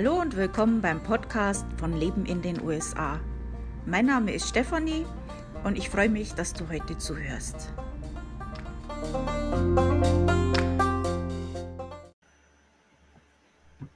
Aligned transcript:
Hallo 0.00 0.20
und 0.20 0.36
willkommen 0.36 0.80
beim 0.80 1.02
Podcast 1.02 1.66
von 1.76 1.92
Leben 1.98 2.24
in 2.24 2.40
den 2.40 2.62
USA. 2.62 3.18
Mein 3.84 4.06
Name 4.06 4.32
ist 4.32 4.48
Stefanie 4.48 5.04
und 5.64 5.76
ich 5.76 5.90
freue 5.90 6.08
mich, 6.08 6.34
dass 6.34 6.54
du 6.54 6.68
heute 6.68 6.96
zuhörst. 6.98 7.74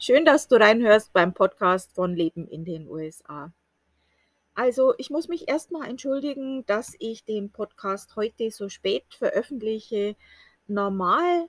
Schön, 0.00 0.24
dass 0.24 0.48
du 0.48 0.56
reinhörst 0.56 1.12
beim 1.12 1.34
Podcast 1.34 1.94
von 1.94 2.16
Leben 2.16 2.48
in 2.48 2.64
den 2.64 2.88
USA. 2.88 3.52
Also, 4.56 4.94
ich 4.98 5.08
muss 5.08 5.28
mich 5.28 5.48
erstmal 5.48 5.88
entschuldigen, 5.88 6.66
dass 6.66 6.96
ich 6.98 7.24
den 7.24 7.52
Podcast 7.52 8.16
heute 8.16 8.50
so 8.50 8.68
spät 8.68 9.04
veröffentliche. 9.10 10.16
Normal 10.66 11.48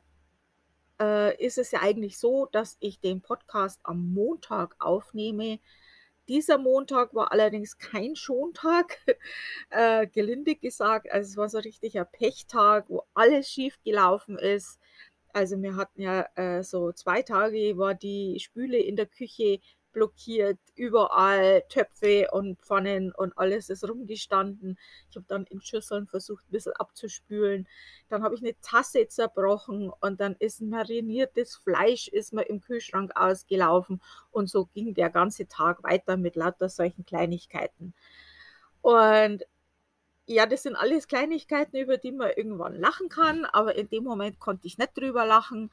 äh, 1.04 1.46
ist 1.46 1.58
es 1.58 1.72
ja 1.72 1.82
eigentlich 1.82 2.18
so, 2.18 2.48
dass 2.52 2.78
ich 2.80 3.00
den 3.00 3.22
Podcast 3.22 3.80
am 3.84 4.14
Montag 4.14 4.76
aufnehme. 4.80 5.60
Dieser 6.30 6.58
Montag 6.58 7.14
war 7.14 7.34
allerdings 7.34 7.78
kein 7.78 8.16
Schontag, 8.16 8.98
äh, 9.70 10.08
gelinde 10.08 10.56
gesagt. 10.56 11.12
Also 11.12 11.30
es 11.32 11.38
war 11.38 11.50
so 11.50 11.58
ein 11.58 12.08
Pechtag, 12.14 12.86
wo 12.88 13.04
alles 13.14 13.50
schief 13.50 13.78
gelaufen 13.84 14.38
ist. 14.38 14.80
Also 15.34 15.62
wir 15.62 15.76
hatten 15.76 16.02
ja 16.02 16.28
äh, 16.36 16.64
so 16.64 16.92
zwei 16.94 17.22
Tage, 17.24 17.78
war 17.78 17.96
die 17.96 18.40
Spüle 18.40 18.78
in 18.78 18.96
der 18.96 19.08
Küche 19.08 19.60
blockiert, 19.94 20.60
überall 20.76 21.64
Töpfe 21.70 22.28
und 22.32 22.60
Pfannen 22.60 23.14
und 23.14 23.38
alles 23.38 23.70
ist 23.70 23.88
rumgestanden. 23.88 24.78
Ich 25.10 25.16
habe 25.16 25.26
dann 25.28 25.46
in 25.46 25.62
Schüsseln 25.62 26.08
versucht, 26.08 26.44
ein 26.46 26.52
bisschen 26.52 26.74
abzuspülen. 26.74 27.68
Dann 28.10 28.24
habe 28.24 28.36
ich 28.36 28.42
eine 28.42 28.60
Tasse 28.62 29.08
zerbrochen 29.08 29.92
und 30.02 30.20
dann 30.20 30.36
ist 30.40 30.62
mariniertes 30.62 31.56
Fleisch 31.56 32.08
ist 32.08 32.34
mir 32.34 32.44
im 32.44 32.60
Kühlschrank 32.60 33.12
ausgelaufen 33.16 34.02
und 34.32 34.50
so 34.50 34.66
ging 34.66 34.94
der 34.94 35.10
ganze 35.10 35.48
Tag 35.48 35.84
weiter 35.84 36.18
mit 36.18 36.36
lauter 36.36 36.68
solchen 36.70 37.06
Kleinigkeiten. 37.06 37.94
Und 38.82 39.46
ja, 40.26 40.46
das 40.46 40.64
sind 40.64 40.76
alles 40.76 41.08
Kleinigkeiten, 41.08 41.78
über 41.78 41.98
die 41.98 42.12
man 42.12 42.32
irgendwann 42.36 42.76
lachen 42.76 43.10
kann, 43.10 43.46
aber 43.46 43.76
in 43.76 43.90
dem 43.90 44.04
Moment 44.04 44.40
konnte 44.40 44.68
ich 44.68 44.78
nicht 44.78 44.98
drüber 44.98 45.26
lachen. 45.26 45.70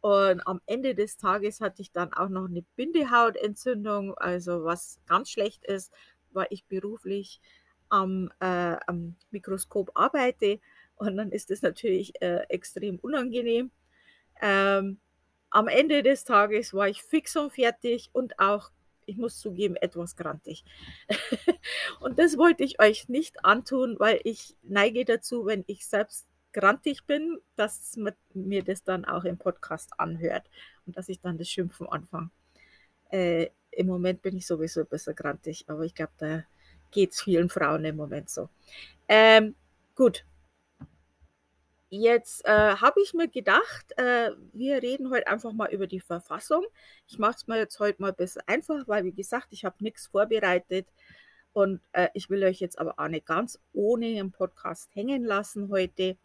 Und 0.00 0.46
am 0.46 0.60
Ende 0.66 0.94
des 0.94 1.16
Tages 1.16 1.60
hatte 1.60 1.82
ich 1.82 1.92
dann 1.92 2.12
auch 2.12 2.28
noch 2.28 2.48
eine 2.48 2.62
Bindehautentzündung, 2.76 4.14
also 4.14 4.64
was 4.64 5.00
ganz 5.06 5.30
schlecht 5.30 5.64
ist, 5.64 5.92
weil 6.32 6.46
ich 6.50 6.64
beruflich 6.66 7.40
am, 7.88 8.30
äh, 8.40 8.76
am 8.86 9.16
Mikroskop 9.30 9.90
arbeite 9.94 10.60
und 10.96 11.16
dann 11.16 11.30
ist 11.30 11.50
es 11.50 11.62
natürlich 11.62 12.20
äh, 12.20 12.44
extrem 12.48 12.98
unangenehm. 12.98 13.70
Ähm, 14.40 14.98
am 15.50 15.68
Ende 15.68 16.02
des 16.02 16.24
Tages 16.24 16.74
war 16.74 16.88
ich 16.88 17.02
fix 17.02 17.36
und 17.36 17.52
fertig 17.52 18.10
und 18.12 18.38
auch, 18.38 18.70
ich 19.06 19.16
muss 19.16 19.38
zugeben, 19.38 19.76
etwas 19.76 20.16
grantig. 20.16 20.64
und 22.00 22.18
das 22.18 22.36
wollte 22.36 22.64
ich 22.64 22.80
euch 22.80 23.08
nicht 23.08 23.44
antun, 23.44 23.96
weil 23.98 24.20
ich 24.24 24.56
neige 24.62 25.04
dazu, 25.04 25.46
wenn 25.46 25.64
ich 25.66 25.86
selbst 25.86 26.26
grantig 26.56 27.04
bin, 27.04 27.38
dass 27.56 27.96
man 27.96 28.14
mir 28.32 28.64
das 28.64 28.82
dann 28.82 29.04
auch 29.04 29.24
im 29.24 29.36
Podcast 29.36 29.90
anhört 29.98 30.48
und 30.86 30.96
dass 30.96 31.10
ich 31.10 31.20
dann 31.20 31.36
das 31.36 31.50
Schimpfen 31.50 31.86
anfange. 31.86 32.30
Äh, 33.10 33.50
Im 33.72 33.88
Moment 33.88 34.22
bin 34.22 34.36
ich 34.36 34.46
sowieso 34.46 34.80
ein 34.80 34.86
bisschen 34.86 35.14
grantig, 35.14 35.66
aber 35.68 35.82
ich 35.82 35.94
glaube, 35.94 36.12
da 36.16 36.44
geht 36.90 37.12
es 37.12 37.20
vielen 37.20 37.50
Frauen 37.50 37.84
im 37.84 37.96
Moment 37.96 38.30
so. 38.30 38.48
Ähm, 39.06 39.54
gut. 39.94 40.24
Jetzt 41.90 42.44
äh, 42.46 42.76
habe 42.76 43.00
ich 43.02 43.12
mir 43.12 43.28
gedacht, 43.28 43.92
äh, 43.98 44.30
wir 44.54 44.82
reden 44.82 45.10
heute 45.10 45.26
einfach 45.26 45.52
mal 45.52 45.70
über 45.70 45.86
die 45.86 46.00
Verfassung. 46.00 46.64
Ich 47.06 47.18
mache 47.18 47.36
es 47.36 47.46
mir 47.46 47.58
jetzt 47.58 47.78
heute 47.80 48.00
mal 48.00 48.08
ein 48.08 48.16
bisschen 48.16 48.42
einfach, 48.46 48.88
weil 48.88 49.04
wie 49.04 49.12
gesagt, 49.12 49.48
ich 49.50 49.66
habe 49.66 49.76
nichts 49.80 50.06
vorbereitet 50.06 50.88
und 51.52 51.82
äh, 51.92 52.08
ich 52.14 52.30
will 52.30 52.42
euch 52.44 52.60
jetzt 52.60 52.78
aber 52.78 52.98
auch 52.98 53.08
nicht 53.08 53.26
ganz 53.26 53.60
ohne 53.74 54.18
im 54.18 54.32
Podcast 54.32 54.90
hängen 54.94 55.22
lassen 55.22 55.68
heute. 55.68 56.16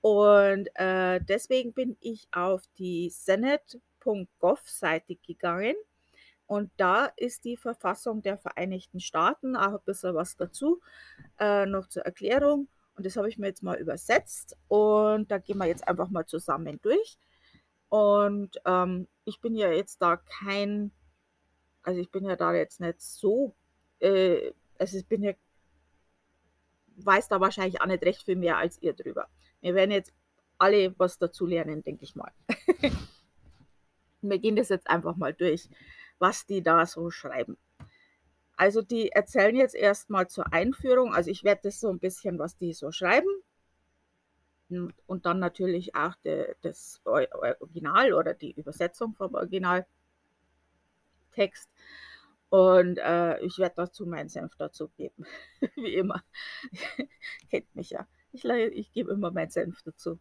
Und 0.00 0.68
äh, 0.74 1.20
deswegen 1.20 1.72
bin 1.72 1.96
ich 2.00 2.28
auf 2.32 2.62
die 2.78 3.10
Senate.gov-Seite 3.10 5.16
gegangen. 5.16 5.76
Und 6.46 6.70
da 6.78 7.06
ist 7.16 7.44
die 7.44 7.56
Verfassung 7.56 8.22
der 8.22 8.38
Vereinigten 8.38 9.00
Staaten, 9.00 9.56
auch 9.56 9.74
ein 9.74 9.84
bisschen 9.84 10.14
was 10.14 10.36
dazu, 10.36 10.80
äh, 11.38 11.66
noch 11.66 11.88
zur 11.88 12.04
Erklärung. 12.04 12.68
Und 12.96 13.06
das 13.06 13.16
habe 13.16 13.28
ich 13.28 13.38
mir 13.38 13.48
jetzt 13.48 13.62
mal 13.62 13.78
übersetzt. 13.78 14.56
Und 14.68 15.30
da 15.30 15.38
gehen 15.38 15.58
wir 15.58 15.66
jetzt 15.66 15.86
einfach 15.86 16.08
mal 16.08 16.26
zusammen 16.26 16.80
durch. 16.82 17.18
Und 17.88 18.60
ähm, 18.64 19.08
ich 19.24 19.40
bin 19.40 19.54
ja 19.54 19.70
jetzt 19.70 20.02
da 20.02 20.16
kein, 20.16 20.90
also 21.82 22.00
ich 22.00 22.10
bin 22.10 22.24
ja 22.24 22.36
da 22.36 22.54
jetzt 22.54 22.80
nicht 22.80 23.00
so, 23.00 23.54
äh, 24.00 24.52
also 24.78 24.98
ich 24.98 25.06
bin 25.06 25.22
ja, 25.22 25.32
weiß 26.96 27.28
da 27.28 27.40
wahrscheinlich 27.40 27.80
auch 27.80 27.86
nicht 27.86 28.04
recht 28.04 28.22
viel 28.22 28.36
mehr 28.36 28.56
als 28.56 28.80
ihr 28.82 28.92
drüber. 28.92 29.28
Wir 29.60 29.74
werden 29.74 29.90
jetzt 29.90 30.12
alle 30.58 30.94
was 30.98 31.18
dazu 31.18 31.46
lernen, 31.46 31.82
denke 31.82 32.04
ich 32.04 32.14
mal. 32.16 32.32
wir 34.22 34.38
gehen 34.38 34.56
das 34.56 34.68
jetzt 34.68 34.88
einfach 34.88 35.16
mal 35.16 35.32
durch, 35.32 35.68
was 36.18 36.46
die 36.46 36.62
da 36.62 36.86
so 36.86 37.10
schreiben. 37.10 37.56
Also 38.56 38.82
die 38.82 39.10
erzählen 39.10 39.54
jetzt 39.54 39.76
erstmal 39.76 40.28
zur 40.28 40.52
Einführung. 40.52 41.14
Also 41.14 41.30
ich 41.30 41.44
werde 41.44 41.62
das 41.64 41.78
so 41.78 41.90
ein 41.90 42.00
bisschen, 42.00 42.38
was 42.40 42.56
die 42.56 42.72
so 42.72 42.90
schreiben. 42.90 43.28
Und 44.68 45.24
dann 45.26 45.38
natürlich 45.38 45.94
auch 45.94 46.14
de, 46.16 46.54
das 46.60 47.00
Original 47.04 48.12
oder 48.12 48.34
die 48.34 48.52
Übersetzung 48.52 49.14
vom 49.14 49.34
Originaltext. 49.34 49.88
Und 52.50 52.98
äh, 52.98 53.38
ich 53.40 53.58
werde 53.58 53.76
dazu 53.76 54.06
meinen 54.06 54.28
Senf 54.28 54.56
dazu 54.56 54.88
geben. 54.88 55.24
Wie 55.76 55.94
immer. 55.94 56.22
Kennt 57.50 57.74
mich 57.76 57.90
ja. 57.90 58.08
Ich, 58.32 58.44
ich 58.44 58.92
gebe 58.92 59.12
immer 59.12 59.30
meinen 59.30 59.50
Senf 59.50 59.82
dazu. 59.82 60.18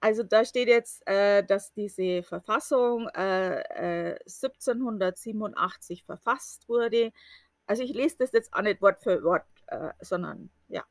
Also 0.00 0.22
da 0.22 0.44
steht 0.44 0.68
jetzt, 0.68 1.04
äh, 1.08 1.42
dass 1.44 1.72
diese 1.72 2.22
Verfassung 2.22 3.08
äh, 3.08 4.12
äh, 4.12 4.16
1787 4.26 6.04
verfasst 6.04 6.68
wurde. 6.68 7.12
Also 7.66 7.82
ich 7.82 7.92
lese 7.92 8.18
das 8.18 8.30
jetzt 8.32 8.54
auch 8.54 8.62
nicht 8.62 8.80
Wort 8.80 9.02
für 9.02 9.24
Wort, 9.24 9.44
äh, 9.66 9.90
sondern 10.00 10.50
ja. 10.68 10.84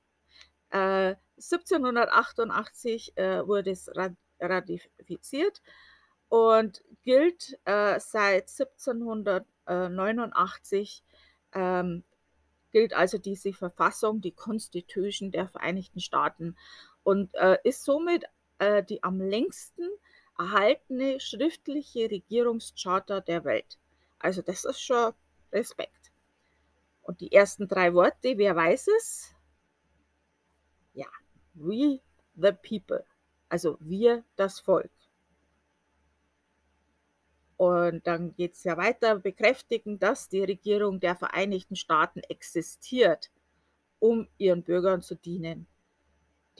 1788 0.69 3.13
äh, 3.15 3.37
äh, 3.39 3.47
wurde 3.47 3.71
es 3.71 3.89
ratifiziert 4.39 5.61
und 6.27 6.83
gilt 7.03 7.57
seit 7.65 8.49
1789 8.49 11.03
ähm, 11.53 12.03
gilt 12.71 12.93
also 12.93 13.17
diese 13.17 13.53
Verfassung, 13.53 14.21
die 14.21 14.31
Constitution 14.31 15.31
der 15.31 15.47
Vereinigten 15.47 15.99
Staaten 15.99 16.57
und 17.03 17.33
äh, 17.35 17.57
ist 17.63 17.83
somit 17.83 18.25
äh, 18.59 18.83
die 18.83 19.03
am 19.03 19.21
längsten 19.21 19.87
erhaltene 20.37 21.19
schriftliche 21.19 22.09
Regierungscharta 22.11 23.21
der 23.21 23.43
Welt. 23.43 23.77
Also 24.19 24.41
das 24.41 24.65
ist 24.65 24.81
schon 24.81 25.13
Respekt. 25.51 26.11
Und 27.01 27.21
die 27.21 27.31
ersten 27.31 27.67
drei 27.67 27.93
Worte, 27.93 28.37
wer 28.37 28.55
weiß 28.55 28.87
es? 28.97 29.33
Ja, 30.93 31.07
we 31.53 32.01
the 32.35 32.51
people, 32.51 33.03
also 33.49 33.77
wir 33.79 34.23
das 34.35 34.59
Volk. 34.59 34.91
Und 37.57 38.05
dann 38.05 38.35
geht 38.35 38.53
es 38.53 38.63
ja 38.63 38.77
weiter, 38.77 39.19
bekräftigen, 39.19 39.97
dass 39.99 40.29
die 40.29 40.43
Regierung 40.43 40.99
der 40.99 41.15
Vereinigten 41.15 41.75
Staaten 41.75 42.19
existiert, 42.29 43.31
um 43.99 44.27
ihren 44.37 44.63
Bürgern 44.63 45.01
zu 45.01 45.15
dienen. 45.15 45.67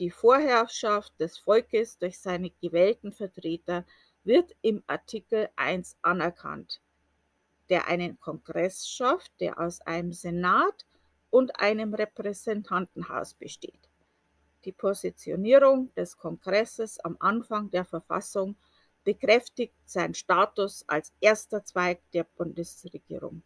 Die 0.00 0.10
Vorherrschaft 0.10 1.18
des 1.20 1.38
Volkes 1.38 1.98
durch 1.98 2.18
seine 2.18 2.50
gewählten 2.50 3.12
Vertreter 3.12 3.84
wird 4.24 4.54
im 4.60 4.82
Artikel 4.86 5.48
1 5.56 5.98
anerkannt, 6.02 6.80
der 7.68 7.86
einen 7.86 8.18
Kongress 8.18 8.88
schafft, 8.88 9.32
der 9.40 9.58
aus 9.60 9.80
einem 9.80 10.12
Senat 10.12 10.84
und 11.30 11.60
einem 11.60 11.94
Repräsentantenhaus 11.94 13.34
besteht. 13.34 13.88
Die 14.64 14.72
Positionierung 14.72 15.92
des 15.94 16.16
Kongresses 16.16 16.98
am 17.00 17.16
Anfang 17.20 17.70
der 17.70 17.84
Verfassung 17.84 18.56
bekräftigt 19.08 19.74
seinen 19.86 20.12
Status 20.12 20.84
als 20.86 21.14
erster 21.18 21.64
Zweig 21.64 21.98
der 22.12 22.24
Bundesregierung. 22.24 23.42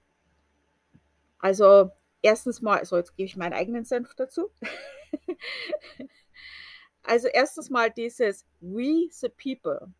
Also 1.39 1.93
erstens 2.21 2.61
mal, 2.63 2.81
also 2.81 2.97
jetzt 2.97 3.15
gebe 3.15 3.27
ich 3.27 3.37
meinen 3.37 3.53
eigenen 3.53 3.85
Senf 3.85 4.13
dazu. 4.17 4.51
also 7.05 7.29
erstens 7.29 7.71
mal 7.71 7.93
dieses 7.93 8.45
We 8.59 9.07
the 9.13 9.29
People. 9.29 9.95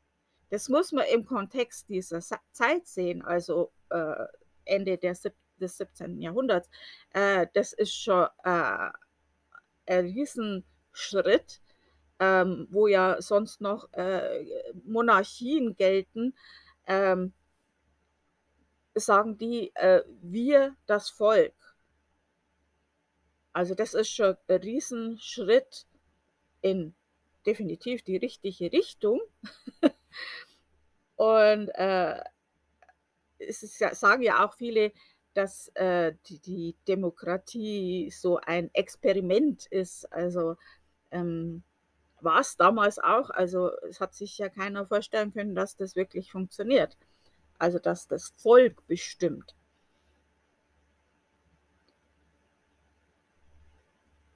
Das 0.51 0.69
muss 0.69 0.91
man 0.91 1.07
im 1.07 1.25
Kontext 1.25 1.89
dieser 1.89 2.21
Zeit 2.51 2.89
sehen, 2.89 3.23
also 3.23 3.71
äh, 3.91 4.27
Ende 4.65 4.99
der, 4.99 5.17
des 5.61 5.77
17. 5.77 6.21
Jahrhunderts. 6.21 6.69
Äh, 7.11 7.47
das 7.55 7.73
ist 7.73 7.95
schon 7.95 8.27
äh, 8.43 8.91
ein 9.87 10.07
Riesenschritt 10.07 11.61
ähm, 12.23 12.69
wo 12.71 12.87
ja 12.87 13.21
sonst 13.21 13.61
noch 13.61 13.93
äh, 13.95 14.45
Monarchien 14.85 15.75
gelten, 15.75 16.35
ähm, 16.87 17.33
sagen 18.95 19.39
die, 19.39 19.75
äh, 19.75 20.05
wir 20.21 20.77
das 20.87 21.11
Volk. 21.11 21.53
Also 23.53 23.75
das 23.75 23.95
ist 23.95 24.11
schon 24.11 24.37
ein 24.47 24.61
Riesenschritt 24.61 25.87
in 26.61 26.95
definitiv 27.45 28.05
die 28.05 28.19
richtige 28.19 28.71
Richtung. 28.73 29.21
Und 31.17 31.71
äh, 31.71 32.23
es 33.39 33.65
ist 33.65 33.81
ja, 33.81 33.97
sagen 33.97 34.23
ja 34.23 34.47
auch 34.47 34.55
viele, 34.55 34.93
dass 35.35 35.69
äh, 35.75 36.15
die, 36.27 36.39
die, 36.39 36.77
Demokratie 36.87 38.13
so 38.13 38.37
ein 38.37 38.73
Experiment 38.75 39.67
ist. 39.67 40.05
Also 40.13 40.55
ähm, 41.11 41.65
war 42.25 42.41
es 42.41 42.57
damals 42.57 42.99
auch. 42.99 43.31
Also 43.31 43.71
es 43.89 44.01
hat 44.01 44.15
sich 44.15 44.39
ja 44.39 44.49
keiner 44.49 44.87
vorstellen 44.87 45.33
können, 45.33 45.55
dass 45.55 45.77
das 45.77 45.97
wirklich 45.97 46.31
funktioniert. 46.31 46.97
Also 47.59 47.79
dass 47.79 48.09
das 48.09 48.33
Volk 48.37 48.87
bestimmt. 48.87 49.55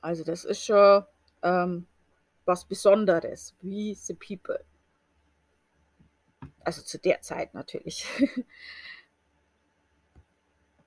Also 0.00 0.23
das 0.23 0.44
ist 0.44 0.65
schon 0.65 1.05
ähm, 1.43 1.87
was 2.44 2.65
Besonderes, 2.65 3.55
wie 3.61 3.94
the 3.94 4.15
people. 4.15 4.65
Also 6.61 6.83
zu 6.83 6.99
der 6.99 7.21
Zeit 7.23 7.55
natürlich. 7.55 8.06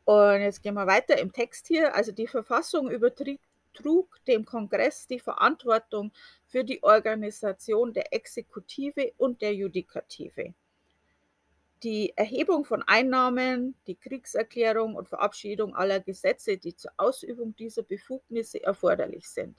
Und 0.05 0.41
jetzt 0.41 0.63
gehen 0.63 0.73
wir 0.73 0.87
weiter 0.87 1.17
im 1.19 1.31
Text 1.31 1.67
hier. 1.67 1.93
Also 1.93 2.11
die 2.11 2.27
Verfassung 2.27 2.89
übertrug 3.69 4.23
dem 4.25 4.45
Kongress 4.45 5.07
die 5.07 5.19
Verantwortung 5.19 6.11
für 6.45 6.63
die 6.63 6.81
Organisation 6.83 7.93
der 7.93 8.13
Exekutive 8.13 9.13
und 9.17 9.41
der 9.41 9.53
Judikative. 9.53 10.53
Die 11.83 12.11
Erhebung 12.17 12.65
von 12.65 12.83
Einnahmen, 12.83 13.75
die 13.87 13.95
Kriegserklärung 13.95 14.95
und 14.95 15.07
Verabschiedung 15.07 15.75
aller 15.75 16.01
Gesetze, 16.01 16.57
die 16.57 16.75
zur 16.75 16.91
Ausübung 16.97 17.55
dieser 17.55 17.83
Befugnisse 17.83 18.61
erforderlich 18.61 19.29
sind. 19.29 19.57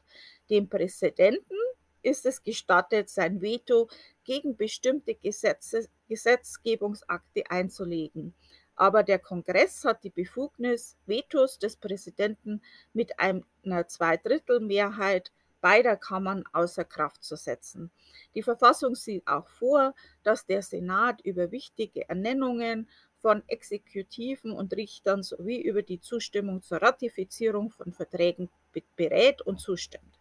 Dem 0.51 0.69
Präsidenten 0.69 1.57
ist 2.03 2.27
es 2.27 2.43
gestattet, 2.43 3.09
sein 3.09 3.41
Veto 3.41 3.89
gegen 4.25 4.57
bestimmte 4.57 5.15
Gesetze, 5.15 5.89
Gesetzgebungsakte 6.09 7.51
einzulegen. 7.51 8.35
Aber 8.81 9.03
der 9.03 9.19
Kongress 9.19 9.85
hat 9.85 10.05
die 10.05 10.11
Befugnis, 10.11 10.97
Vetos 11.05 11.59
des 11.59 11.77
Präsidenten 11.77 12.63
mit 12.95 13.13
einer 13.21 13.87
Zweidrittelmehrheit 13.87 15.33
beider 15.61 15.99
Kammern 15.99 16.45
außer 16.55 16.87
Kraft 16.87 17.23
zu 17.23 17.37
setzen. 17.37 17.91
Die 18.35 18.43
Verfassung 18.43 18.95
sieht 18.95 19.27
auch 19.27 19.47
vor, 19.49 19.95
dass 20.23 20.47
der 20.47 20.63
Senat 20.63 21.21
über 21.21 21.51
wichtige 21.51 22.09
Ernennungen 22.09 22.89
von 23.19 23.47
Exekutiven 23.49 24.53
und 24.53 24.73
Richtern 24.73 25.23
sowie 25.23 25.61
über 25.61 25.83
die 25.83 26.01
Zustimmung 26.01 26.63
zur 26.63 26.81
Ratifizierung 26.81 27.69
von 27.69 27.93
Verträgen 27.93 28.49
berät 28.97 29.43
und 29.43 29.61
zustimmt. 29.61 30.19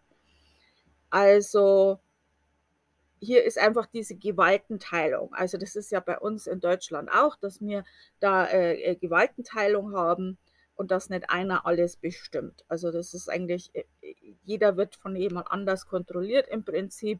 Also 1.09 2.01
hier 3.19 3.43
ist 3.43 3.57
einfach 3.57 3.85
diese 3.87 4.15
Gewaltenteilung. 4.15 5.33
Also 5.33 5.57
das 5.57 5.75
ist 5.75 5.91
ja 5.91 5.99
bei 5.99 6.17
uns 6.19 6.47
in 6.47 6.59
Deutschland 6.59 7.09
auch, 7.11 7.35
dass 7.35 7.61
wir 7.61 7.83
da 8.19 8.45
äh, 8.45 8.81
äh 8.81 8.95
Gewaltenteilung 8.95 9.93
haben 9.95 10.37
und 10.75 10.91
dass 10.91 11.09
nicht 11.09 11.29
einer 11.29 11.65
alles 11.65 11.97
bestimmt. 11.97 12.63
Also 12.67 12.91
das 12.91 13.13
ist 13.13 13.29
eigentlich, 13.29 13.71
äh, 13.75 13.83
jeder 14.43 14.77
wird 14.77 14.95
von 14.95 15.15
jemand 15.15 15.51
anders 15.51 15.85
kontrolliert 15.85 16.47
im 16.47 16.63
Prinzip 16.63 17.19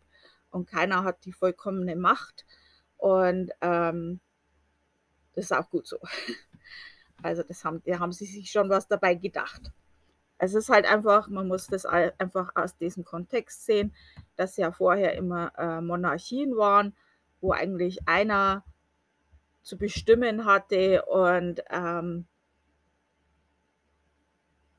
und 0.50 0.70
keiner 0.70 1.04
hat 1.04 1.26
die 1.26 1.34
vollkommene 1.34 1.96
Macht. 1.96 2.46
Und 2.98 3.52
ähm, 3.62 4.22
das 5.34 5.46
ist 5.46 5.54
auch 5.54 5.70
gut 5.70 5.88
so. 5.88 6.00
Also 7.22 7.44
das 7.44 7.66
haben, 7.66 7.82
da 7.86 8.00
haben 8.00 8.14
sie 8.14 8.26
sich 8.26 8.50
schon 8.50 8.70
was 8.70 8.88
dabei 8.88 9.14
gedacht. 9.14 9.74
Es 10.40 10.54
ist 10.54 10.70
halt 10.70 10.86
einfach, 10.86 11.28
man 11.28 11.48
muss 11.48 11.68
das 11.68 11.86
einfach 11.86 12.56
aus 12.56 12.76
diesem 12.78 13.04
Kontext 13.04 13.66
sehen, 13.66 13.94
dass 14.38 14.58
ja 14.58 14.72
vorher 14.72 15.14
immer 15.16 15.52
äh, 15.58 15.82
Monarchien 15.82 16.56
waren, 16.56 16.96
wo 17.42 17.52
eigentlich 17.52 18.08
einer 18.08 18.64
zu 19.62 19.78
bestimmen 19.78 20.46
hatte 20.46 21.06
und 21.06 21.62
ähm, 21.70 22.26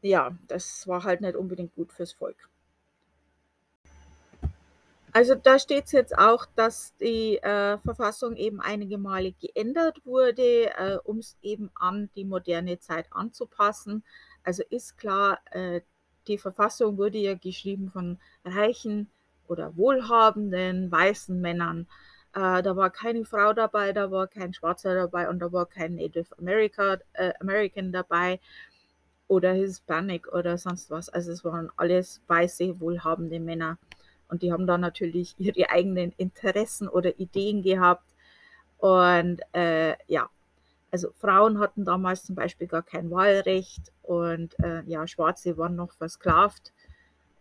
ja, 0.03 0.35
das 0.49 0.89
war 0.89 1.05
halt 1.05 1.21
nicht 1.21 1.37
unbedingt 1.37 1.75
gut 1.75 1.93
fürs 1.93 2.12
Volk. 2.12 2.49
Also 5.12 5.35
da 5.35 5.59
steht 5.59 5.87
es 5.87 5.93
jetzt 5.93 6.17
auch, 6.17 6.47
dass 6.55 6.95
die 6.99 7.39
äh, 7.39 7.79
Verfassung 7.79 8.37
eben 8.37 8.61
einige 8.61 8.97
Male 8.97 9.33
geändert 9.33 10.01
wurde, 10.07 10.71
äh, 10.77 10.99
um 11.03 11.19
es 11.19 11.37
eben 11.43 11.71
an 11.75 12.11
die 12.15 12.25
moderne 12.25 12.79
Zeit 12.79 13.07
anzupassen. 13.11 14.05
Also 14.45 14.63
ist 14.71 14.99
klar, 14.99 15.41
äh, 15.53 15.81
die 16.27 16.39
Verfassung 16.39 16.99
wurde 16.99 17.19
ja 17.19 17.35
geschrieben 17.35 17.91
von 17.91 18.19
reichen 18.45 19.11
oder 19.49 19.77
wohlhabenden 19.77 20.91
weißen 20.91 21.41
Männern. 21.41 21.87
Äh, 22.35 22.63
da 22.63 22.77
war 22.77 22.91
keine 22.91 23.25
Frau 23.25 23.53
dabei, 23.53 23.93
da 23.93 24.11
war 24.11 24.29
kein 24.29 24.55
Schwarzer 24.55 24.95
dabei 24.95 25.29
und 25.29 25.41
da 25.41 25.53
war 25.53 25.67
kein 25.67 25.97
Native 25.97 26.39
America, 26.39 26.99
äh, 27.15 27.33
American 27.41 27.93
dabei 27.93 28.41
oder 29.29 29.53
Hispanic 29.53 30.33
oder 30.33 30.59
sonst 30.59 30.91
was. 30.91 31.09
Also 31.09 31.33
es 31.33 31.45
waren 31.45 31.71
alles 31.77 32.21
weiße, 32.27 32.81
wohlhabende 32.81 33.41
Männer. 33.41 33.79
Und 34.29 34.43
die 34.43 34.53
haben 34.53 34.67
da 34.67 34.79
natürlich 34.79 35.35
ihre 35.39 35.71
eigenen 35.71 36.13
Interessen 36.17 36.89
oder 36.89 37.19
Ideen 37.19 37.63
gehabt. 37.63 38.05
Und 38.79 39.41
äh, 39.53 39.95
ja, 40.07 40.31
also 40.91 41.13
Frauen 41.13 41.59
hatten 41.59 41.85
damals 41.85 42.25
zum 42.25 42.35
Beispiel 42.35 42.67
gar 42.67 42.83
kein 42.83 43.11
Wahlrecht 43.11 43.93
und 44.03 44.59
äh, 44.61 44.83
ja, 44.87 45.07
Schwarze 45.07 45.57
waren 45.57 45.77
noch 45.77 45.93
versklavt. 45.93 46.73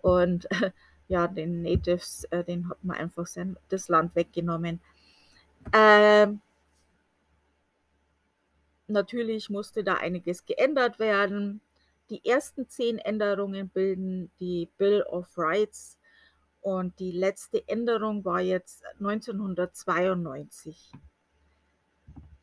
Und 0.02 0.50
äh, 0.52 0.72
ja, 1.08 1.28
den 1.28 1.64
Natives, 1.64 2.26
äh, 2.26 2.44
den 2.44 2.70
hat 2.70 2.84
man 2.84 2.98
einfach 2.98 3.26
sein, 3.26 3.58
das 3.70 3.88
Land 3.88 4.16
weggenommen. 4.16 4.80
Ähm, 5.74 6.42
natürlich 8.88 9.50
musste 9.50 9.84
da 9.84 9.96
einiges 9.96 10.46
geändert 10.46 11.00
werden. 11.00 11.62
Die 12.10 12.24
ersten 12.26 12.68
zehn 12.68 13.00
Änderungen 13.00 13.70
bilden 13.70 14.32
die 14.40 14.70
Bill 14.78 15.04
of 15.04 15.28
Rights 15.38 15.98
und 16.62 17.00
die 17.00 17.12
letzte 17.12 17.68
Änderung 17.68 18.26
war 18.26 18.42
jetzt 18.42 18.84
1992. 19.00 20.92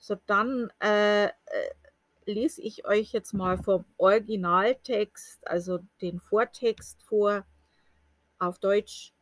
So, 0.07 0.15
dann 0.27 0.71
äh, 0.81 1.25
äh, 1.25 1.31
lese 2.27 2.63
ich 2.63 2.87
euch 2.87 3.11
jetzt 3.11 3.33
mal 3.33 3.59
vom 3.59 3.85
Originaltext, 3.97 5.45
also 5.49 5.81
den 6.01 6.21
Vortext 6.21 7.03
vor, 7.03 7.45
auf 8.39 8.61
Deutsch. 8.61 9.13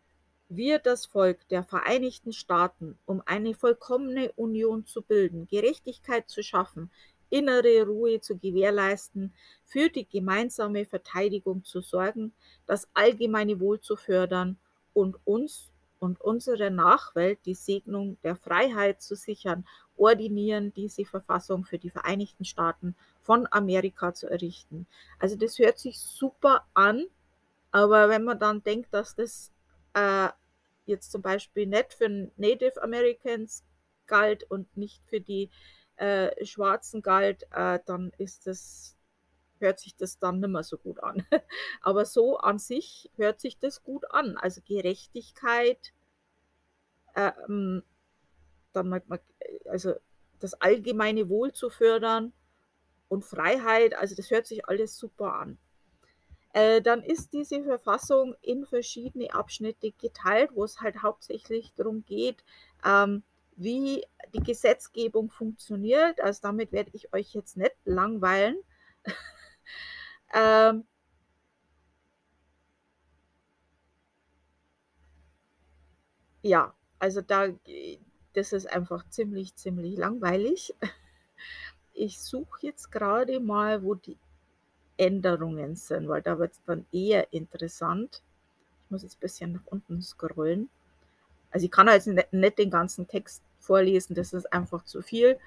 Wir, 0.50 0.78
das 0.78 1.06
Volk 1.06 1.48
der 1.48 1.64
Vereinigten 1.64 2.34
Staaten, 2.34 2.98
um 3.06 3.22
eine 3.24 3.54
vollkommene 3.54 4.32
Union 4.32 4.84
zu 4.84 5.00
bilden, 5.00 5.46
Gerechtigkeit 5.46 6.28
zu 6.28 6.42
schaffen, 6.42 6.90
innere 7.30 7.86
Ruhe 7.86 8.20
zu 8.20 8.36
gewährleisten, 8.36 9.32
für 9.64 9.88
die 9.88 10.06
gemeinsame 10.06 10.84
Verteidigung 10.84 11.64
zu 11.64 11.80
sorgen, 11.80 12.34
das 12.66 12.90
allgemeine 12.92 13.58
Wohl 13.58 13.80
zu 13.80 13.96
fördern 13.96 14.58
und 14.92 15.16
uns 15.24 15.72
und 16.04 16.20
unserer 16.20 16.70
Nachwelt 16.70 17.38
die 17.46 17.54
Segnung 17.54 18.18
der 18.22 18.36
Freiheit 18.36 19.00
zu 19.00 19.16
sichern, 19.16 19.66
ordinieren, 19.96 20.72
diese 20.74 21.04
Verfassung 21.04 21.64
für 21.64 21.78
die 21.78 21.90
Vereinigten 21.90 22.44
Staaten 22.44 22.94
von 23.22 23.48
Amerika 23.50 24.12
zu 24.12 24.28
errichten. 24.28 24.86
Also 25.18 25.36
das 25.36 25.58
hört 25.58 25.78
sich 25.78 25.98
super 25.98 26.66
an, 26.74 27.06
aber 27.70 28.08
wenn 28.08 28.24
man 28.24 28.38
dann 28.38 28.62
denkt, 28.62 28.92
dass 28.92 29.14
das 29.14 29.50
äh, 29.94 30.28
jetzt 30.84 31.10
zum 31.10 31.22
Beispiel 31.22 31.66
nicht 31.66 31.94
für 31.94 32.30
Native 32.36 32.82
Americans 32.82 33.64
galt 34.06 34.44
und 34.50 34.76
nicht 34.76 35.02
für 35.06 35.20
die 35.20 35.50
äh, 35.96 36.44
Schwarzen 36.44 37.00
galt, 37.02 37.44
äh, 37.50 37.78
dann 37.86 38.12
ist 38.18 38.46
das 38.46 38.93
hört 39.64 39.80
sich 39.80 39.96
das 39.96 40.18
dann 40.18 40.40
nicht 40.40 40.50
mehr 40.50 40.62
so 40.62 40.78
gut 40.78 41.02
an. 41.02 41.26
Aber 41.80 42.04
so 42.04 42.38
an 42.38 42.58
sich 42.58 43.10
hört 43.16 43.40
sich 43.40 43.58
das 43.58 43.82
gut 43.82 44.10
an. 44.10 44.36
Also 44.36 44.60
Gerechtigkeit, 44.66 45.92
ähm, 47.16 47.82
dann 48.72 48.88
mal, 48.88 49.02
also 49.66 49.94
das 50.40 50.54
allgemeine 50.54 51.28
Wohl 51.28 51.52
zu 51.52 51.70
fördern 51.70 52.32
und 53.08 53.24
Freiheit, 53.24 53.94
also 53.94 54.14
das 54.14 54.30
hört 54.30 54.46
sich 54.46 54.68
alles 54.68 54.96
super 54.96 55.34
an. 55.34 55.58
Äh, 56.52 56.82
dann 56.82 57.02
ist 57.02 57.32
diese 57.32 57.64
Verfassung 57.64 58.36
in 58.40 58.64
verschiedene 58.64 59.34
Abschnitte 59.34 59.90
geteilt, 59.92 60.50
wo 60.54 60.64
es 60.64 60.80
halt 60.80 61.02
hauptsächlich 61.02 61.72
darum 61.74 62.04
geht, 62.04 62.44
ähm, 62.84 63.24
wie 63.56 64.04
die 64.32 64.42
Gesetzgebung 64.42 65.30
funktioniert. 65.30 66.20
Also 66.20 66.40
damit 66.42 66.70
werde 66.72 66.90
ich 66.92 67.12
euch 67.12 67.34
jetzt 67.34 67.56
nicht 67.56 67.74
langweilen. 67.84 68.56
Ähm, 70.32 70.84
ja, 76.42 76.74
also 76.98 77.20
da, 77.20 77.48
das 78.34 78.52
ist 78.52 78.66
einfach 78.66 79.08
ziemlich, 79.08 79.54
ziemlich 79.56 79.96
langweilig. 79.96 80.74
ich 81.94 82.20
suche 82.20 82.66
jetzt 82.66 82.90
gerade 82.90 83.40
mal, 83.40 83.82
wo 83.82 83.94
die 83.94 84.18
Änderungen 84.96 85.76
sind, 85.76 86.08
weil 86.08 86.22
da 86.22 86.38
wird 86.38 86.52
es 86.52 86.62
dann 86.66 86.86
eher 86.92 87.32
interessant. 87.32 88.22
Ich 88.84 88.90
muss 88.90 89.02
jetzt 89.02 89.16
ein 89.16 89.20
bisschen 89.20 89.52
nach 89.52 89.66
unten 89.66 90.02
scrollen. 90.02 90.68
Also 91.50 91.66
ich 91.66 91.72
kann 91.72 91.88
jetzt 91.88 92.08
nicht 92.08 92.58
den 92.58 92.70
ganzen 92.70 93.06
Text 93.06 93.42
vorlesen, 93.60 94.14
das 94.14 94.32
ist 94.32 94.52
einfach 94.52 94.84
zu 94.84 95.02
viel. 95.02 95.38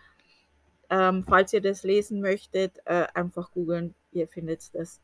Ähm, 0.89 1.25
falls 1.27 1.51
ihr 1.51 1.61
das 1.61 1.83
lesen 1.83 2.21
möchtet, 2.21 2.79
äh, 2.85 3.07
einfach 3.13 3.51
googeln, 3.51 3.93
ihr 4.17 4.27
findet 4.27 4.75
das. 4.75 4.99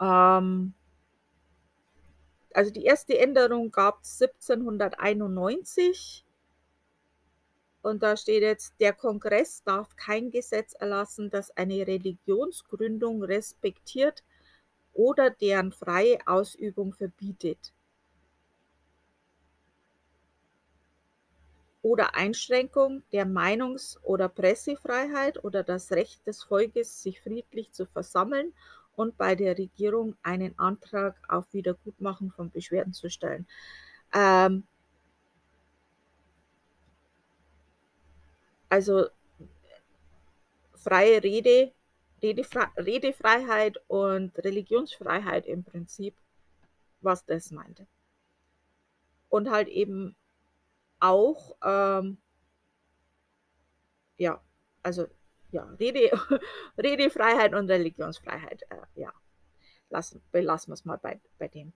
Ähm, 0.00 0.72
also 2.54 2.70
die 2.70 2.84
erste 2.84 3.18
Änderung 3.18 3.70
gab 3.70 4.02
es 4.02 4.22
1791 4.22 6.26
und 7.86 8.02
da 8.02 8.16
steht 8.16 8.42
jetzt, 8.42 8.74
der 8.80 8.92
Kongress 8.92 9.62
darf 9.62 9.94
kein 9.94 10.32
Gesetz 10.32 10.72
erlassen, 10.72 11.30
das 11.30 11.56
eine 11.56 11.86
Religionsgründung 11.86 13.22
respektiert 13.22 14.24
oder 14.92 15.30
deren 15.30 15.70
freie 15.70 16.18
Ausübung 16.26 16.94
verbietet. 16.94 17.72
Oder 21.86 22.16
Einschränkung 22.16 23.04
der 23.12 23.24
Meinungs- 23.24 23.96
oder 24.02 24.28
Pressefreiheit 24.28 25.44
oder 25.44 25.62
das 25.62 25.92
Recht 25.92 26.26
des 26.26 26.42
Volkes, 26.42 27.00
sich 27.00 27.20
friedlich 27.20 27.70
zu 27.70 27.86
versammeln 27.86 28.52
und 28.96 29.16
bei 29.16 29.36
der 29.36 29.56
Regierung 29.56 30.16
einen 30.24 30.58
Antrag 30.58 31.14
auf 31.28 31.44
Wiedergutmachung 31.52 32.32
von 32.32 32.50
Beschwerden 32.50 32.92
zu 32.92 33.08
stellen. 33.08 33.46
Ähm, 34.12 34.64
also 38.68 39.06
freie 40.74 41.22
Rede, 41.22 41.72
Redefre 42.20 42.66
Redefreiheit 42.76 43.78
und 43.86 44.36
Religionsfreiheit 44.38 45.46
im 45.46 45.62
Prinzip, 45.62 46.16
was 47.00 47.24
das 47.26 47.52
meinte. 47.52 47.86
Und 49.28 49.50
halt 49.50 49.68
eben 49.68 50.16
auch, 51.00 51.56
ähm, 51.62 52.18
ja, 54.16 54.40
also 54.82 55.06
ja, 55.50 55.64
Rede, 55.78 56.10
Redefreiheit 56.78 57.54
und 57.54 57.70
Religionsfreiheit, 57.70 58.62
äh, 58.70 59.00
ja, 59.00 59.12
lassen, 59.90 60.22
belassen 60.32 60.70
wir 60.70 60.74
es 60.74 60.84
mal 60.84 60.98
bei, 60.98 61.20
bei 61.38 61.48
dem. 61.48 61.72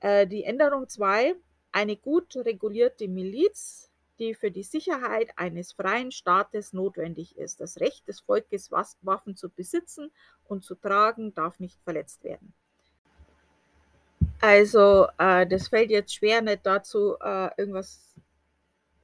Äh, 0.00 0.26
die 0.26 0.44
Änderung 0.44 0.88
2, 0.88 1.34
eine 1.72 1.96
gut 1.96 2.36
regulierte 2.36 3.08
Miliz, 3.08 3.90
die 4.18 4.34
für 4.34 4.50
die 4.50 4.62
Sicherheit 4.62 5.30
eines 5.36 5.72
freien 5.72 6.12
Staates 6.12 6.72
notwendig 6.72 7.38
ist. 7.38 7.60
Das 7.60 7.80
Recht 7.80 8.06
des 8.06 8.20
Volkes, 8.20 8.70
Waffen 8.70 9.34
zu 9.34 9.48
besitzen 9.48 10.10
und 10.44 10.62
zu 10.62 10.74
tragen, 10.74 11.34
darf 11.34 11.58
nicht 11.58 11.80
verletzt 11.82 12.22
werden. 12.24 12.52
Also, 14.42 15.06
äh, 15.18 15.46
das 15.46 15.68
fällt 15.68 15.90
jetzt 15.90 16.14
schwer, 16.14 16.42
nicht 16.42 16.64
dazu 16.64 17.16
äh, 17.20 17.50
irgendwas 17.56 18.14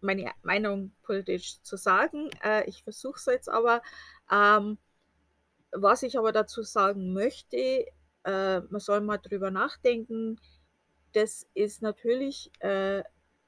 meine 0.07 0.33
Meinung 0.43 0.93
politisch 1.03 1.61
zu 1.63 1.77
sagen. 1.77 2.31
Äh, 2.43 2.69
ich 2.69 2.83
versuche 2.83 3.19
es 3.19 3.27
jetzt 3.27 3.49
aber. 3.49 3.83
Ähm, 4.31 4.79
was 5.73 6.03
ich 6.03 6.19
aber 6.19 6.33
dazu 6.33 6.63
sagen 6.63 7.13
möchte, 7.13 7.87
äh, 8.25 8.61
man 8.61 8.81
soll 8.81 9.01
mal 9.01 9.19
drüber 9.19 9.51
nachdenken. 9.51 10.41
Das 11.13 11.47
ist 11.55 11.83
natürlich 11.83 12.51
äh, 12.61 13.03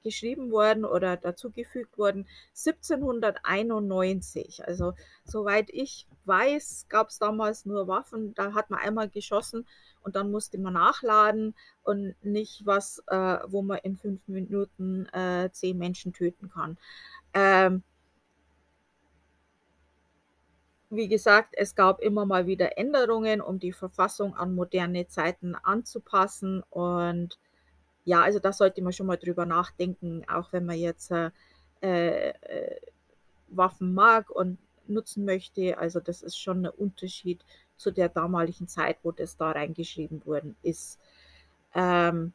geschrieben 0.09 0.51
worden 0.51 0.87
oder 0.87 1.19
dazugefügt 1.19 1.99
worden 1.99 2.27
1791. 2.57 4.67
Also 4.67 4.95
soweit 5.25 5.69
ich 5.71 6.07
weiß, 6.25 6.87
gab 6.89 7.09
es 7.09 7.19
damals 7.19 7.67
nur 7.67 7.89
Waffen. 7.89 8.33
Da 8.35 8.55
hat 8.55 8.71
man 8.71 8.81
einmal 8.81 9.11
geschossen 9.11 9.67
und 10.01 10.17
dann 10.17 10.31
musste 10.31 10.57
man 10.57 10.73
nachladen 10.73 11.55
und 11.83 12.15
nicht 12.23 12.65
was, 12.65 13.03
äh, 13.09 13.39
wo 13.49 13.61
man 13.61 13.81
in 13.83 13.99
fünf 13.99 14.27
Minuten 14.29 15.05
äh, 15.13 15.51
zehn 15.53 15.77
Menschen 15.77 16.15
töten 16.15 16.49
kann. 16.49 16.79
Ähm, 17.35 17.83
wie 20.89 21.09
gesagt, 21.09 21.53
es 21.55 21.75
gab 21.75 22.01
immer 22.01 22.25
mal 22.25 22.47
wieder 22.47 22.79
Änderungen, 22.79 23.43
um 23.43 23.59
die 23.59 23.73
Verfassung 23.73 24.35
an 24.35 24.55
moderne 24.55 25.07
Zeiten 25.07 25.55
anzupassen 25.55 26.63
und 26.71 27.39
ja, 28.09 28.23
also 28.23 28.39
da 28.39 28.55
sollte 28.55 28.81
man 28.81 28.95
schon 28.95 29.07
mal 29.07 29.19
drüber 29.19 29.45
nachdenken, 29.45 30.25
auch 30.29 30.51
wenn 30.55 30.65
man 30.65 30.79
jetzt 30.79 31.11
äh, 31.11 31.31
äh, 31.83 32.35
Waffen 33.49 33.93
mag 33.93 34.31
und 34.31 34.57
nutzen 34.87 35.27
möchte. 35.27 35.77
Also 35.77 36.01
das 36.01 36.23
ist 36.23 36.39
schon 36.39 36.65
ein 36.65 36.73
Unterschied 36.73 37.45
zu 37.77 37.91
der 37.91 38.09
damaligen 38.09 38.67
Zeit, 38.67 38.97
wo 39.03 39.13
das 39.13 39.37
da 39.37 39.51
reingeschrieben 39.51 40.25
worden 40.25 40.57
ist. 40.63 40.99
Ähm, 41.75 42.33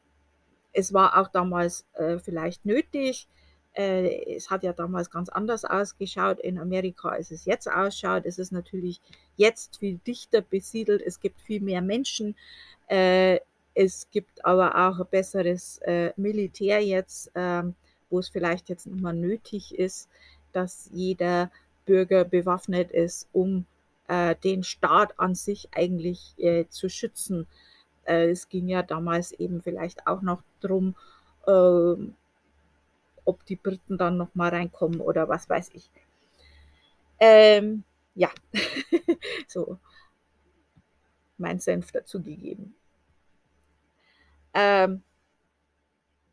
es 0.74 0.94
war 0.94 1.18
auch 1.18 1.28
damals 1.28 1.88
äh, 1.94 2.20
vielleicht 2.20 2.68
nötig. 2.68 3.28
Äh, 3.74 4.36
es 4.36 4.52
hat 4.52 4.62
ja 4.62 4.74
damals 4.74 5.10
ganz 5.10 5.30
anders 5.30 5.66
ausgeschaut 5.66 6.40
in 6.40 6.60
Amerika, 6.60 7.10
als 7.10 7.32
es 7.32 7.46
jetzt 7.46 7.68
ausschaut. 7.68 8.28
Es 8.28 8.38
ist 8.38 8.52
natürlich 8.52 9.02
jetzt 9.38 9.80
viel 9.80 9.98
dichter 10.06 10.42
besiedelt. 10.42 11.02
Es 11.02 11.20
gibt 11.20 11.42
viel 11.42 11.62
mehr 11.62 11.82
Menschen. 11.82 12.36
Äh, 12.88 13.40
es 13.76 14.10
gibt 14.12 14.46
aber 14.46 14.76
auch 14.76 15.00
ein 15.00 15.08
besseres 15.10 15.80
äh, 15.80 16.14
Militär 16.16 16.84
jetzt, 16.84 17.32
ähm, 17.36 17.76
wo 18.10 18.20
es 18.20 18.30
vielleicht 18.30 18.70
jetzt 18.70 18.86
mehr 18.88 19.14
nötig 19.14 19.78
ist, 19.78 20.10
dass 20.52 20.90
jeder 20.92 21.52
Bürger 21.86 22.24
bewaffnet 22.24 22.92
ist, 22.92 23.28
um 23.34 23.66
äh, 24.08 24.36
den 24.36 24.64
Staat 24.64 25.20
an 25.20 25.36
sich 25.36 25.70
eigentlich 25.72 26.36
äh, 26.38 26.66
zu 26.70 26.90
schützen. 26.90 27.48
Äh, 28.06 28.30
es 28.30 28.50
ging 28.50 28.68
ja 28.68 28.84
damals 28.84 29.32
eben 29.32 29.62
vielleicht 29.62 30.06
auch 30.08 30.22
noch 30.22 30.44
darum, 30.62 30.96
ähm, 31.48 32.16
ob 33.26 33.46
die 33.46 33.56
Briten 33.56 33.98
dann 33.98 34.18
noch 34.18 34.36
mal 34.36 34.50
reinkommen 34.50 35.02
oder 35.02 35.28
was 35.30 35.50
weiß 35.50 35.72
ich. 35.74 35.90
Ähm, 37.20 37.84
ja, 38.16 38.30
so 39.48 39.78
mein 41.38 41.60
Senf 41.60 41.92
dazugegeben. 41.92 42.76
Ähm, 44.54 45.04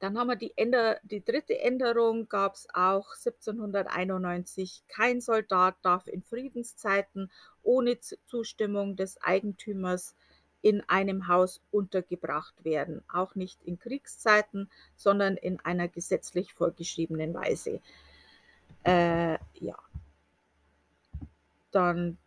dann 0.00 0.18
haben 0.18 0.28
wir 0.28 0.36
die, 0.36 0.56
Änder 0.56 0.98
die 1.02 1.22
dritte 1.22 1.58
Änderung, 1.58 2.28
gab 2.28 2.54
es 2.54 2.66
auch 2.72 3.14
1791. 3.14 4.82
Kein 4.88 5.20
Soldat 5.20 5.76
darf 5.82 6.06
in 6.06 6.22
Friedenszeiten 6.22 7.30
ohne 7.62 7.98
Zustimmung 8.26 8.96
des 8.96 9.22
Eigentümers 9.22 10.14
in 10.62 10.82
einem 10.88 11.28
Haus 11.28 11.60
untergebracht 11.70 12.64
werden, 12.64 13.02
auch 13.12 13.34
nicht 13.34 13.62
in 13.62 13.78
Kriegszeiten, 13.78 14.70
sondern 14.96 15.36
in 15.36 15.60
einer 15.60 15.88
gesetzlich 15.88 16.54
vorgeschriebenen 16.54 17.34
Weise. 17.34 17.80
Äh, 18.84 19.38
ja. 19.54 19.76
Dann 21.70 22.18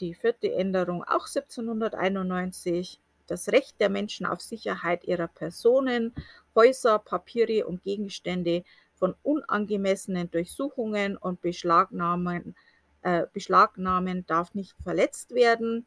die 0.00 0.14
vierte 0.14 0.52
Änderung, 0.52 1.04
auch 1.04 1.26
1791 1.26 3.00
das 3.28 3.48
Recht 3.48 3.80
der 3.80 3.88
Menschen 3.88 4.26
auf 4.26 4.40
Sicherheit 4.40 5.04
ihrer 5.04 5.28
Personen, 5.28 6.14
Häuser, 6.54 6.98
Papiere 6.98 7.66
und 7.66 7.82
Gegenstände 7.84 8.64
von 8.94 9.14
unangemessenen 9.22 10.30
Durchsuchungen 10.30 11.16
und 11.16 11.40
Beschlagnahmen, 11.40 12.56
äh, 13.02 13.26
Beschlagnahmen 13.32 14.26
darf 14.26 14.54
nicht 14.54 14.74
verletzt 14.82 15.34
werden. 15.34 15.86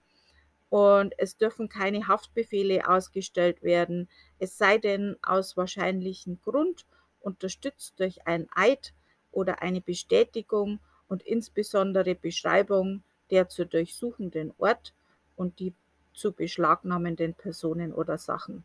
Und 0.69 1.13
es 1.17 1.36
dürfen 1.36 1.67
keine 1.67 2.07
Haftbefehle 2.07 2.88
ausgestellt 2.88 3.62
werden, 3.62 4.07
es 4.39 4.57
sei 4.57 4.77
denn 4.77 5.17
aus 5.21 5.57
wahrscheinlichem 5.57 6.39
Grund 6.41 6.86
unterstützt 7.19 8.00
durch 8.00 8.25
ein 8.25 8.48
Eid 8.55 8.93
oder 9.31 9.62
eine 9.62 9.81
Bestätigung 9.81 10.79
und 11.10 11.24
insbesondere 11.24 12.15
Beschreibung 12.15 13.03
der 13.31 13.50
zu 13.50 13.65
durchsuchenden 13.65 14.53
Ort 14.57 14.93
und 15.36 15.60
die 15.60 15.74
zu 16.13 16.32
beschlagnahmenden 16.32 17.34
Personen 17.34 17.94
oder 17.94 18.18
Sachen. 18.18 18.63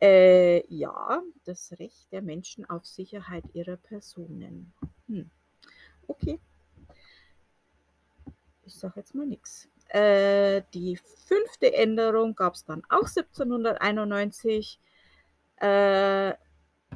Äh, 0.00 0.66
ja, 0.72 1.22
das 1.44 1.72
Recht 1.78 2.12
der 2.12 2.20
Menschen 2.20 2.68
auf 2.68 2.84
Sicherheit 2.84 3.44
ihrer 3.54 3.76
Personen. 3.76 4.72
Hm. 5.08 5.30
Okay. 6.06 6.38
Ich 8.64 8.74
sage 8.74 8.94
jetzt 8.96 9.14
mal 9.14 9.26
nichts. 9.26 9.68
Äh, 9.88 10.62
die 10.74 10.96
fünfte 10.96 11.72
Änderung 11.72 12.34
gab 12.34 12.54
es 12.54 12.64
dann 12.64 12.82
auch 12.88 13.06
1791. 13.06 14.80
Äh, 15.60 16.34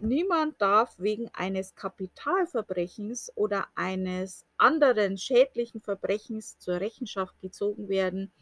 niemand 0.00 0.60
darf 0.60 0.98
wegen 0.98 1.30
eines 1.32 1.74
Kapitalverbrechens 1.74 3.32
oder 3.36 3.68
eines 3.74 4.44
anderen 4.58 5.16
schädlichen 5.16 5.80
Verbrechens 5.80 6.58
zur 6.58 6.80
Rechenschaft 6.80 7.40
gezogen 7.40 7.88
werden, 7.88 8.32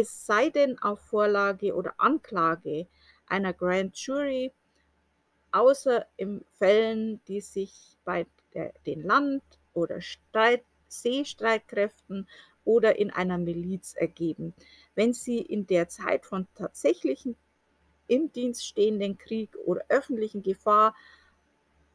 es 0.00 0.26
sei 0.26 0.50
denn 0.50 0.78
auf 0.80 1.00
Vorlage 1.00 1.74
oder 1.74 1.94
Anklage 1.96 2.86
einer 3.26 3.54
Grand 3.54 3.96
Jury 3.96 4.52
außer 5.52 6.06
in 6.18 6.44
Fällen, 6.58 7.20
die 7.28 7.40
sich 7.40 7.96
bei 8.04 8.26
der, 8.52 8.74
den 8.84 9.02
Land- 9.02 9.58
oder 9.72 10.02
Streit, 10.02 10.64
Seestreitkräften 10.88 12.28
oder 12.64 12.98
in 12.98 13.10
einer 13.10 13.38
Miliz 13.38 13.94
ergeben, 13.94 14.54
wenn 14.94 15.14
sie 15.14 15.38
in 15.38 15.66
der 15.66 15.88
Zeit 15.88 16.26
von 16.26 16.46
tatsächlichen 16.54 17.36
im 18.06 18.30
Dienst 18.32 18.66
stehenden 18.66 19.16
Krieg 19.16 19.56
oder 19.64 19.82
öffentlichen 19.88 20.42
Gefahr 20.42 20.94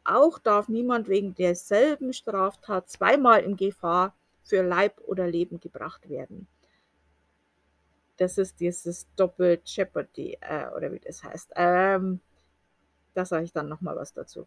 auch 0.03 0.39
darf 0.39 0.67
niemand 0.67 1.08
wegen 1.08 1.36
derselben 1.36 2.13
Straftat 2.13 2.89
zweimal 2.89 3.43
in 3.43 3.55
Gefahr 3.55 4.15
für 4.43 4.63
Leib 4.63 5.00
oder 5.05 5.27
Leben 5.27 5.60
gebracht 5.60 6.10
werden. 6.10 6.48
Das 8.22 8.38
ist 8.38 8.60
dieses 8.60 9.08
Doppel 9.16 9.60
Jeopardy 9.66 10.38
äh, 10.42 10.68
oder 10.78 10.92
wie 10.92 11.00
das 11.00 11.24
heißt. 11.24 11.54
Ähm, 11.56 12.20
da 13.16 13.25
sage 13.25 13.46
ich 13.46 13.51
dann 13.51 13.68
nochmal 13.68 13.96
was 13.96 14.13
dazu. 14.13 14.46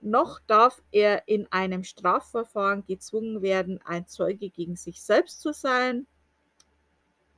Noch 0.00 0.40
darf 0.48 0.82
er 0.90 1.28
in 1.28 1.46
einem 1.52 1.84
Strafverfahren 1.84 2.84
gezwungen 2.84 3.40
werden, 3.40 3.80
ein 3.84 4.08
Zeuge 4.08 4.50
gegen 4.50 4.74
sich 4.74 5.00
selbst 5.00 5.40
zu 5.40 5.52
sein. 5.52 6.08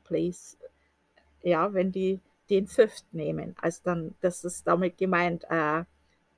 Please. 0.05 0.57
Ja, 1.43 1.75
wenn 1.75 1.93
die 1.93 2.23
den 2.49 2.67
Fifth 2.67 3.05
nehmen. 3.13 3.55
Also 3.61 3.83
dann, 3.85 4.15
das 4.23 4.45
ist 4.45 4.67
damit 4.67 4.97
gemeint, 4.97 5.45
äh, 5.51 5.85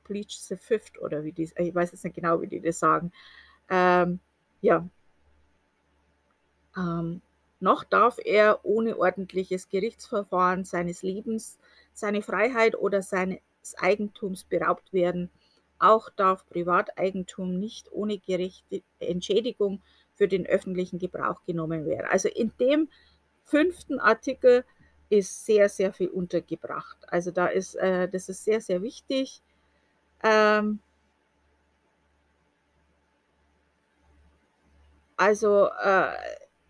Bleach 0.02 0.36
the 0.40 0.56
Fifth 0.56 0.98
oder 0.98 1.22
wie 1.22 1.30
die, 1.30 1.44
ich 1.44 1.72
weiß 1.72 1.92
jetzt 1.92 2.02
nicht 2.02 2.16
genau, 2.16 2.40
wie 2.40 2.48
die 2.48 2.60
das 2.60 2.80
sagen. 2.80 3.12
Ähm, 3.70 4.18
ja. 4.62 4.84
Ähm, 6.76 7.22
noch 7.60 7.84
darf 7.84 8.18
er 8.22 8.60
ohne 8.64 8.98
ordentliches 8.98 9.68
Gerichtsverfahren 9.68 10.64
seines 10.64 11.02
Lebens, 11.02 11.58
seine 11.92 12.22
Freiheit 12.22 12.76
oder 12.76 13.02
seines 13.02 13.40
Eigentums 13.78 14.44
beraubt 14.44 14.92
werden. 14.92 15.30
Auch 15.78 16.10
darf 16.10 16.46
Privateigentum 16.48 17.58
nicht 17.58 17.90
ohne 17.92 18.18
gerechte 18.18 18.82
Entschädigung 18.98 19.82
für 20.14 20.28
den 20.28 20.46
öffentlichen 20.46 20.98
Gebrauch 20.98 21.42
genommen 21.44 21.86
werden. 21.86 22.06
Also 22.10 22.28
in 22.28 22.52
dem 22.58 22.88
fünften 23.44 24.00
Artikel 24.00 24.64
ist 25.08 25.44
sehr, 25.46 25.68
sehr 25.68 25.92
viel 25.92 26.08
untergebracht. 26.08 26.96
Also 27.08 27.30
da 27.30 27.46
ist, 27.46 27.74
äh, 27.76 28.08
das 28.08 28.28
ist 28.28 28.44
sehr, 28.44 28.60
sehr 28.60 28.82
wichtig. 28.82 29.42
Ähm, 30.22 30.80
also 35.16 35.68
äh, 35.82 36.12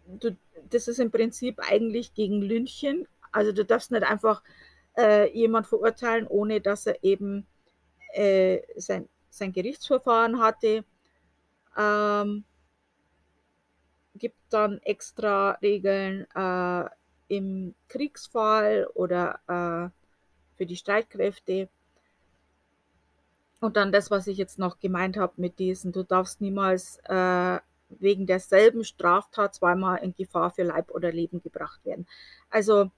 du, 0.07 0.37
das 0.71 0.89
ist 0.89 0.99
im 0.99 1.11
Prinzip 1.11 1.59
eigentlich 1.61 2.15
gegen 2.15 2.43
Lynchen. 2.43 3.07
Also 3.33 3.53
du 3.53 3.65
darfst 3.65 3.91
nicht 3.91 4.05
einfach 4.05 4.43
äh, 4.97 5.31
jemand 5.37 5.67
verurteilen, 5.67 6.27
ohne 6.27 6.61
dass 6.61 6.87
er 6.87 7.03
eben 7.03 7.47
äh, 8.13 8.61
sein, 8.77 9.09
sein 9.31 9.53
Gerichtsverfahren 9.53 10.41
hatte. 10.41 10.85
Ähm, 11.77 12.45
gibt 14.15 14.39
dann 14.51 14.79
extra 14.79 15.53
Regeln 15.63 16.27
äh, 16.35 16.89
im 17.29 17.75
Kriegsfall 17.89 18.89
oder 18.95 19.41
äh, 19.47 20.57
für 20.57 20.67
die 20.67 20.77
Streitkräfte. 20.77 21.69
Und 23.61 23.77
dann 23.77 23.93
das, 23.93 24.11
was 24.11 24.27
ich 24.27 24.39
jetzt 24.39 24.59
noch 24.59 24.79
gemeint 24.79 25.17
habe 25.17 25.35
mit 25.37 25.59
diesen, 25.59 25.93
du 25.93 26.03
darfst 26.03 26.41
niemals 26.41 26.99
äh, 27.05 27.59
wegen 27.89 28.27
derselben 28.27 28.85
Straftat 28.85 29.55
zweimal 29.55 29.99
in 29.99 30.15
Gefahr 30.15 30.51
für 30.51 30.65
Leib 30.65 30.91
oder 30.91 31.13
Leben 31.13 31.41
gebracht 31.41 31.85
werden. 31.85 32.07
Also 32.51 32.91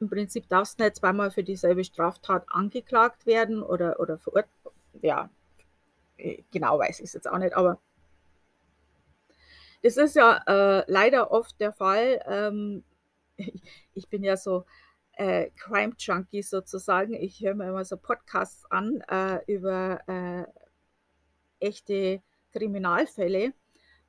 im 0.00 0.10
Prinzip 0.10 0.48
darfst 0.48 0.78
du 0.78 0.84
nicht 0.84 0.96
zweimal 0.96 1.30
für 1.30 1.44
dieselbe 1.44 1.84
Straftat 1.84 2.44
angeklagt 2.48 3.26
werden 3.26 3.62
oder, 3.62 4.00
oder 4.00 4.18
verurteilt. 4.18 4.50
Ja, 5.02 5.30
äh, 6.16 6.42
genau 6.50 6.78
weiß 6.78 7.00
ich 7.00 7.06
es 7.06 7.12
jetzt 7.14 7.28
auch 7.28 7.38
nicht, 7.38 7.54
aber 7.54 7.80
das 9.82 9.96
ist 9.96 10.16
ja 10.16 10.42
äh, 10.46 10.84
leider 10.86 11.30
oft 11.30 11.60
der 11.60 11.72
Fall. 11.72 12.22
Ähm, 12.26 12.84
ich, 13.36 13.62
ich, 13.94 14.08
bin 14.08 14.24
ja 14.24 14.36
so 14.36 14.64
äh, 15.12 15.50
Crime 15.56 15.92
Junkie 15.98 16.42
sozusagen. 16.42 17.14
Ich 17.14 17.40
höre 17.40 17.54
mir 17.54 17.68
immer 17.68 17.84
so 17.84 17.96
Podcasts 17.96 18.64
an 18.70 19.02
äh, 19.08 19.40
über 19.46 20.00
äh, 20.08 20.44
echte 21.60 22.22
Kriminalfälle. 22.52 23.52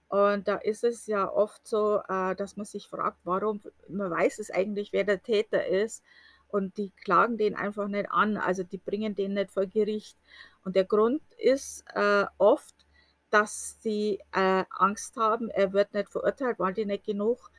Und 0.07 0.47
da 0.47 0.55
ist 0.57 0.83
es 0.83 1.07
ja 1.07 1.31
oft 1.31 1.67
so, 1.67 2.01
äh, 2.07 2.35
dass 2.35 2.57
man 2.57 2.65
sich 2.65 2.87
fragt, 2.87 3.17
warum, 3.23 3.61
man 3.89 4.11
weiß 4.11 4.39
es 4.39 4.51
eigentlich, 4.51 4.93
wer 4.93 5.03
der 5.03 5.21
Täter 5.21 5.65
ist. 5.65 6.03
Und 6.47 6.77
die 6.77 6.91
klagen 6.91 7.37
den 7.37 7.55
einfach 7.55 7.87
nicht 7.87 8.11
an, 8.11 8.37
also 8.37 8.63
die 8.63 8.77
bringen 8.77 9.15
den 9.15 9.33
nicht 9.33 9.51
vor 9.51 9.65
Gericht. 9.65 10.17
Und 10.63 10.75
der 10.75 10.85
Grund 10.85 11.21
ist 11.37 11.83
äh, 11.95 12.25
oft, 12.37 12.75
dass 13.29 13.77
sie 13.81 14.19
äh, 14.31 14.63
Angst 14.69 15.17
haben, 15.17 15.49
er 15.49 15.73
wird 15.73 15.93
nicht 15.93 16.09
verurteilt, 16.09 16.59
weil 16.59 16.73
die 16.73 16.85
nicht 16.85 17.05
genug 17.05 17.51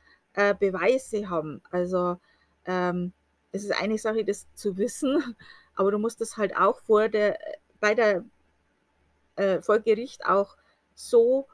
Beweise 0.59 1.31
haben. 1.31 1.63
Also 1.71 2.19
ähm, 2.65 3.11
es 3.51 3.63
ist 3.63 3.71
eine 3.71 3.97
Sache, 3.97 4.23
das 4.23 4.45
zu 4.53 4.77
wissen, 4.77 5.35
aber 5.75 5.89
du 5.89 5.97
musst 5.97 6.21
das 6.21 6.37
halt 6.37 6.55
auch 6.55 6.79
vor 6.81 7.09
der, 7.09 7.39
bei 7.79 7.95
der 7.95 8.23
vor 9.61 9.79
Gericht 9.79 10.27
auch 10.27 10.55
so 10.93 11.47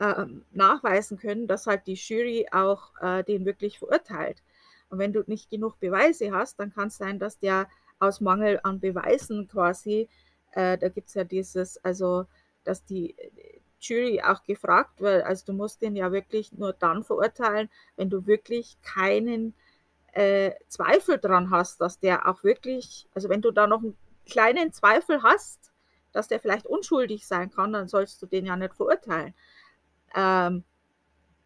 ähm, 0.00 0.44
nachweisen 0.52 1.18
können, 1.18 1.46
dass 1.46 1.66
halt 1.66 1.86
die 1.86 1.94
Jury 1.94 2.46
auch 2.50 2.90
äh, 3.00 3.22
den 3.24 3.44
wirklich 3.44 3.78
verurteilt. 3.78 4.42
Und 4.90 4.98
wenn 4.98 5.12
du 5.12 5.22
nicht 5.26 5.50
genug 5.50 5.78
Beweise 5.80 6.32
hast, 6.32 6.58
dann 6.60 6.72
kann 6.72 6.88
es 6.88 6.96
sein, 6.96 7.18
dass 7.18 7.38
der 7.38 7.68
aus 7.98 8.20
Mangel 8.20 8.60
an 8.62 8.80
Beweisen 8.80 9.48
quasi, 9.48 10.08
äh, 10.52 10.78
da 10.78 10.88
gibt 10.88 11.08
es 11.08 11.14
ja 11.14 11.24
dieses, 11.24 11.82
also 11.84 12.26
dass 12.64 12.84
die 12.84 13.14
Jury 13.80 14.22
auch 14.22 14.42
gefragt 14.44 15.00
wird, 15.00 15.24
also 15.24 15.46
du 15.46 15.52
musst 15.52 15.82
den 15.82 15.96
ja 15.96 16.10
wirklich 16.12 16.52
nur 16.52 16.72
dann 16.72 17.04
verurteilen, 17.04 17.68
wenn 17.96 18.10
du 18.10 18.26
wirklich 18.26 18.78
keinen 18.82 19.54
äh, 20.12 20.52
Zweifel 20.68 21.18
dran 21.18 21.50
hast, 21.50 21.80
dass 21.80 21.98
der 21.98 22.28
auch 22.28 22.42
wirklich, 22.44 23.08
also 23.14 23.28
wenn 23.28 23.42
du 23.42 23.50
da 23.50 23.66
noch 23.66 23.82
einen 23.82 23.96
kleinen 24.26 24.72
Zweifel 24.72 25.22
hast, 25.22 25.72
dass 26.12 26.28
der 26.28 26.40
vielleicht 26.40 26.66
unschuldig 26.66 27.26
sein 27.26 27.50
kann, 27.50 27.72
dann 27.72 27.88
sollst 27.88 28.22
du 28.22 28.26
den 28.26 28.46
ja 28.46 28.56
nicht 28.56 28.74
verurteilen. 28.74 29.34
Ähm, 30.14 30.64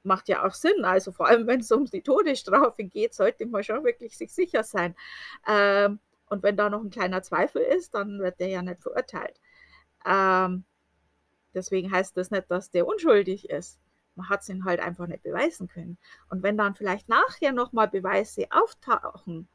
macht 0.03 0.29
ja 0.29 0.45
auch 0.47 0.55
Sinn. 0.55 0.85
Also 0.85 1.13
vor 1.13 1.27
allem, 1.29 1.47
wenn 1.47 1.61
es 1.61 1.71
um 1.71 1.85
die 1.85 2.03
Todesstrafe 2.03 2.85
geht, 2.85 3.15
sollte 3.15 3.47
man 3.47 3.63
schon 3.63 3.85
wirklich 3.85 4.17
sich 4.17 4.33
sicher 4.33 4.65
sein. 4.65 4.97
Ähm, 5.47 6.01
und 6.29 6.43
wenn 6.43 6.57
da 6.57 6.69
noch 6.69 6.83
ein 6.83 6.91
kleiner 6.91 7.23
Zweifel 7.23 7.63
ist, 7.63 7.95
dann 7.95 8.19
wird 8.21 8.41
der 8.41 8.49
ja 8.49 8.63
nicht 8.63 8.83
verurteilt. 8.83 9.41
Ähm, 10.07 10.65
deswegen 11.55 11.93
heißt 11.93 12.17
das 12.17 12.31
nicht, 12.31 12.51
dass 12.51 12.71
der 12.71 12.87
unschuldig 12.87 13.51
ist. 13.51 13.79
Man 14.15 14.29
hat 14.29 14.43
es 14.43 14.49
ihn 14.49 14.65
halt 14.65 14.81
einfach 14.81 15.07
nicht 15.07 15.23
beweisen 15.23 15.69
können. 15.69 15.97
Und 16.29 16.43
wenn 16.43 16.59
dann 16.59 16.75
vielleicht 16.75 17.09
nachher 17.09 17.53
nochmal 17.53 17.89
Beweise 17.89 18.47
auftauchen 18.51 19.49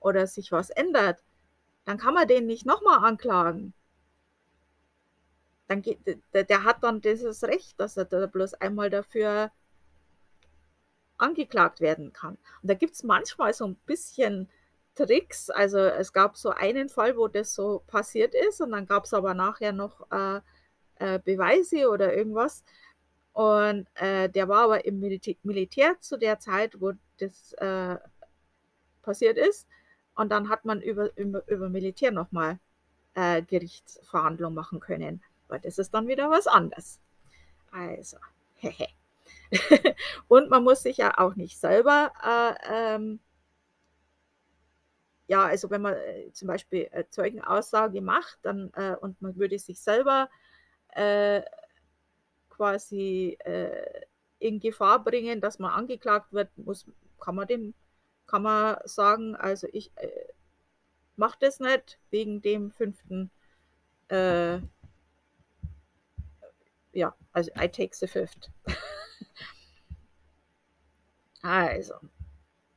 oder 0.00 0.26
sich 0.26 0.52
was 0.52 0.70
ändert, 0.70 1.24
dann 1.84 1.98
kann 1.98 2.14
man 2.14 2.28
den 2.28 2.46
nicht 2.46 2.64
nochmal 2.64 3.04
anklagen 3.04 3.74
dann 5.68 5.82
geht, 5.82 6.00
der, 6.32 6.44
der 6.44 6.64
hat 6.64 6.82
dann 6.82 7.00
dieses 7.00 7.44
Recht, 7.44 7.78
dass 7.78 7.96
er 7.96 8.06
da 8.06 8.26
bloß 8.26 8.54
einmal 8.54 8.90
dafür 8.90 9.52
angeklagt 11.18 11.80
werden 11.80 12.12
kann. 12.12 12.38
Und 12.62 12.70
da 12.70 12.74
gibt 12.74 12.94
es 12.94 13.02
manchmal 13.02 13.52
so 13.52 13.66
ein 13.66 13.76
bisschen 13.86 14.48
Tricks. 14.94 15.50
Also 15.50 15.78
es 15.78 16.12
gab 16.12 16.36
so 16.36 16.50
einen 16.50 16.88
Fall, 16.88 17.16
wo 17.16 17.28
das 17.28 17.54
so 17.54 17.82
passiert 17.86 18.34
ist 18.34 18.60
und 18.60 18.72
dann 18.72 18.86
gab 18.86 19.04
es 19.04 19.14
aber 19.14 19.34
nachher 19.34 19.72
noch 19.72 20.10
äh, 20.10 20.40
äh, 20.96 21.18
Beweise 21.18 21.90
oder 21.90 22.14
irgendwas. 22.14 22.64
Und 23.32 23.86
äh, 23.94 24.28
der 24.28 24.48
war 24.48 24.64
aber 24.64 24.84
im 24.84 25.00
Militär, 25.00 25.36
Militär, 25.42 26.00
zu 26.00 26.16
der 26.18 26.40
Zeit, 26.40 26.80
wo 26.80 26.92
das 27.18 27.52
äh, 27.54 27.96
passiert 29.02 29.38
ist. 29.38 29.68
Und 30.14 30.30
dann 30.30 30.48
hat 30.48 30.64
man 30.64 30.82
über, 30.82 31.16
über, 31.16 31.46
über 31.46 31.68
Militär 31.68 32.10
nochmal 32.10 32.58
äh, 33.14 33.42
Gerichtsverhandlungen 33.42 34.54
machen 34.54 34.80
können. 34.80 35.22
Aber 35.48 35.58
das 35.58 35.78
ist 35.78 35.92
dann 35.94 36.06
wieder 36.06 36.30
was 36.30 36.46
anderes. 36.46 37.00
Also, 37.70 38.18
hehe. 38.54 38.88
und 40.28 40.50
man 40.50 40.62
muss 40.62 40.82
sich 40.82 40.98
ja 40.98 41.18
auch 41.18 41.34
nicht 41.34 41.58
selber, 41.58 42.12
äh, 42.22 42.94
ähm, 42.94 43.20
ja, 45.26 45.44
also 45.44 45.70
wenn 45.70 45.82
man 45.82 45.94
äh, 45.94 46.32
zum 46.32 46.48
Beispiel 46.48 46.88
äh, 46.90 47.04
Zeugenaussage 47.10 48.00
macht, 48.00 48.38
dann 48.42 48.70
äh, 48.74 48.96
und 48.96 49.20
man 49.20 49.36
würde 49.36 49.58
sich 49.58 49.80
selber 49.80 50.30
äh, 50.94 51.42
quasi 52.50 53.36
äh, 53.44 54.02
in 54.38 54.60
Gefahr 54.60 55.04
bringen, 55.04 55.40
dass 55.40 55.58
man 55.58 55.72
angeklagt 55.72 56.32
wird, 56.32 56.56
muss, 56.56 56.86
kann 57.20 57.34
man 57.34 57.46
dem, 57.46 57.74
kann 58.26 58.42
man 58.42 58.78
sagen, 58.84 59.36
also 59.36 59.66
ich 59.72 59.92
mache 61.16 61.38
das 61.40 61.60
nicht 61.60 61.98
wegen 62.10 62.40
dem 62.40 62.70
fünften 62.70 63.30
ja, 66.98 67.14
also 67.32 67.50
I 67.56 67.68
take 67.68 67.94
the 67.94 68.06
fifth. 68.06 68.50
also, 71.42 71.94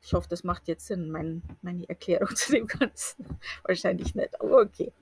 ich 0.01 0.13
hoffe, 0.13 0.29
das 0.29 0.43
macht 0.43 0.67
jetzt 0.67 0.85
Sinn, 0.85 1.09
mein, 1.09 1.41
meine 1.61 1.89
Erklärung 1.89 2.29
zu 2.35 2.51
dem 2.51 2.67
Ganzen. 2.67 3.39
Wahrscheinlich 3.63 4.13
nicht, 4.13 4.39
aber 4.39 4.61
okay. 4.61 4.93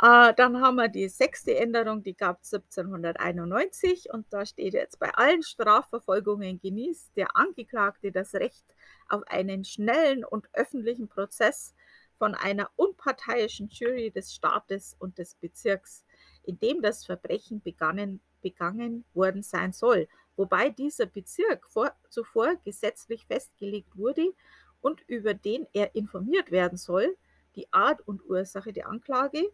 Äh, 0.00 0.34
dann 0.34 0.60
haben 0.60 0.76
wir 0.76 0.88
die 0.88 1.08
sechste 1.08 1.56
Änderung, 1.56 2.02
die 2.02 2.14
gab 2.14 2.42
es 2.42 2.54
1791 2.54 4.10
und 4.10 4.26
da 4.30 4.46
steht 4.46 4.74
jetzt, 4.74 4.98
bei 4.98 5.12
allen 5.14 5.42
Strafverfolgungen 5.42 6.60
genießt 6.60 7.16
der 7.16 7.36
Angeklagte 7.36 8.12
das 8.12 8.34
Recht 8.34 8.64
auf 9.08 9.22
einen 9.26 9.64
schnellen 9.64 10.24
und 10.24 10.48
öffentlichen 10.52 11.08
Prozess 11.08 11.74
von 12.18 12.34
einer 12.36 12.70
unparteiischen 12.76 13.68
Jury 13.68 14.12
des 14.12 14.34
Staates 14.34 14.96
und 14.98 15.18
des 15.18 15.34
Bezirks, 15.34 16.04
in 16.44 16.58
dem 16.58 16.82
das 16.82 17.04
Verbrechen 17.04 17.60
begangen, 17.62 18.20
begangen 18.42 19.04
worden 19.14 19.42
sein 19.42 19.72
soll, 19.72 20.08
wobei 20.36 20.70
dieser 20.70 21.06
Bezirk 21.06 21.66
vor, 21.68 21.92
zuvor 22.08 22.56
gesetzlich 22.64 23.26
festgelegt 23.26 23.96
wurde 23.96 24.32
und 24.80 25.02
über 25.06 25.34
den 25.34 25.66
er 25.72 25.94
informiert 25.94 26.50
werden 26.50 26.78
soll, 26.78 27.16
die 27.56 27.72
Art 27.72 28.06
und 28.06 28.24
Ursache 28.28 28.72
der 28.72 28.88
Anklage, 28.88 29.50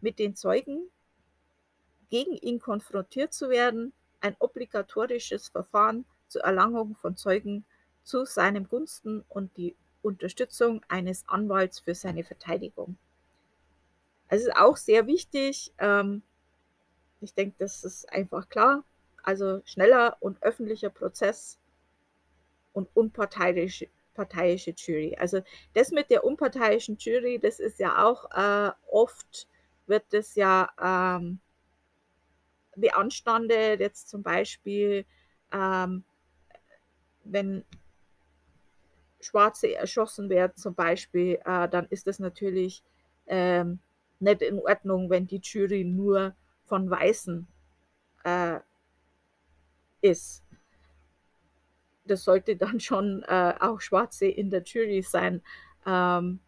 mit 0.00 0.18
den 0.18 0.36
Zeugen 0.36 0.90
gegen 2.10 2.36
ihn 2.36 2.60
konfrontiert 2.60 3.32
zu 3.32 3.48
werden, 3.48 3.92
ein 4.20 4.36
obligatorisches 4.38 5.48
Verfahren 5.48 6.04
zur 6.28 6.42
Erlangung 6.42 6.96
von 6.96 7.16
Zeugen 7.16 7.64
zu 8.02 8.24
seinem 8.24 8.68
Gunsten 8.68 9.24
und 9.28 9.56
die 9.56 9.76
Unterstützung 10.02 10.82
eines 10.88 11.28
Anwalts 11.28 11.80
für 11.80 11.94
seine 11.94 12.22
Verteidigung. 12.22 12.96
Es 14.28 14.42
ist 14.42 14.56
auch 14.56 14.76
sehr 14.76 15.06
wichtig, 15.06 15.72
ähm, 15.78 16.22
ich 17.20 17.34
denke, 17.34 17.56
das 17.58 17.84
ist 17.84 18.12
einfach 18.12 18.48
klar, 18.48 18.84
also 19.22 19.60
schneller 19.64 20.16
und 20.20 20.42
öffentlicher 20.42 20.90
Prozess 20.90 21.58
und 22.72 22.88
unparteiische 22.94 23.88
parteiische 24.14 24.72
Jury. 24.74 25.14
Also 25.18 25.42
das 25.74 25.90
mit 25.90 26.10
der 26.10 26.24
unparteiischen 26.24 26.96
Jury, 26.98 27.38
das 27.38 27.60
ist 27.60 27.78
ja 27.78 28.04
auch 28.04 28.30
äh, 28.32 28.72
oft 28.90 29.46
wird 29.86 30.04
das 30.10 30.34
ja 30.34 30.70
ähm, 30.82 31.38
beanstandet, 32.74 33.80
jetzt 33.80 34.08
zum 34.08 34.22
Beispiel, 34.22 35.04
ähm, 35.52 36.02
wenn 37.24 37.64
Schwarze 39.20 39.74
erschossen 39.74 40.28
werden 40.28 40.56
zum 40.56 40.74
Beispiel, 40.74 41.38
äh, 41.44 41.68
dann 41.68 41.86
ist 41.90 42.06
das 42.06 42.18
natürlich 42.18 42.82
ähm, 43.26 43.80
nicht 44.20 44.42
in 44.42 44.58
Ordnung, 44.58 45.10
wenn 45.10 45.26
die 45.26 45.40
Jury 45.42 45.84
nur 45.84 46.34
von 46.64 46.90
Weißen 46.90 47.46
äh, 48.24 48.60
ist. 50.00 50.42
Das 52.04 52.24
sollte 52.24 52.56
dann 52.56 52.80
schon 52.80 53.22
äh, 53.24 53.54
auch 53.60 53.80
Schwarze 53.80 54.26
in 54.26 54.50
der 54.50 54.62
Jury 54.62 55.02
sein. 55.02 55.42
Ähm, 55.84 56.40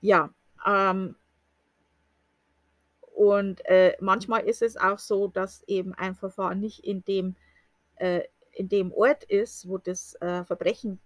ja, 0.00 0.30
ähm, 0.66 1.16
und 3.14 3.64
äh, 3.66 3.96
manchmal 4.00 4.44
ist 4.44 4.60
es 4.60 4.76
auch 4.76 4.98
so, 4.98 5.28
dass 5.28 5.62
eben 5.68 5.94
ein 5.94 6.14
Verfahren 6.14 6.60
nicht 6.60 6.84
in 6.84 7.04
dem, 7.04 7.36
äh, 7.96 8.22
in 8.52 8.68
dem 8.68 8.92
Ort 8.92 9.24
ist, 9.24 9.68
wo 9.68 9.78
das 9.78 10.14
äh, 10.16 10.44
Verbrechen 10.44 10.98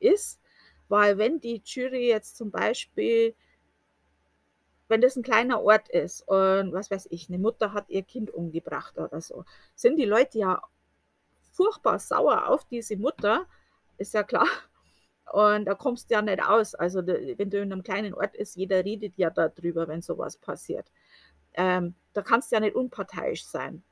ist, 0.00 0.40
weil 0.88 1.18
wenn 1.18 1.38
die 1.38 1.60
Jury 1.64 2.08
jetzt 2.08 2.36
zum 2.36 2.50
Beispiel, 2.50 3.34
wenn 4.88 5.00
das 5.00 5.16
ein 5.16 5.22
kleiner 5.22 5.62
Ort 5.62 5.88
ist 5.88 6.26
und 6.28 6.72
was 6.72 6.90
weiß 6.90 7.08
ich, 7.10 7.28
eine 7.28 7.38
Mutter 7.38 7.72
hat 7.72 7.88
ihr 7.90 8.02
Kind 8.02 8.32
umgebracht 8.32 8.98
oder 8.98 9.20
so, 9.20 9.44
sind 9.74 9.96
die 9.96 10.04
Leute 10.04 10.38
ja 10.38 10.62
furchtbar 11.52 11.98
sauer 11.98 12.48
auf 12.48 12.64
diese 12.64 12.96
Mutter, 12.96 13.46
ist 13.98 14.14
ja 14.14 14.22
klar. 14.22 14.48
Und 15.32 15.66
da 15.66 15.74
kommst 15.74 16.08
du 16.08 16.14
ja 16.14 16.22
nicht 16.22 16.42
aus. 16.42 16.74
Also 16.74 17.06
wenn 17.06 17.50
du 17.50 17.60
in 17.60 17.70
einem 17.70 17.82
kleinen 17.82 18.14
Ort 18.14 18.34
ist, 18.34 18.56
jeder 18.56 18.82
redet 18.84 19.18
ja 19.18 19.28
darüber, 19.28 19.86
wenn 19.86 20.00
sowas 20.00 20.38
passiert 20.38 20.86
ähm, 21.58 21.94
da 22.12 22.22
kannst 22.22 22.50
du 22.50 22.56
ja 22.56 22.60
nicht 22.60 22.76
unparteiisch 22.76 23.44
sein. 23.44 23.82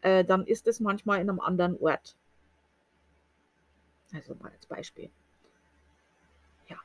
Äh, 0.00 0.24
dann 0.24 0.46
ist 0.46 0.66
es 0.66 0.80
manchmal 0.80 1.20
in 1.20 1.28
einem 1.28 1.38
anderen 1.38 1.78
Ort. 1.78 2.16
Also 4.14 4.34
mal 4.36 4.50
als 4.50 4.66
Beispiel. 4.66 5.10
Ja. 6.68 6.78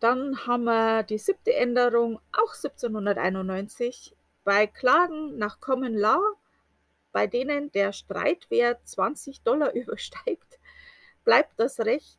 Dann 0.00 0.46
haben 0.46 0.64
wir 0.64 1.02
die 1.02 1.18
siebte 1.18 1.54
Änderung, 1.54 2.20
auch 2.32 2.54
1791. 2.54 4.14
Bei 4.44 4.66
Klagen 4.66 5.38
nach 5.38 5.60
Common 5.60 5.94
Law, 5.94 6.20
bei 7.12 7.26
denen 7.26 7.72
der 7.72 7.92
Streitwert 7.92 8.86
20 8.86 9.42
Dollar 9.42 9.72
übersteigt, 9.74 10.58
bleibt 11.24 11.58
das 11.58 11.80
Recht 11.80 12.18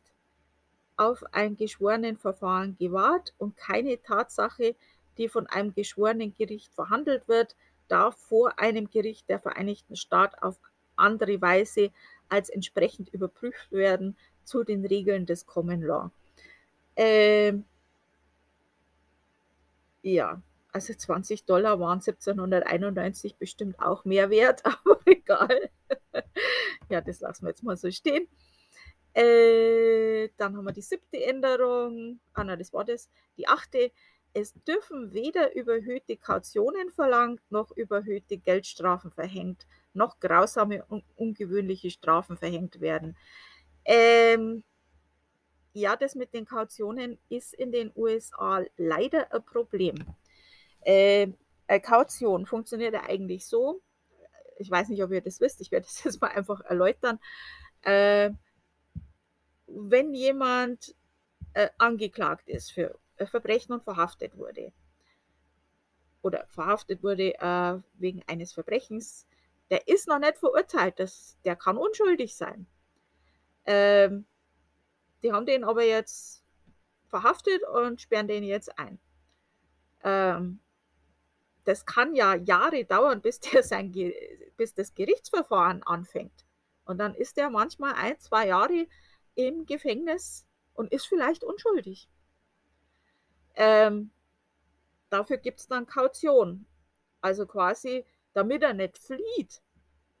auf 0.96 1.22
ein 1.32 1.56
Geschworenenverfahren 1.56 2.76
gewahrt 2.76 3.32
und 3.38 3.56
keine 3.56 4.02
Tatsache 4.02 4.74
die 5.18 5.28
von 5.28 5.46
einem 5.48 5.74
geschworenen 5.74 6.32
Gericht 6.32 6.72
verhandelt 6.72 7.28
wird, 7.28 7.56
darf 7.88 8.16
vor 8.16 8.58
einem 8.58 8.88
Gericht 8.88 9.28
der 9.28 9.40
Vereinigten 9.40 9.96
Staaten 9.96 10.36
auf 10.40 10.58
andere 10.96 11.40
Weise 11.40 11.90
als 12.28 12.48
entsprechend 12.48 13.12
überprüft 13.12 13.72
werden 13.72 14.16
zu 14.44 14.64
den 14.64 14.84
Regeln 14.84 15.26
des 15.26 15.46
Common 15.46 15.82
Law. 15.82 16.10
Ähm, 16.98 17.64
ja, 20.02 20.42
also 20.72 20.94
20 20.94 21.44
Dollar 21.44 21.78
waren 21.78 22.00
1791 22.00 23.36
bestimmt 23.36 23.78
auch 23.80 24.04
mehr 24.04 24.30
wert, 24.30 24.62
aber 24.64 25.00
egal. 25.06 25.70
ja, 26.90 27.00
das 27.00 27.20
lassen 27.20 27.44
wir 27.44 27.50
jetzt 27.50 27.62
mal 27.62 27.76
so 27.76 27.90
stehen. 27.90 28.26
Äh, 29.14 30.28
dann 30.36 30.56
haben 30.56 30.64
wir 30.64 30.72
die 30.72 30.82
siebte 30.82 31.24
Änderung. 31.24 32.18
Ah, 32.34 32.44
nein, 32.44 32.58
das 32.58 32.72
war 32.72 32.84
das. 32.84 33.08
Die 33.36 33.46
achte. 33.48 33.92
Es 34.34 34.52
dürfen 34.64 35.12
weder 35.14 35.54
überhöhte 35.56 36.16
Kautionen 36.16 36.90
verlangt, 36.90 37.40
noch 37.50 37.70
überhöhte 37.76 38.38
Geldstrafen 38.38 39.10
verhängt, 39.10 39.66
noch 39.94 40.20
grausame 40.20 40.84
und 40.86 41.04
ungewöhnliche 41.16 41.90
Strafen 41.90 42.36
verhängt 42.36 42.80
werden. 42.80 43.16
Ähm, 43.84 44.64
ja, 45.80 45.96
das 45.96 46.14
mit 46.14 46.34
den 46.34 46.44
Kautionen 46.44 47.18
ist 47.28 47.54
in 47.54 47.72
den 47.72 47.92
USA 47.96 48.64
leider 48.76 49.32
ein 49.32 49.44
Problem. 49.44 49.96
Äh, 50.80 51.28
Kaution 51.82 52.46
funktioniert 52.46 52.94
ja 52.94 53.02
eigentlich 53.02 53.46
so, 53.46 53.80
ich 54.58 54.70
weiß 54.70 54.88
nicht, 54.88 55.02
ob 55.02 55.10
ihr 55.12 55.20
das 55.20 55.40
wisst, 55.40 55.60
ich 55.60 55.70
werde 55.70 55.86
das 55.86 56.02
jetzt 56.04 56.20
mal 56.20 56.28
einfach 56.28 56.60
erläutern. 56.62 57.18
Äh, 57.82 58.30
wenn 59.66 60.14
jemand 60.14 60.94
äh, 61.52 61.68
angeklagt 61.78 62.48
ist 62.48 62.72
für 62.72 62.98
Verbrechen 63.26 63.72
und 63.72 63.84
verhaftet 63.84 64.36
wurde. 64.36 64.72
Oder 66.22 66.46
verhaftet 66.48 67.02
wurde 67.02 67.34
äh, 67.34 67.80
wegen 67.94 68.22
eines 68.26 68.52
Verbrechens. 68.52 69.26
Der 69.70 69.86
ist 69.88 70.08
noch 70.08 70.18
nicht 70.18 70.38
verurteilt. 70.38 70.98
Das, 70.98 71.38
der 71.44 71.56
kann 71.56 71.76
unschuldig 71.76 72.36
sein. 72.36 72.66
Ähm, 73.66 74.24
die 75.22 75.32
haben 75.32 75.46
den 75.46 75.64
aber 75.64 75.84
jetzt 75.84 76.44
verhaftet 77.08 77.62
und 77.64 78.00
sperren 78.00 78.28
den 78.28 78.44
jetzt 78.44 78.78
ein. 78.78 78.98
Ähm, 80.02 80.60
das 81.64 81.84
kann 81.84 82.14
ja 82.14 82.34
Jahre 82.34 82.84
dauern, 82.84 83.20
bis, 83.20 83.40
der 83.40 83.62
sein, 83.62 83.92
bis 84.56 84.74
das 84.74 84.94
Gerichtsverfahren 84.94 85.82
anfängt. 85.82 86.46
Und 86.84 86.98
dann 86.98 87.14
ist 87.14 87.36
er 87.36 87.50
manchmal 87.50 87.94
ein, 87.94 88.18
zwei 88.18 88.46
Jahre 88.46 88.86
im 89.34 89.66
Gefängnis 89.66 90.46
und 90.72 90.92
ist 90.92 91.06
vielleicht 91.06 91.44
unschuldig. 91.44 92.08
Ähm, 93.54 94.10
dafür 95.10 95.36
gibt 95.36 95.60
es 95.60 95.66
dann 95.66 95.86
Kaution. 95.86 96.66
Also 97.20 97.46
quasi, 97.46 98.06
damit 98.32 98.62
er 98.62 98.72
nicht 98.72 98.96
flieht, 98.96 99.60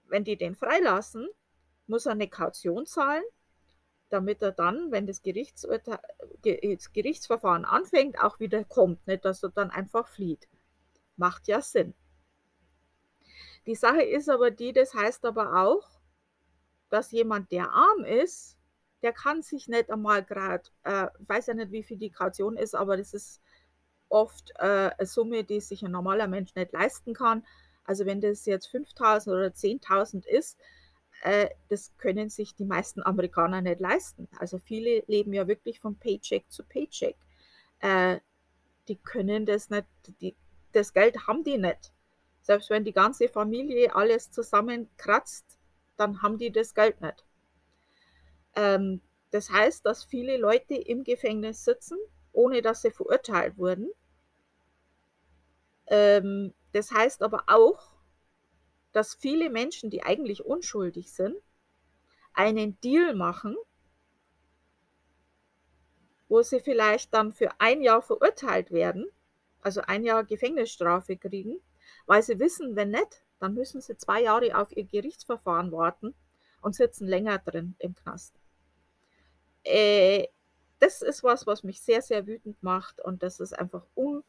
wenn 0.04 0.24
die 0.24 0.36
den 0.36 0.54
freilassen, 0.54 1.28
muss 1.86 2.06
er 2.06 2.12
eine 2.12 2.28
Kaution 2.28 2.84
zahlen, 2.84 3.24
damit 4.10 4.42
er 4.42 4.52
dann, 4.52 4.90
wenn 4.90 5.06
das, 5.06 5.22
das 5.22 6.92
Gerichtsverfahren 6.92 7.64
anfängt, 7.64 8.18
auch 8.20 8.40
wieder 8.40 8.64
kommt. 8.64 9.06
Nicht, 9.06 9.24
dass 9.24 9.42
er 9.42 9.50
dann 9.50 9.70
einfach 9.70 10.08
flieht. 10.08 10.48
Macht 11.16 11.48
ja 11.48 11.60
Sinn. 11.60 11.94
Die 13.66 13.74
Sache 13.74 14.02
ist 14.02 14.30
aber 14.30 14.50
die, 14.50 14.72
das 14.72 14.94
heißt 14.94 15.24
aber 15.26 15.62
auch, 15.62 15.86
dass 16.88 17.12
jemand, 17.12 17.52
der 17.52 17.70
arm 17.72 18.04
ist, 18.04 18.56
der 19.02 19.12
kann 19.12 19.42
sich 19.42 19.68
nicht 19.68 19.90
einmal 19.90 20.24
gerade, 20.24 20.68
äh, 20.84 21.08
weiß 21.18 21.48
ja 21.48 21.54
nicht, 21.54 21.70
wie 21.70 21.82
viel 21.82 21.98
die 21.98 22.10
Kaution 22.10 22.56
ist, 22.56 22.74
aber 22.74 22.96
das 22.96 23.14
ist 23.14 23.42
oft 24.08 24.52
äh, 24.56 24.90
eine 24.96 25.06
Summe, 25.06 25.44
die 25.44 25.60
sich 25.60 25.84
ein 25.84 25.92
normaler 25.92 26.28
Mensch 26.28 26.54
nicht 26.54 26.72
leisten 26.72 27.14
kann. 27.14 27.44
Also 27.84 28.06
wenn 28.06 28.20
das 28.20 28.46
jetzt 28.46 28.68
5.000 28.68 29.28
oder 29.28 29.48
10.000 29.48 30.26
ist, 30.26 30.58
äh, 31.22 31.48
das 31.68 31.96
können 31.98 32.30
sich 32.30 32.54
die 32.54 32.64
meisten 32.64 33.02
Amerikaner 33.02 33.60
nicht 33.60 33.80
leisten. 33.80 34.28
Also 34.38 34.58
viele 34.58 35.02
leben 35.06 35.32
ja 35.32 35.48
wirklich 35.48 35.80
von 35.80 35.96
Paycheck 35.96 36.50
zu 36.50 36.64
Paycheck. 36.64 37.16
Äh, 37.80 38.18
die 38.88 38.96
können 38.96 39.46
das 39.46 39.70
nicht, 39.70 39.86
die, 40.20 40.34
das 40.72 40.92
Geld 40.92 41.26
haben 41.26 41.44
die 41.44 41.58
nicht. 41.58 41.92
Selbst 42.42 42.70
wenn 42.70 42.84
die 42.84 42.92
ganze 42.92 43.28
Familie 43.28 43.94
alles 43.94 44.30
zusammenkratzt, 44.30 45.58
dann 45.96 46.22
haben 46.22 46.38
die 46.38 46.50
das 46.50 46.74
Geld 46.74 47.00
nicht. 47.00 47.24
Ähm, 48.54 49.02
das 49.30 49.50
heißt, 49.50 49.84
dass 49.84 50.04
viele 50.04 50.38
Leute 50.38 50.74
im 50.74 51.04
Gefängnis 51.04 51.64
sitzen, 51.64 51.98
ohne 52.32 52.62
dass 52.62 52.82
sie 52.82 52.90
verurteilt 52.90 53.58
wurden. 53.58 53.90
Ähm, 55.86 56.54
das 56.72 56.90
heißt 56.90 57.22
aber 57.22 57.44
auch, 57.48 57.87
dass 58.92 59.14
viele 59.14 59.50
Menschen, 59.50 59.90
die 59.90 60.02
eigentlich 60.02 60.44
unschuldig 60.44 61.12
sind, 61.12 61.36
einen 62.32 62.80
Deal 62.80 63.14
machen, 63.14 63.56
wo 66.28 66.42
sie 66.42 66.60
vielleicht 66.60 67.14
dann 67.14 67.32
für 67.32 67.50
ein 67.58 67.82
Jahr 67.82 68.02
verurteilt 68.02 68.70
werden, 68.70 69.08
also 69.60 69.80
ein 69.82 70.04
Jahr 70.04 70.24
Gefängnisstrafe 70.24 71.16
kriegen, 71.16 71.60
weil 72.06 72.22
sie 72.22 72.38
wissen, 72.38 72.76
wenn 72.76 72.90
nicht, 72.90 73.24
dann 73.40 73.54
müssen 73.54 73.80
sie 73.80 73.96
zwei 73.96 74.22
Jahre 74.22 74.56
auf 74.56 74.76
ihr 74.76 74.84
Gerichtsverfahren 74.84 75.72
warten 75.72 76.14
und 76.60 76.74
sitzen 76.74 77.06
länger 77.06 77.38
drin 77.38 77.74
im 77.78 77.94
Knast. 77.94 78.34
Äh, 79.64 80.28
das 80.80 81.02
ist 81.02 81.22
was, 81.22 81.46
was 81.46 81.64
mich 81.64 81.80
sehr, 81.80 82.02
sehr 82.02 82.26
wütend 82.26 82.62
macht 82.62 83.00
und 83.00 83.22
das 83.22 83.40
ist 83.40 83.58
einfach 83.58 83.84
un 83.96 84.22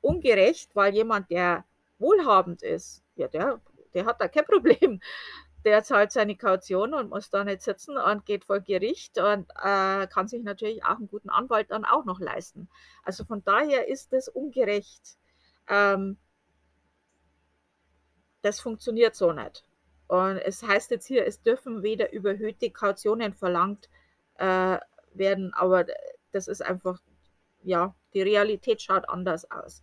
ungerecht, 0.00 0.76
weil 0.76 0.94
jemand, 0.94 1.30
der 1.30 1.64
wohlhabend 1.98 2.62
ist, 2.62 3.02
ja, 3.16 3.26
der, 3.26 3.60
der 3.94 4.06
hat 4.06 4.20
da 4.20 4.28
kein 4.28 4.44
Problem. 4.46 5.00
Der 5.64 5.82
zahlt 5.82 6.12
seine 6.12 6.36
Kaution 6.36 6.92
und 6.92 7.08
muss 7.08 7.30
da 7.30 7.42
nicht 7.42 7.62
sitzen 7.62 7.96
und 7.96 8.26
geht 8.26 8.44
vor 8.44 8.60
Gericht 8.60 9.16
und 9.18 9.48
äh, 9.62 10.06
kann 10.08 10.28
sich 10.28 10.42
natürlich 10.42 10.84
auch 10.84 10.98
einen 10.98 11.08
guten 11.08 11.30
Anwalt 11.30 11.70
dann 11.70 11.86
auch 11.86 12.04
noch 12.04 12.20
leisten. 12.20 12.68
Also 13.02 13.24
von 13.24 13.42
daher 13.44 13.88
ist 13.88 14.12
das 14.12 14.28
ungerecht. 14.28 15.16
Ähm, 15.68 16.18
das 18.42 18.60
funktioniert 18.60 19.14
so 19.14 19.32
nicht. 19.32 19.64
Und 20.06 20.36
es 20.36 20.62
heißt 20.62 20.90
jetzt 20.90 21.06
hier, 21.06 21.26
es 21.26 21.42
dürfen 21.42 21.82
weder 21.82 22.12
überhöhte 22.12 22.70
Kautionen 22.70 23.32
verlangt 23.32 23.88
äh, 24.36 24.78
werden, 25.14 25.54
aber 25.54 25.86
das 26.32 26.48
ist 26.48 26.62
einfach, 26.62 27.00
ja, 27.62 27.94
die 28.12 28.22
Realität 28.22 28.82
schaut 28.82 29.08
anders 29.08 29.50
aus. 29.50 29.82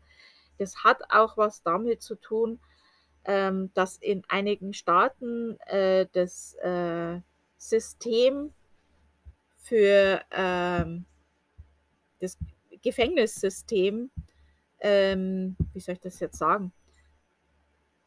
Das 0.59 0.83
hat 0.83 1.01
auch 1.09 1.37
was 1.37 1.63
damit 1.63 2.03
zu 2.03 2.15
tun, 2.15 2.59
ähm, 3.25 3.71
dass 3.73 3.97
in 3.97 4.23
einigen 4.27 4.73
Staaten 4.73 5.59
äh, 5.61 6.07
das 6.11 6.55
äh, 6.55 7.19
System 7.57 8.53
für 9.57 10.21
ähm, 10.31 11.05
das 12.19 12.37
Gefängnissystem, 12.81 14.09
ähm, 14.79 15.55
wie 15.73 15.79
soll 15.79 15.93
ich 15.93 16.01
das 16.01 16.19
jetzt 16.19 16.37
sagen, 16.37 16.71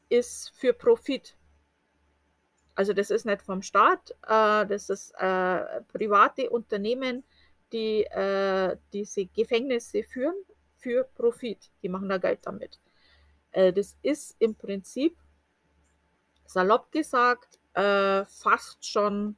ist 0.09 0.51
für 0.55 0.73
Profit. 0.73 1.37
Also 2.75 2.93
das 2.93 3.11
ist 3.11 3.25
nicht 3.25 3.43
vom 3.43 3.63
Staat, 3.63 4.11
äh, 4.23 4.67
das 4.67 4.91
ist 4.91 5.13
äh, 5.13 5.81
private 5.93 6.51
Unternehmen, 6.51 7.23
die 7.73 8.05
äh, 8.05 8.77
diese 8.93 9.27
Gefängnisse 9.27 10.03
führen 10.03 10.35
für 10.79 11.05
Profit. 11.15 11.71
Die 11.83 11.89
machen 11.89 12.09
da 12.09 12.19
Geld 12.19 12.41
damit. 12.43 12.81
Äh, 13.55 13.73
das 13.73 13.97
ist 14.03 14.37
im 14.41 14.55
Prinzip, 14.55 15.17
salopp 16.45 16.93
gesagt, 16.93 17.59
äh, 17.75 18.27
fast 18.27 18.85
schon 18.85 19.37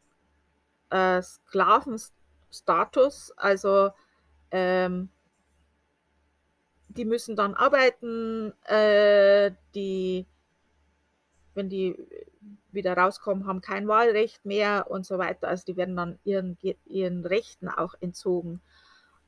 äh, 0.90 1.22
Sklavenstatus. 1.22 3.32
Also 3.36 3.90
ähm, 4.50 5.10
die 6.88 7.04
müssen 7.04 7.36
dann 7.36 7.54
arbeiten, 7.54 8.52
äh, 8.64 9.52
die 9.74 10.26
wenn 11.56 11.70
die 11.70 11.96
wieder 12.70 12.96
rauskommen, 12.96 13.46
haben 13.46 13.62
kein 13.62 13.88
Wahlrecht 13.88 14.44
mehr 14.44 14.86
und 14.90 15.06
so 15.06 15.18
weiter. 15.18 15.48
Also 15.48 15.64
die 15.64 15.76
werden 15.76 15.96
dann 15.96 16.18
ihren, 16.24 16.58
ihren 16.84 17.24
Rechten 17.24 17.68
auch 17.68 17.94
entzogen. 18.00 18.60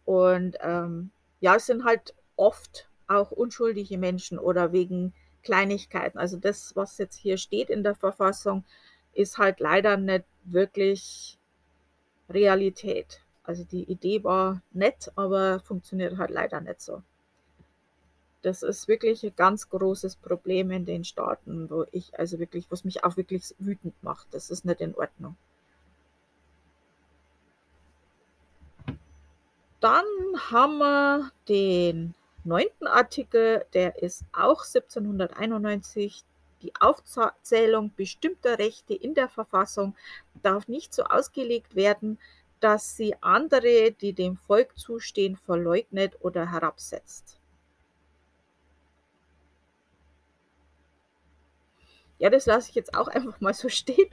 Und 0.05 0.57
ähm, 0.61 1.11
ja, 1.41 1.57
es 1.57 1.67
sind 1.67 1.85
halt 1.85 2.15
oft 2.37 2.89
auch 3.09 3.31
unschuldige 3.31 3.99
Menschen 3.99 4.39
oder 4.39 4.73
wegen 4.73 5.15
Kleinigkeiten. 5.43 6.19
Also 6.19 6.37
das, 6.37 6.77
was 6.77 6.99
jetzt 6.99 7.17
hier 7.17 7.39
steht 7.39 7.71
in 7.71 7.83
der 7.83 7.95
Verfassung, 7.95 8.65
ist 9.15 9.39
halt 9.39 9.61
leider 9.61 9.97
nicht 9.97 10.25
wirklich 10.45 11.39
Realität. 12.29 13.23
Also 13.43 13.65
die 13.65 13.85
Idee 13.85 14.23
war 14.25 14.63
nett, 14.73 15.11
aber 15.17 15.61
funktioniert 15.61 16.19
halt 16.19 16.31
leider 16.31 16.61
nicht 16.61 16.81
so. 16.81 17.03
Das 18.43 18.63
ist 18.63 18.87
wirklich 18.87 19.25
ein 19.25 19.35
ganz 19.35 19.69
großes 19.69 20.17
Problem 20.17 20.71
in 20.71 20.85
den 20.85 21.05
Staaten, 21.05 21.69
wo 21.71 21.85
ich 21.91 22.19
also 22.19 22.39
wirklich, 22.39 22.71
was 22.71 22.85
mich 22.85 23.03
auch 23.05 23.17
wirklich 23.17 23.55
wütend 23.59 23.95
macht. 24.03 24.29
Das 24.33 24.51
ist 24.51 24.65
nicht 24.65 24.81
in 24.81 24.95
Ordnung. 24.95 25.37
Dann 29.81 30.05
haben 30.51 30.79
wir 30.79 31.33
den 31.49 32.15
neunten 32.49 32.87
Artikel, 32.87 33.65
der 33.75 34.03
ist 34.03 34.25
auch 34.33 34.65
1791. 34.65 36.25
Die 36.63 36.73
Aufzählung 36.81 37.93
bestimmter 37.95 38.59
Rechte 38.59 38.95
in 38.95 39.15
der 39.15 39.29
Verfassung 39.29 39.95
darf 40.43 40.67
nicht 40.67 40.93
so 40.93 41.05
ausgelegt 41.05 41.77
werden, 41.77 42.19
dass 42.61 42.97
sie 42.97 43.15
andere, 43.21 43.93
die 43.93 44.13
dem 44.13 44.37
Volk 44.37 44.77
zustehen, 44.77 45.37
verleugnet 45.37 46.17
oder 46.21 46.51
herabsetzt. 46.51 47.39
Ja, 52.19 52.31
das 52.31 52.47
lasse 52.47 52.71
ich 52.71 52.75
jetzt 52.75 52.95
auch 52.95 53.09
einfach 53.09 53.41
mal 53.41 53.55
so 53.55 53.69
stehen. 53.69 54.11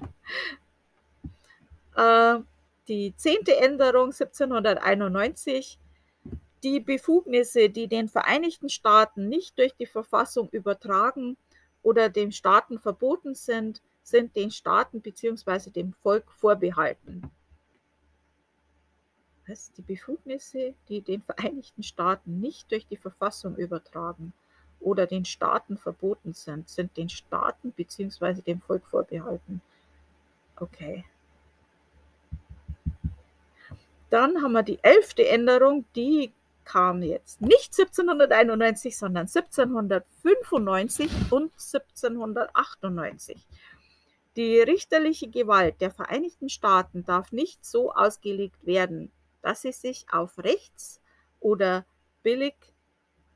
Äh, 1.95 2.39
die 2.87 3.15
zehnte 3.15 3.55
Änderung 3.57 4.11
1791. 4.11 5.79
Die 6.65 6.79
Befugnisse, 6.79 7.69
die 7.69 7.87
den 7.87 8.09
Vereinigten 8.09 8.69
Staaten 8.69 9.29
nicht 9.29 9.59
durch 9.59 9.75
die 9.75 9.85
Verfassung 9.85 10.49
übertragen 10.49 11.37
oder 11.83 12.09
den 12.09 12.31
Staaten 12.31 12.79
verboten 12.79 13.35
sind, 13.35 13.83
sind 14.01 14.35
den 14.35 14.49
Staaten 14.49 14.99
bzw. 14.99 15.69
dem 15.69 15.93
Volk 15.93 16.25
vorbehalten. 16.31 17.29
Was? 19.47 19.73
Die 19.73 19.83
Befugnisse, 19.83 20.73
die 20.89 21.01
den 21.01 21.21
Vereinigten 21.21 21.83
Staaten 21.83 22.39
nicht 22.39 22.71
durch 22.71 22.87
die 22.87 22.97
Verfassung 22.97 23.55
übertragen 23.57 24.33
oder 24.79 25.05
den 25.05 25.25
Staaten 25.25 25.77
verboten 25.77 26.33
sind, 26.33 26.67
sind 26.67 26.97
den 26.97 27.09
Staaten 27.09 27.73
bzw. 27.73 28.41
dem 28.41 28.59
Volk 28.59 28.87
vorbehalten. 28.87 29.61
Okay. 30.55 31.05
Dann 34.09 34.41
haben 34.41 34.53
wir 34.53 34.63
die 34.63 34.83
elfte 34.83 35.27
Änderung, 35.27 35.85
die 35.95 36.33
kam 36.65 37.01
jetzt 37.01 37.41
nicht 37.41 37.71
1791, 37.77 38.97
sondern 38.97 39.27
1795 39.27 41.09
und 41.31 41.53
1798. 41.53 43.47
Die 44.35 44.59
richterliche 44.59 45.29
Gewalt 45.29 45.79
der 45.79 45.91
Vereinigten 45.91 46.49
Staaten 46.49 47.05
darf 47.05 47.31
nicht 47.31 47.63
so 47.65 47.93
ausgelegt 47.93 48.65
werden, 48.65 49.11
dass 49.41 49.61
sie 49.61 49.71
sich 49.71 50.07
auf 50.11 50.37
Rechts- 50.39 50.99
oder 51.39 51.85
billig 52.23 52.55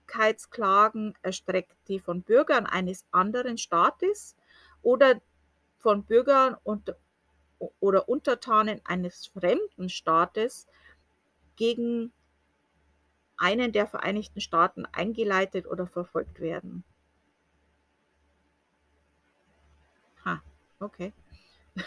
Gerechtigkeitsklagen 0.10 1.13
erstreckt, 1.22 1.78
die 1.88 2.00
von 2.00 2.24
Bürgern 2.24 2.65
eines 2.65 3.06
anderen 3.12 3.58
Staates 3.58 4.36
oder 4.82 5.22
von 5.78 6.04
Bürgern 6.04 6.58
und, 6.63 6.96
oder 7.80 8.10
Untertanen 8.10 8.82
eines 8.86 9.28
fremden 9.28 9.89
Staates 9.89 10.68
gegen 11.56 12.12
einen 13.39 13.71
der 13.71 13.88
Vereinigten 13.88 14.41
Staaten 14.41 14.86
eingeleitet 14.86 15.65
oder 15.65 15.88
verfolgt 15.88 16.39
werden. 16.39 16.84
Ha, 20.25 20.41
okay. 20.80 21.13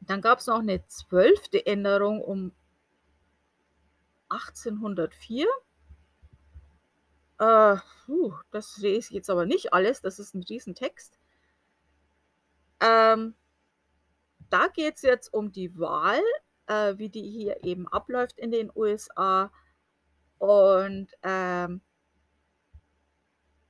Dann 0.00 0.20
gab 0.20 0.40
es 0.40 0.46
noch 0.46 0.58
eine 0.58 0.86
zwölfte 0.88 1.64
Änderung 1.64 2.22
um 2.22 2.52
1804. 4.30 5.46
Äh, 7.38 7.76
puh, 8.06 8.34
das 8.50 8.78
lese 8.78 9.08
ich 9.08 9.10
jetzt 9.10 9.30
aber 9.30 9.46
nicht 9.46 9.72
alles, 9.72 10.00
das 10.00 10.18
ist 10.18 10.34
ein 10.34 10.42
Riesentext. 10.42 11.18
Ähm, 12.80 13.34
da 14.50 14.68
geht 14.68 14.96
es 14.96 15.02
jetzt 15.02 15.32
um 15.32 15.52
die 15.52 15.78
Wahl, 15.78 16.22
äh, 16.66 16.94
wie 16.98 17.08
die 17.08 17.28
hier 17.28 17.64
eben 17.64 17.88
abläuft 17.88 18.38
in 18.38 18.50
den 18.50 18.70
USA. 18.74 19.50
Und 20.38 21.08
ähm, 21.22 21.80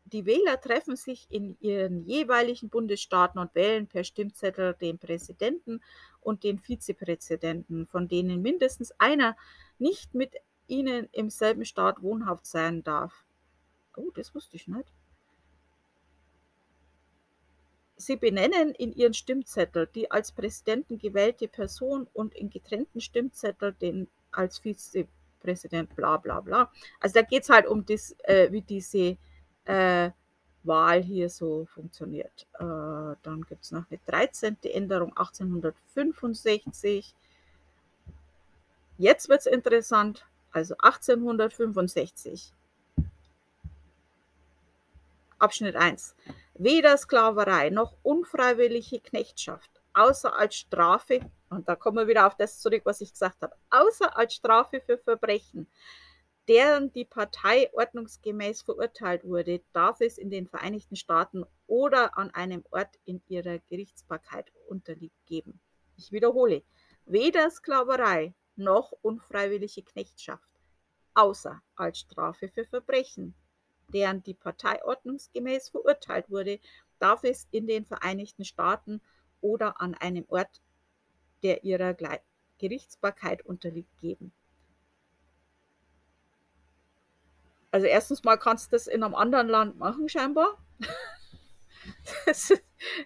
die 0.04 0.26
Wähler 0.26 0.60
treffen 0.60 0.96
sich 0.96 1.26
in 1.30 1.56
ihren 1.60 2.04
jeweiligen 2.04 2.68
Bundesstaaten 2.68 3.38
und 3.40 3.54
wählen 3.54 3.86
per 3.86 4.04
Stimmzettel 4.04 4.74
den 4.74 4.98
Präsidenten 4.98 5.80
und 6.20 6.44
den 6.44 6.58
Vizepräsidenten, 6.58 7.86
von 7.86 8.08
denen 8.08 8.42
mindestens 8.42 8.92
einer 8.98 9.36
nicht 9.78 10.14
mit 10.14 10.34
ihnen 10.66 11.08
im 11.12 11.30
selben 11.30 11.64
Staat 11.64 12.02
wohnhaft 12.02 12.46
sein 12.46 12.84
darf. 12.84 13.24
Oh, 13.96 14.10
das 14.14 14.34
wusste 14.34 14.56
ich 14.56 14.68
nicht. 14.68 14.92
Sie 18.06 18.16
benennen 18.16 18.74
in 18.74 18.92
ihren 18.92 19.14
Stimmzettel 19.14 19.88
die 19.94 20.10
als 20.10 20.32
Präsidenten 20.32 20.98
gewählte 20.98 21.48
Person 21.48 22.08
und 22.12 22.34
in 22.34 22.50
getrennten 22.50 23.00
Stimmzettel 23.00 23.72
den 23.72 24.08
als 24.32 24.60
Präsident, 25.40 25.94
bla 25.94 26.16
bla 26.16 26.40
bla. 26.40 26.70
Also 27.00 27.14
da 27.14 27.22
geht 27.22 27.44
es 27.44 27.50
halt 27.50 27.66
um 27.66 27.84
das, 27.86 28.16
äh, 28.24 28.50
wie 28.50 28.62
diese 28.62 29.16
äh, 29.64 30.10
Wahl 30.64 31.02
hier 31.02 31.28
so 31.28 31.66
funktioniert. 31.66 32.46
Äh, 32.54 32.64
dann 33.22 33.44
gibt 33.48 33.64
es 33.64 33.72
noch 33.72 33.84
eine 33.90 34.00
13. 34.06 34.56
Änderung 34.64 35.16
1865. 35.16 37.14
Jetzt 38.98 39.28
wird 39.28 39.40
es 39.40 39.46
interessant, 39.46 40.24
also 40.52 40.74
1865. 40.78 42.52
Abschnitt 45.38 45.74
1. 45.74 46.14
Weder 46.54 46.98
Sklaverei 46.98 47.70
noch 47.70 47.96
unfreiwillige 48.02 49.00
Knechtschaft, 49.00 49.70
außer 49.94 50.36
als 50.36 50.54
Strafe, 50.54 51.20
und 51.48 51.66
da 51.66 51.76
kommen 51.76 51.96
wir 51.96 52.08
wieder 52.08 52.26
auf 52.26 52.36
das 52.36 52.60
zurück, 52.60 52.82
was 52.84 53.00
ich 53.00 53.12
gesagt 53.12 53.40
habe, 53.40 53.56
außer 53.70 54.16
als 54.16 54.34
Strafe 54.34 54.82
für 54.82 54.98
Verbrechen, 54.98 55.66
deren 56.48 56.92
die 56.92 57.06
Partei 57.06 57.70
ordnungsgemäß 57.72 58.62
verurteilt 58.62 59.24
wurde, 59.24 59.62
darf 59.72 60.00
es 60.02 60.18
in 60.18 60.28
den 60.30 60.46
Vereinigten 60.46 60.96
Staaten 60.96 61.44
oder 61.66 62.18
an 62.18 62.30
einem 62.34 62.64
Ort 62.70 62.98
in 63.06 63.22
ihrer 63.28 63.58
Gerichtsbarkeit 63.58 64.52
unterliegt 64.68 65.24
geben. 65.24 65.58
Ich 65.96 66.12
wiederhole, 66.12 66.62
weder 67.06 67.50
Sklaverei 67.50 68.34
noch 68.56 68.92
unfreiwillige 69.00 69.82
Knechtschaft, 69.82 70.50
außer 71.14 71.62
als 71.76 72.00
Strafe 72.00 72.48
für 72.48 72.66
Verbrechen, 72.66 73.34
deren 73.92 74.22
die 74.22 74.34
Partei 74.34 74.84
ordnungsgemäß 74.84 75.68
verurteilt 75.68 76.30
wurde, 76.30 76.60
darf 76.98 77.24
es 77.24 77.48
in 77.50 77.66
den 77.66 77.84
Vereinigten 77.84 78.44
Staaten 78.44 79.00
oder 79.40 79.80
an 79.80 79.94
einem 79.94 80.24
Ort, 80.28 80.60
der 81.42 81.64
ihrer 81.64 81.96
Gerichtsbarkeit 82.58 83.44
unterliegt, 83.44 83.98
geben. 84.00 84.32
Also 87.72 87.86
erstens 87.86 88.22
mal 88.22 88.36
kannst 88.36 88.66
du 88.66 88.76
das 88.76 88.86
in 88.86 89.02
einem 89.02 89.14
anderen 89.14 89.48
Land 89.48 89.78
machen, 89.78 90.08
scheinbar. 90.08 90.58
Das 92.26 92.50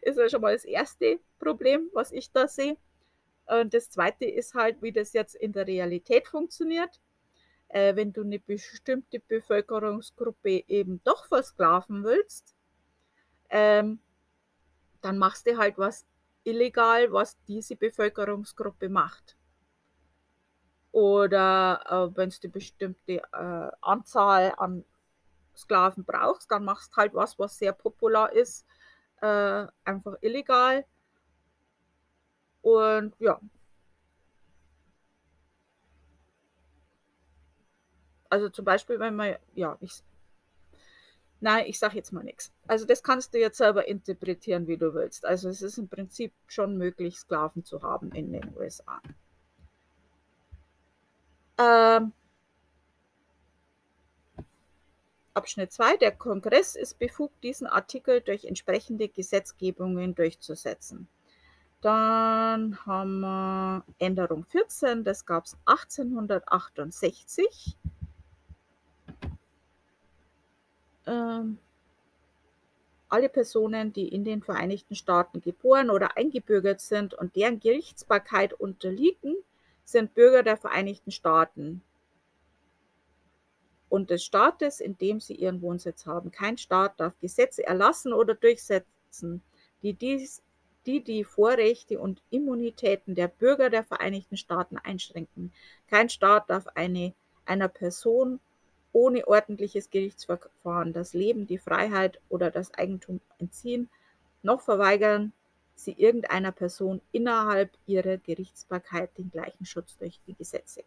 ist 0.03 0.19
ja 0.19 0.29
schon 0.29 0.43
mal 0.43 0.53
das 0.53 0.65
erste 0.65 1.19
Problem, 1.39 1.89
was 1.93 2.13
ich 2.13 2.31
da 2.33 2.47
sehe. 2.47 2.77
Und 3.47 3.73
das 3.73 3.91
zweite 3.91 4.27
ist 4.27 4.55
halt, 4.55 4.83
wie 4.83 4.93
das 4.93 5.13
jetzt 5.15 5.35
in 5.35 5.53
der 5.53 5.67
Realität 5.67 6.29
funktioniert 6.29 7.01
äh, 7.69 7.95
wenn 7.97 8.13
du 8.13 8.23
eine 8.23 8.39
bestimmte 8.39 9.21
Bevölkerungsgruppe 9.21 10.65
eben 10.69 11.01
doch 11.05 11.27
versklaven 11.27 12.05
willst, 12.05 12.55
ähm, 13.51 14.01
dann 15.03 15.19
machst 15.19 15.47
du 15.47 15.57
halt 15.57 15.79
was 15.79 16.07
illegal, 16.45 17.13
was 17.13 17.37
diese 17.47 17.77
Bevölkerungsgruppe 17.77 18.89
macht. 18.89 19.37
Oder 20.93 21.83
äh, 21.87 22.17
wenn 22.17 22.31
du 22.31 22.37
eine 22.43 22.53
bestimmte 22.53 23.23
äh, 23.33 23.71
Anzahl 23.83 24.55
an 24.57 24.85
Sklaven 25.55 26.05
brauchst, 26.05 26.51
dann 26.51 26.65
machst 26.65 26.93
du 26.93 26.97
halt 26.97 27.15
was, 27.15 27.39
was 27.39 27.59
sehr 27.59 27.73
popular 27.73 28.33
ist, 28.33 28.67
äh, 29.21 29.67
einfach 29.85 30.17
illegal. 30.21 30.85
Und 32.63 33.15
ja, 33.19 33.41
Also 38.31 38.49
zum 38.49 38.65
Beispiel, 38.65 38.99
wenn 38.99 39.17
man, 39.17 39.37
ja, 39.55 39.77
ich, 39.81 40.03
nein, 41.41 41.65
ich 41.67 41.79
sage 41.79 41.97
jetzt 41.97 42.13
mal 42.13 42.25
nichts. 42.25 42.53
Also 42.67 42.85
das 42.85 43.03
kannst 43.03 43.35
du 43.35 43.39
jetzt 43.39 43.59
selber 43.59 43.87
interpretieren, 43.87 44.67
wie 44.67 44.77
du 44.77 44.95
willst. 44.95 45.25
Also 45.25 45.49
es 45.49 45.63
ist 45.63 45.79
im 45.79 45.89
Prinzip 45.89 46.33
schon 46.47 46.77
möglich, 46.77 47.19
Sklaven 47.19 47.65
zu 47.65 47.83
haben 47.83 48.13
in 48.13 48.33
den 48.33 48.57
USA. 48.57 49.01
Ähm, 51.59 52.13
Abschnitt 55.35 55.73
2. 55.73 55.99
Der 55.99 56.13
Kongress 56.13 56.77
ist 56.77 56.99
befugt, 56.99 57.45
diesen 57.45 57.67
Artikel 57.67 58.23
durch 58.23 58.47
entsprechende 58.47 59.09
Gesetzgebungen 59.09 60.15
durchzusetzen. 60.15 61.09
Dann 61.83 62.79
haben 62.87 63.21
wir 63.21 63.85
Änderung 63.99 64.47
14, 64.47 65.05
das 65.05 65.27
gab 65.27 65.45
es 65.45 65.59
1868. 65.67 67.77
ähm, 71.07 71.59
alle 73.09 73.29
Personen, 73.29 73.93
die 73.93 74.09
in 74.09 74.25
den 74.25 74.43
Vereinigten 74.43 74.95
Staaten 74.95 75.41
geboren 75.41 75.91
oder 75.91 76.17
eingebürgert 76.17 76.81
sind 76.81 77.15
und 77.15 77.37
deren 77.37 77.61
Gerichtsbarkeit 77.61 78.53
unterliegen, 78.53 79.37
sind 79.85 80.15
Bürger 80.15 80.43
der 80.43 80.57
Vereinigten 80.57 81.13
Staaten 81.13 81.83
und 83.89 84.11
des 84.11 84.25
Staates, 84.25 84.81
in 84.81 84.99
dem 84.99 85.21
sie 85.21 85.35
ihren 85.35 85.63
Wohnsitz 85.63 86.07
haben. 86.07 86.33
Kein 86.33 86.59
Staat 86.59 86.99
darf 86.99 87.19
Gesetze 87.21 87.65
erlassen 87.65 88.13
oder 88.13 88.35
durchsetzen, 88.35 89.43
die, 89.83 89.95
dies, 89.95 90.43
die 90.87 91.03
die 91.05 91.23
Vorrechte 91.23 92.01
und 92.01 92.23
Immunitäten 92.31 93.15
der 93.15 93.29
Bürger 93.29 93.71
der 93.71 93.85
Vereinigten 93.85 94.37
Staaten 94.37 94.77
einschränken. 94.79 95.53
Kein 95.89 96.09
Staat 96.09 96.51
darf 96.51 96.67
eine, 96.75 97.15
einer 97.45 97.69
Person 97.69 98.41
ohne 98.97 99.29
ordentliches 99.29 99.91
Gerichtsverfahren 99.91 100.95
das 100.95 101.13
Leben, 101.13 101.47
die 101.47 101.59
Freiheit 101.59 102.19
oder 102.31 102.51
das 102.51 102.73
Eigentum 102.73 103.21
entziehen, 103.39 103.91
noch 104.43 104.63
verweigern 104.63 105.35
sie 105.75 105.93
irgendeiner 105.93 106.51
Person 106.51 107.03
innerhalb 107.13 107.71
ihrer 107.87 108.17
Gerichtsbarkeit 108.17 109.11
den 109.19 109.31
gleichen 109.31 109.67
Schutz 109.67 109.99
durch 109.99 110.19
die 110.27 110.33
Gesetze. 110.33 110.83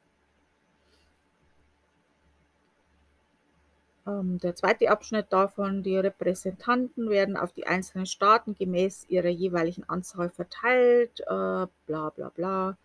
Ähm, 4.07 4.39
der 4.39 4.55
zweite 4.55 4.89
Abschnitt 4.89 5.27
davon, 5.29 5.83
die 5.83 5.95
Repräsentanten 5.95 7.11
werden 7.11 7.37
auf 7.37 7.51
die 7.51 7.67
einzelnen 7.67 8.07
Staaten 8.07 8.55
gemäß 8.55 9.05
ihrer 9.09 9.29
jeweiligen 9.29 9.87
Anzahl 9.87 10.31
verteilt, 10.31 11.19
äh, 11.19 11.67
bla 11.85 12.09
bla 12.15 12.29
bla. 12.33 12.77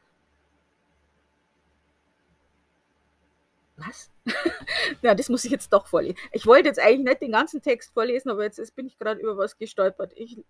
Was? 3.76 4.10
ja, 5.02 5.14
das 5.14 5.28
muss 5.28 5.44
ich 5.44 5.50
jetzt 5.50 5.72
doch 5.72 5.86
vorlesen. 5.86 6.16
Ich 6.32 6.46
wollte 6.46 6.68
jetzt 6.68 6.80
eigentlich 6.80 7.04
nicht 7.04 7.22
den 7.22 7.32
ganzen 7.32 7.60
Text 7.60 7.92
vorlesen, 7.92 8.30
aber 8.30 8.44
jetzt, 8.44 8.58
jetzt 8.58 8.76
bin 8.76 8.86
ich 8.86 8.98
gerade 8.98 9.20
über 9.20 9.36
was 9.36 9.58
gestolpert. 9.58 10.12
Ich 10.14 10.44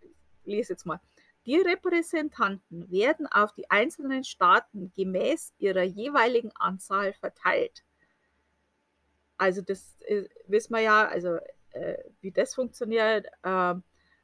lese 0.45 0.75
jetzt 0.75 0.85
mal. 0.85 1.01
Die 1.47 1.57
Repräsentanten 1.57 2.91
werden 2.91 3.27
auf 3.27 3.53
die 3.53 3.71
einzelnen 3.71 4.25
Staaten 4.25 4.93
gemäß 4.95 5.53
ihrer 5.59 5.83
jeweiligen 5.83 6.53
Anzahl 6.57 7.13
verteilt. 7.15 7.85
Also 9.37 9.63
das 9.63 9.97
äh, 10.07 10.25
wissen 10.47 10.75
wir 10.75 10.81
ja, 10.81 11.07
also 11.07 11.39
äh, 11.71 11.99
wie 12.21 12.31
das 12.31 12.55
funktioniert, 12.55 13.27
äh, 13.43 13.75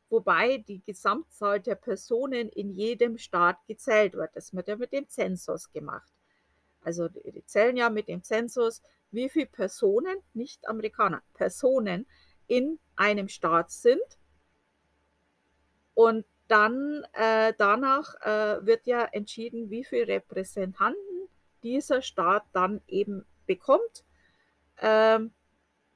wobei 0.08 0.58
die 0.58 0.82
Gesamtzahl 0.82 1.60
der 1.60 1.74
Personen 1.74 2.48
in 2.48 2.70
jedem 2.70 3.18
Staat 3.18 3.58
gezählt 3.66 4.14
wird. 4.14 4.34
Das 4.34 4.54
wird 4.54 4.68
ja 4.68 4.76
mit 4.76 4.92
dem 4.92 5.08
Zensus 5.08 5.70
gemacht. 5.72 6.10
Also 6.82 7.08
die 7.08 7.44
zählen 7.44 7.76
ja 7.76 7.90
mit 7.90 8.08
dem 8.08 8.22
Zensus, 8.22 8.82
wie 9.10 9.28
viele 9.28 9.46
Personen, 9.46 10.18
nicht 10.34 10.66
Amerikaner, 10.68 11.22
Personen 11.34 12.06
in 12.46 12.78
einem 12.96 13.28
Staat 13.28 13.70
sind. 13.70 14.02
Und 15.94 16.24
dann 16.48 17.04
äh, 17.12 17.52
danach 17.56 18.14
äh, 18.22 18.64
wird 18.66 18.86
ja 18.86 19.04
entschieden, 19.04 19.70
wie 19.70 19.84
viele 19.84 20.08
Repräsentanten 20.08 21.28
dieser 21.62 22.02
Staat 22.02 22.44
dann 22.52 22.80
eben 22.86 23.24
bekommt, 23.46 24.04
ähm, 24.80 25.32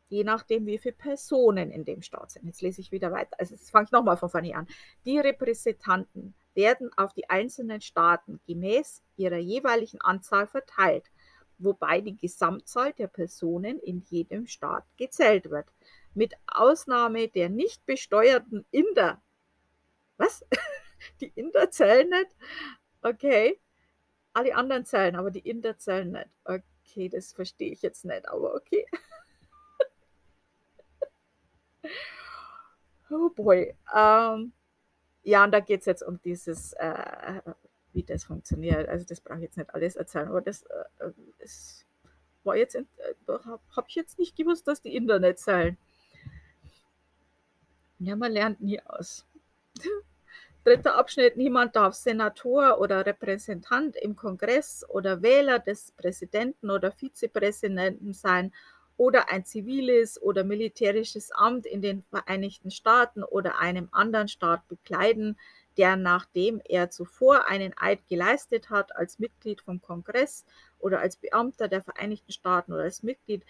je 0.08 0.24
nachdem, 0.24 0.66
wie 0.66 0.78
viele 0.78 0.94
Personen 0.94 1.70
in 1.70 1.84
dem 1.84 2.02
Staat 2.02 2.32
sind. 2.32 2.44
Jetzt 2.46 2.62
lese 2.62 2.80
ich 2.80 2.92
wieder 2.92 3.10
weiter. 3.10 3.36
Also 3.38 3.54
jetzt 3.54 3.70
fange 3.70 3.86
ich 3.86 3.92
nochmal 3.92 4.16
von 4.16 4.28
vorne 4.28 4.54
an. 4.54 4.68
Die 5.04 5.18
Repräsentanten 5.18 6.34
werden 6.54 6.90
auf 6.96 7.12
die 7.12 7.28
einzelnen 7.28 7.80
Staaten 7.80 8.40
gemäß 8.46 9.02
ihrer 9.16 9.38
jeweiligen 9.38 10.00
Anzahl 10.00 10.46
verteilt, 10.46 11.10
wobei 11.58 12.00
die 12.00 12.16
Gesamtzahl 12.16 12.92
der 12.92 13.08
Personen 13.08 13.79
in 13.81 14.00
jedem 14.08 14.46
Staat 14.46 14.85
gezählt 14.96 15.50
wird. 15.50 15.66
Mit 16.14 16.35
Ausnahme 16.46 17.29
der 17.29 17.48
nicht 17.48 17.85
besteuerten 17.87 18.64
Inder. 18.70 19.20
Was? 20.16 20.44
Die 21.20 21.33
Inder 21.35 21.70
zählen 21.70 22.08
nicht? 22.08 22.31
Okay. 23.02 23.60
Alle 24.33 24.54
anderen 24.54 24.85
zählen, 24.85 25.16
aber 25.16 25.31
die 25.31 25.46
Inder 25.48 25.79
zählen 25.79 26.10
nicht. 26.10 26.29
Okay, 26.44 27.08
das 27.08 27.33
verstehe 27.33 27.70
ich 27.72 27.83
jetzt 27.83 28.04
nicht, 28.04 28.29
aber 28.29 28.54
okay. 28.54 28.87
Oh 33.10 33.29
boy. 33.29 33.76
Ähm, 33.94 34.52
ja, 35.25 35.42
und 35.44 35.52
da 35.52 35.60
geht 35.60 35.81
es 35.81 35.87
jetzt 35.87 36.02
um 36.02 36.20
dieses, 36.22 36.75
äh, 36.75 37.40
wie 37.92 38.02
das 38.02 38.25
funktioniert. 38.25 38.88
Also 38.88 39.06
das 39.06 39.20
brauche 39.20 39.38
ich 39.38 39.44
jetzt 39.44 39.56
nicht 39.56 39.75
alles 39.75 39.96
erzählen, 39.96 40.29
aber 40.29 40.42
das, 40.42 40.62
äh, 40.64 41.10
das 41.38 41.87
war 42.44 42.56
jetzt, 42.56 42.75
äh, 42.75 42.85
habe 43.27 43.87
ich 43.88 43.94
jetzt 43.94 44.18
nicht 44.18 44.37
gewusst, 44.37 44.68
dass 44.68 44.83
die 44.83 44.94
Internet 44.94 45.38
zählen. 45.38 45.79
Ja, 47.98 48.16
man 48.16 48.33
lernt 48.33 48.60
nie 48.60 48.81
aus. 48.83 49.27
Dritter 50.64 50.96
Abschnitt. 50.96 51.37
Niemand 51.37 51.75
darf 51.77 51.94
Senator 51.94 52.81
oder 52.81 53.06
Repräsentant 53.06 53.96
im 53.96 54.16
Kongress 54.16 54.85
oder 54.88 55.22
Wähler 55.22 55.58
des 55.58 55.92
Präsidenten 55.92 56.70
oder 56.70 56.92
Vizepräsidenten 56.92 58.12
sein 58.12 58.52
oder 58.96 59.30
ein 59.30 59.44
ziviles 59.44 60.20
oder 60.20 60.44
militärisches 60.44 61.32
Amt 61.32 61.66
in 61.66 61.82
den 61.82 62.02
Vereinigten 62.10 62.70
Staaten 62.70 63.24
oder 63.24 63.58
einem 63.58 63.88
anderen 63.92 64.28
Staat 64.28 64.66
bekleiden, 64.68 65.38
der 65.76 65.96
nachdem 65.96 66.60
er 66.64 66.90
zuvor 66.90 67.48
einen 67.48 67.74
Eid 67.76 68.06
geleistet 68.08 68.70
hat 68.70 68.94
als 68.94 69.18
Mitglied 69.18 69.60
vom 69.60 69.82
Kongress 69.82 70.44
oder 70.78 71.00
als 71.00 71.16
Beamter 71.16 71.66
der 71.68 71.82
Vereinigten 71.82 72.32
Staaten 72.32 72.72
oder 72.72 72.84
als 72.84 73.02
Mitglied 73.02 73.44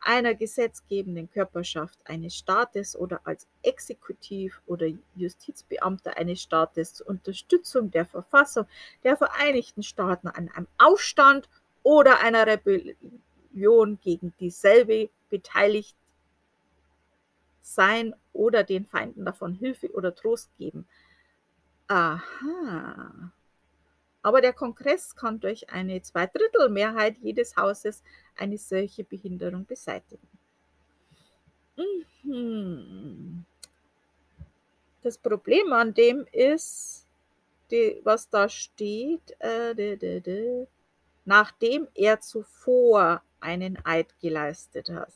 einer 0.00 0.34
gesetzgebenden 0.34 1.30
Körperschaft 1.30 1.98
eines 2.06 2.34
Staates 2.34 2.96
oder 2.96 3.20
als 3.24 3.46
Exekutiv- 3.62 4.62
oder 4.66 4.86
Justizbeamter 5.14 6.16
eines 6.16 6.40
Staates 6.40 6.94
zur 6.94 7.08
Unterstützung 7.08 7.90
der 7.90 8.06
Verfassung 8.06 8.66
der 9.04 9.16
Vereinigten 9.16 9.82
Staaten 9.82 10.28
an 10.28 10.48
einem 10.48 10.68
Aufstand 10.78 11.48
oder 11.82 12.20
einer 12.20 12.46
Rebellion 12.46 13.22
gegen 13.52 14.32
dieselbe 14.38 15.10
beteiligt 15.28 15.96
sein 17.62 18.14
oder 18.32 18.64
den 18.64 18.86
Feinden 18.86 19.24
davon 19.24 19.54
Hilfe 19.54 19.90
oder 19.92 20.14
Trost 20.14 20.50
geben. 20.58 20.86
Aha. 21.88 23.32
Aber 24.22 24.40
der 24.40 24.52
Kongress 24.52 25.14
kann 25.16 25.40
durch 25.40 25.70
eine 25.70 26.02
Zweidrittelmehrheit 26.02 27.16
jedes 27.18 27.56
Hauses 27.56 28.02
eine 28.36 28.58
solche 28.58 29.04
Behinderung 29.04 29.64
beseitigen. 29.66 30.28
Mhm. 31.76 33.44
Das 35.02 35.16
Problem 35.16 35.72
an 35.72 35.94
dem 35.94 36.26
ist, 36.32 37.06
die, 37.70 38.00
was 38.04 38.28
da 38.28 38.48
steht, 38.48 39.34
äh, 39.38 39.74
de, 39.74 39.96
de, 39.96 40.20
de, 40.20 40.66
nachdem 41.24 41.88
er 41.94 42.20
zuvor 42.20 43.22
einen 43.40 43.78
Eid 43.84 44.18
geleistet 44.20 44.88
hat. 44.90 45.12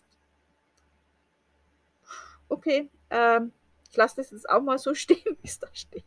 Okay, 2.48 2.90
ähm, 3.10 3.52
ich 3.90 3.96
lasse 3.96 4.16
das 4.16 4.30
jetzt 4.30 4.48
auch 4.48 4.62
mal 4.62 4.78
so 4.78 4.94
stehen, 4.94 5.36
wie 5.40 5.48
es 5.48 5.58
da 5.58 5.68
steht. 5.72 6.04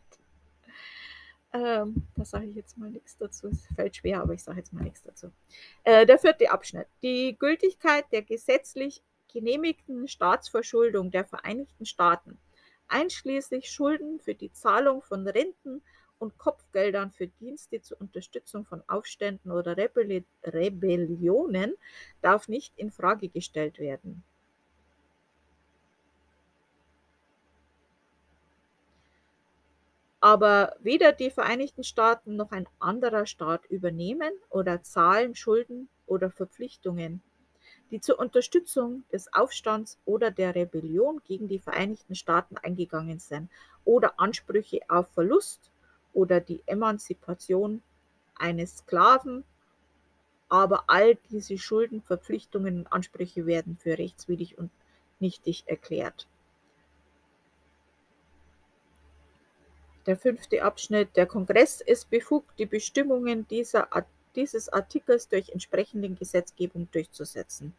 Ähm, 1.52 2.06
da 2.14 2.24
sage 2.24 2.46
ich 2.46 2.56
jetzt 2.56 2.76
mal 2.76 2.90
nichts 2.90 3.16
dazu. 3.16 3.48
Es 3.48 3.66
fällt 3.74 3.96
schwer, 3.96 4.20
aber 4.20 4.34
ich 4.34 4.42
sage 4.42 4.58
jetzt 4.58 4.72
mal 4.72 4.84
nichts 4.84 5.02
dazu. 5.02 5.32
Äh, 5.84 6.04
der 6.04 6.18
vierte 6.18 6.50
Abschnitt. 6.50 6.88
Die 7.02 7.36
Gültigkeit 7.38 8.04
der 8.12 8.22
gesetzlich 8.22 9.02
genehmigten 9.32 10.08
Staatsverschuldung 10.08 11.10
der 11.10 11.24
Vereinigten 11.24 11.86
Staaten, 11.86 12.38
einschließlich 12.88 13.70
Schulden 13.70 14.20
für 14.20 14.34
die 14.34 14.52
Zahlung 14.52 15.02
von 15.02 15.26
Renten 15.26 15.82
und 16.18 16.38
Kopfgeldern 16.38 17.10
für 17.10 17.26
Dienste 17.26 17.80
zur 17.80 18.00
Unterstützung 18.00 18.64
von 18.64 18.82
Aufständen 18.88 19.50
oder 19.50 19.76
Rebelli 19.76 20.24
Rebellionen, 20.44 21.74
darf 22.22 22.48
nicht 22.48 22.76
in 22.76 22.90
Frage 22.90 23.28
gestellt 23.28 23.78
werden. 23.78 24.24
Aber 30.20 30.74
weder 30.80 31.12
die 31.12 31.30
Vereinigten 31.30 31.84
Staaten 31.84 32.34
noch 32.34 32.50
ein 32.50 32.66
anderer 32.80 33.24
Staat 33.26 33.66
übernehmen 33.66 34.32
oder 34.50 34.82
zahlen 34.82 35.36
Schulden 35.36 35.88
oder 36.06 36.28
Verpflichtungen, 36.30 37.22
die 37.92 38.00
zur 38.00 38.18
Unterstützung 38.18 39.04
des 39.12 39.32
Aufstands 39.32 39.96
oder 40.04 40.32
der 40.32 40.56
Rebellion 40.56 41.22
gegen 41.24 41.46
die 41.46 41.60
Vereinigten 41.60 42.16
Staaten 42.16 42.56
eingegangen 42.56 43.20
sind 43.20 43.48
oder 43.84 44.18
Ansprüche 44.18 44.80
auf 44.88 45.08
Verlust 45.12 45.70
oder 46.12 46.40
die 46.40 46.62
Emanzipation 46.66 47.82
eines 48.36 48.78
Sklaven. 48.78 49.44
Aber 50.48 50.84
all 50.86 51.16
diese 51.30 51.58
Schulden, 51.58 52.02
Verpflichtungen 52.02 52.78
und 52.78 52.92
Ansprüche 52.92 53.46
werden 53.46 53.76
für 53.76 53.98
rechtswidrig 53.98 54.56
und 54.56 54.70
nichtig 55.20 55.64
erklärt. 55.66 56.26
Der 60.06 60.16
fünfte 60.16 60.62
Abschnitt: 60.62 61.16
Der 61.16 61.26
Kongress 61.26 61.82
ist 61.82 62.08
befugt, 62.08 62.58
die 62.58 62.64
Bestimmungen 62.64 63.46
dieser, 63.48 63.88
dieses 64.34 64.70
Artikels 64.70 65.28
durch 65.28 65.50
entsprechende 65.50 66.08
Gesetzgebung 66.08 66.88
durchzusetzen. 66.90 67.74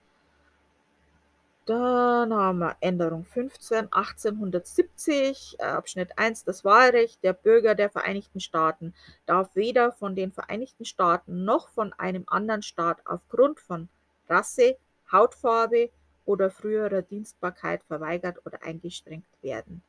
Dann 1.70 2.34
haben 2.34 2.58
wir 2.58 2.78
Änderung 2.80 3.26
15 3.26 3.94
1870, 3.94 5.58
äh, 5.60 5.66
Abschnitt 5.66 6.18
1. 6.18 6.44
Das 6.44 6.66
Wahlrecht 6.66 7.24
der 7.24 7.34
Bürger 7.34 7.76
der 7.76 7.92
Vereinigten 7.92 8.40
Staaten 8.40 8.96
darf 9.28 9.56
weder 9.56 9.92
von 9.92 10.16
den 10.16 10.32
Vereinigten 10.32 10.84
Staaten 10.84 11.44
noch 11.44 11.70
von 11.70 11.94
einem 11.94 12.24
anderen 12.26 12.64
Staat 12.64 13.06
aufgrund 13.06 13.60
von 13.60 13.88
Rasse, 14.28 14.78
Hautfarbe 15.12 15.92
oder 16.26 16.50
früherer 16.50 17.04
Dienstbarkeit 17.04 17.84
verweigert 17.84 18.44
oder 18.48 18.64
eingeschränkt 18.64 19.30
werden. 19.44 19.84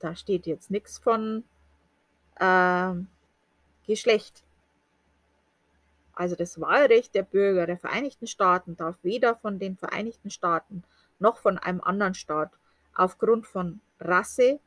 Da 0.00 0.16
steht 0.16 0.48
jetzt 0.48 0.72
nichts 0.72 0.98
von 0.98 1.44
äh, 2.40 2.92
Geschlecht. 3.86 4.42
Also 6.14 6.36
das 6.36 6.60
Wahlrecht 6.60 7.14
der 7.14 7.22
Bürger 7.22 7.66
der 7.66 7.78
Vereinigten 7.78 8.26
Staaten 8.26 8.76
darf 8.76 8.96
weder 9.02 9.34
von 9.36 9.58
den 9.58 9.76
Vereinigten 9.76 10.30
Staaten 10.30 10.84
noch 11.18 11.38
von 11.38 11.58
einem 11.58 11.80
anderen 11.80 12.14
Staat 12.14 12.50
aufgrund 12.94 13.46
von 13.46 13.80
Rasse, 14.00 14.60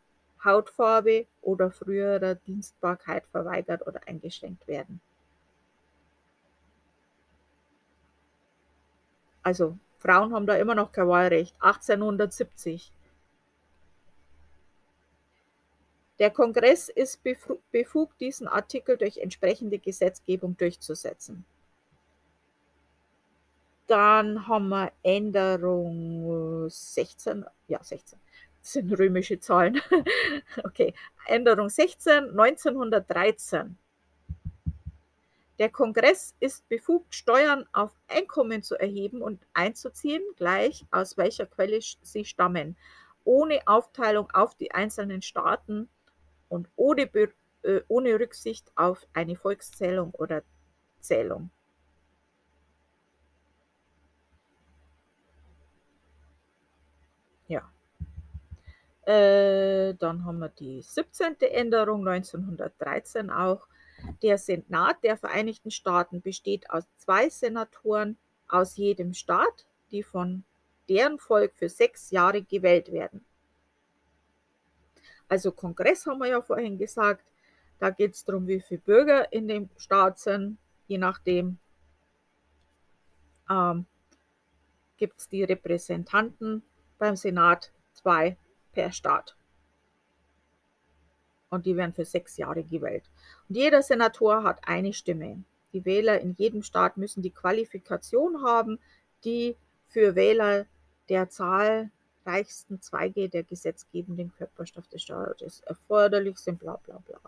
Hautfarbe 0.43 1.25
oder 1.41 1.71
früherer 1.71 2.35
Dienstbarkeit 2.35 3.25
verweigert 3.27 3.87
oder 3.87 4.01
eingeschränkt 4.07 4.67
werden. 4.67 5.01
Also 9.41 9.77
Frauen 9.97 10.33
haben 10.33 10.45
da 10.45 10.55
immer 10.55 10.75
noch 10.75 10.91
kein 10.91 11.07
Wahlrecht. 11.07 11.55
1870. 11.59 12.91
Der 16.19 16.31
Kongress 16.31 16.89
ist 16.89 17.21
befugt, 17.23 18.19
diesen 18.19 18.47
Artikel 18.47 18.97
durch 18.97 19.17
entsprechende 19.17 19.77
Gesetzgebung 19.77 20.57
durchzusetzen. 20.57 21.45
Dann 23.85 24.47
haben 24.47 24.69
wir 24.69 24.91
Änderung 25.03 26.67
16, 26.69 27.45
ja 27.67 27.81
16, 27.81 28.19
das 28.61 28.73
sind 28.73 28.91
römische 28.99 29.39
Zahlen. 29.39 29.79
okay, 30.63 30.93
Änderung 31.27 31.69
16, 31.69 32.31
1913. 32.31 33.77
Der 35.59 35.69
Kongress 35.69 36.35
ist 36.39 36.67
befugt, 36.67 37.15
Steuern 37.15 37.65
auf 37.71 37.91
Einkommen 38.07 38.61
zu 38.61 38.75
erheben 38.75 39.21
und 39.21 39.41
einzuziehen, 39.53 40.21
gleich 40.35 40.85
aus 40.91 41.17
welcher 41.17 41.45
Quelle 41.45 41.79
sie 42.01 42.25
stammen, 42.25 42.75
ohne 43.23 43.61
Aufteilung 43.67 44.29
auf 44.31 44.55
die 44.55 44.71
einzelnen 44.71 45.21
Staaten 45.21 45.89
und 46.49 46.67
ohne, 46.75 47.09
äh, 47.63 47.81
ohne 47.87 48.19
Rücksicht 48.19 48.71
auf 48.75 49.05
eine 49.13 49.35
Volkszählung 49.35 50.11
oder 50.11 50.43
Zählung. 50.99 51.49
Ja. 57.47 57.71
Äh, 59.05 59.95
dann 59.95 60.25
haben 60.25 60.39
wir 60.39 60.49
die 60.49 60.81
17. 60.81 61.37
Änderung 61.41 62.07
1913 62.07 63.29
auch. 63.29 63.67
Der 64.21 64.37
Senat 64.37 65.03
der 65.03 65.17
Vereinigten 65.17 65.71
Staaten 65.71 66.21
besteht 66.21 66.69
aus 66.69 66.83
zwei 66.97 67.29
Senatoren 67.29 68.17
aus 68.47 68.77
jedem 68.77 69.13
Staat, 69.13 69.65
die 69.91 70.03
von 70.03 70.43
deren 70.87 71.19
Volk 71.19 71.53
für 71.55 71.69
sechs 71.69 72.11
Jahre 72.11 72.43
gewählt 72.43 72.91
werden. 72.91 73.25
Also 75.27 75.51
Kongress 75.51 76.05
haben 76.05 76.19
wir 76.19 76.27
ja 76.27 76.41
vorhin 76.41 76.77
gesagt. 76.77 77.25
Da 77.79 77.89
geht 77.89 78.15
es 78.15 78.25
darum, 78.25 78.47
wie 78.47 78.61
viele 78.61 78.81
Bürger 78.81 79.31
in 79.31 79.47
dem 79.47 79.69
Staat 79.77 80.19
sind. 80.19 80.57
Je 80.87 80.97
nachdem 80.97 81.59
ähm, 83.49 83.85
gibt 84.97 85.19
es 85.19 85.29
die 85.29 85.43
Repräsentanten 85.43 86.63
beim 86.97 87.15
Senat 87.15 87.71
zwei 87.93 88.37
per 88.71 88.91
Staat. 88.91 89.35
Und 91.49 91.65
die 91.65 91.77
werden 91.77 91.93
für 91.93 92.05
sechs 92.05 92.37
Jahre 92.37 92.63
gewählt. 92.63 93.09
Und 93.47 93.55
jeder 93.55 93.81
Senator 93.81 94.43
hat 94.43 94.67
eine 94.67 94.93
Stimme. 94.93 95.43
Die 95.73 95.85
Wähler 95.85 96.19
in 96.19 96.33
jedem 96.33 96.63
Staat 96.63 96.97
müssen 96.97 97.21
die 97.21 97.31
Qualifikation 97.31 98.43
haben, 98.43 98.79
die 99.23 99.55
für 99.87 100.15
Wähler 100.15 100.65
der 101.09 101.29
Zahl 101.29 101.91
reichsten 102.27 102.81
Zweige 102.81 103.29
der 103.29 103.43
gesetzgebenden 103.43 104.33
Körperschaft 104.37 104.93
des 104.93 105.03
Staates 105.03 105.61
erforderlich 105.61 106.37
sind, 106.37 106.59
bla 106.59 106.75
bla 106.75 106.99
bla. 106.99 107.19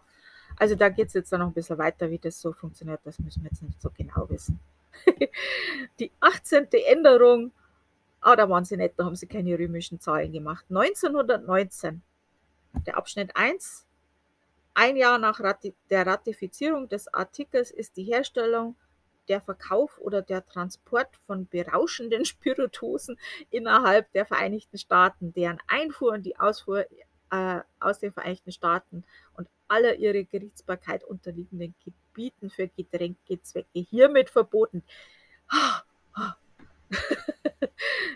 Also 0.58 0.76
da 0.76 0.90
geht 0.90 1.08
es 1.08 1.14
jetzt 1.14 1.32
dann 1.32 1.40
noch 1.40 1.48
ein 1.48 1.54
bisschen 1.54 1.78
weiter, 1.78 2.12
wie 2.12 2.20
das 2.20 2.40
so 2.40 2.52
funktioniert, 2.52 3.00
das 3.06 3.18
müssen 3.20 3.44
wir 3.44 3.50
jetzt 3.50 3.64
nicht 3.64 3.82
so 3.82 3.90
genau 3.96 4.30
wissen. 4.30 4.60
Die 6.00 6.12
18. 6.20 6.68
Änderung, 6.88 7.52
ah, 8.22 8.36
da 8.36 8.50
waren 8.50 8.66
sie 8.66 8.78
nett, 8.78 8.94
da 8.98 9.06
haben 9.06 9.16
sie 9.16 9.28
keine 9.28 9.58
römischen 9.58 10.00
Zahlen 10.00 10.32
gemacht. 10.32 10.66
1919 10.70 12.02
der 12.86 12.98
Abschnitt 12.98 13.36
1. 13.36 13.86
Ein 14.74 14.98
Jahr 14.98 15.18
nach 15.18 15.40
Rati 15.40 15.74
der 15.90 16.06
Ratifizierung 16.06 16.88
des 16.88 17.12
Artikels 17.14 17.72
ist 17.72 17.98
die 17.98 18.04
Herstellung, 18.04 18.76
der 19.30 19.40
Verkauf 19.42 20.00
oder 20.00 20.22
der 20.22 20.46
Transport 20.46 21.16
von 21.26 21.48
berauschenden 21.48 22.26
Spirituosen 22.34 23.18
innerhalb 23.50 24.12
der 24.12 24.26
Vereinigten 24.26 24.78
Staaten, 24.78 25.34
deren 25.34 25.60
Einfuhr 25.68 26.14
und 26.14 26.24
die 26.24 26.38
Ausfuhr 26.38 26.86
äh, 27.32 27.62
aus 27.80 28.00
den 28.00 28.12
Vereinigten 28.12 28.52
Staaten 28.52 29.04
und 29.34 29.48
aller 29.68 29.96
ihre 29.96 30.26
Gerichtsbarkeit 30.26 31.04
unterliegenden 31.04 31.76
Gebieten 31.86 32.50
für 32.50 32.68
Getränkezwecke 32.68 33.80
hiermit 33.80 34.30
verboten. 34.30 34.84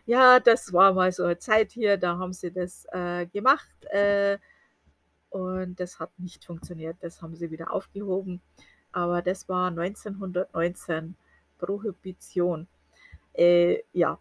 ja, 0.05 0.39
das 0.39 0.73
war 0.73 0.93
mal 0.93 1.11
so 1.11 1.23
eine 1.23 1.37
Zeit 1.37 1.71
hier, 1.71 1.97
da 1.97 2.17
haben 2.17 2.33
sie 2.33 2.51
das 2.51 2.85
äh, 2.91 3.27
gemacht 3.27 3.85
äh, 3.91 4.39
und 5.29 5.79
das 5.79 5.99
hat 5.99 6.11
nicht 6.17 6.45
funktioniert. 6.45 6.97
Das 7.01 7.21
haben 7.21 7.35
sie 7.35 7.51
wieder 7.51 7.71
aufgehoben. 7.71 8.41
Aber 8.93 9.21
das 9.21 9.49
war 9.49 9.67
1919 9.67 11.15
Prohibition. 11.59 12.67
Äh, 13.33 13.83
ja, 13.91 14.17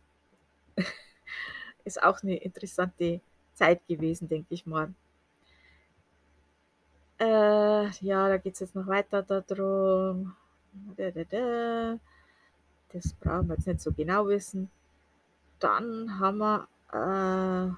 ist 1.84 2.02
auch 2.02 2.22
eine 2.22 2.36
interessante 2.36 3.20
Zeit 3.54 3.86
gewesen, 3.86 4.28
denke 4.28 4.54
ich 4.54 4.66
mal. 4.66 4.92
Äh, 7.18 7.88
ja, 8.00 8.28
da 8.28 8.36
geht 8.38 8.54
es 8.54 8.60
jetzt 8.60 8.74
noch 8.74 8.86
weiter 8.86 9.22
darum. 9.22 10.34
Das 10.96 11.12
brauchen 13.20 13.48
wir 13.48 13.54
jetzt 13.54 13.66
nicht 13.66 13.80
so 13.80 13.92
genau 13.92 14.26
wissen. 14.26 14.70
Dann 15.60 16.18
haben 16.18 16.38
wir 16.38 16.66
äh, 16.92 17.72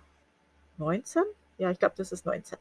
19. 0.78 1.24
Ja, 1.58 1.70
ich 1.70 1.78
glaube, 1.78 1.94
das 1.96 2.12
ist 2.12 2.24
19. 2.24 2.58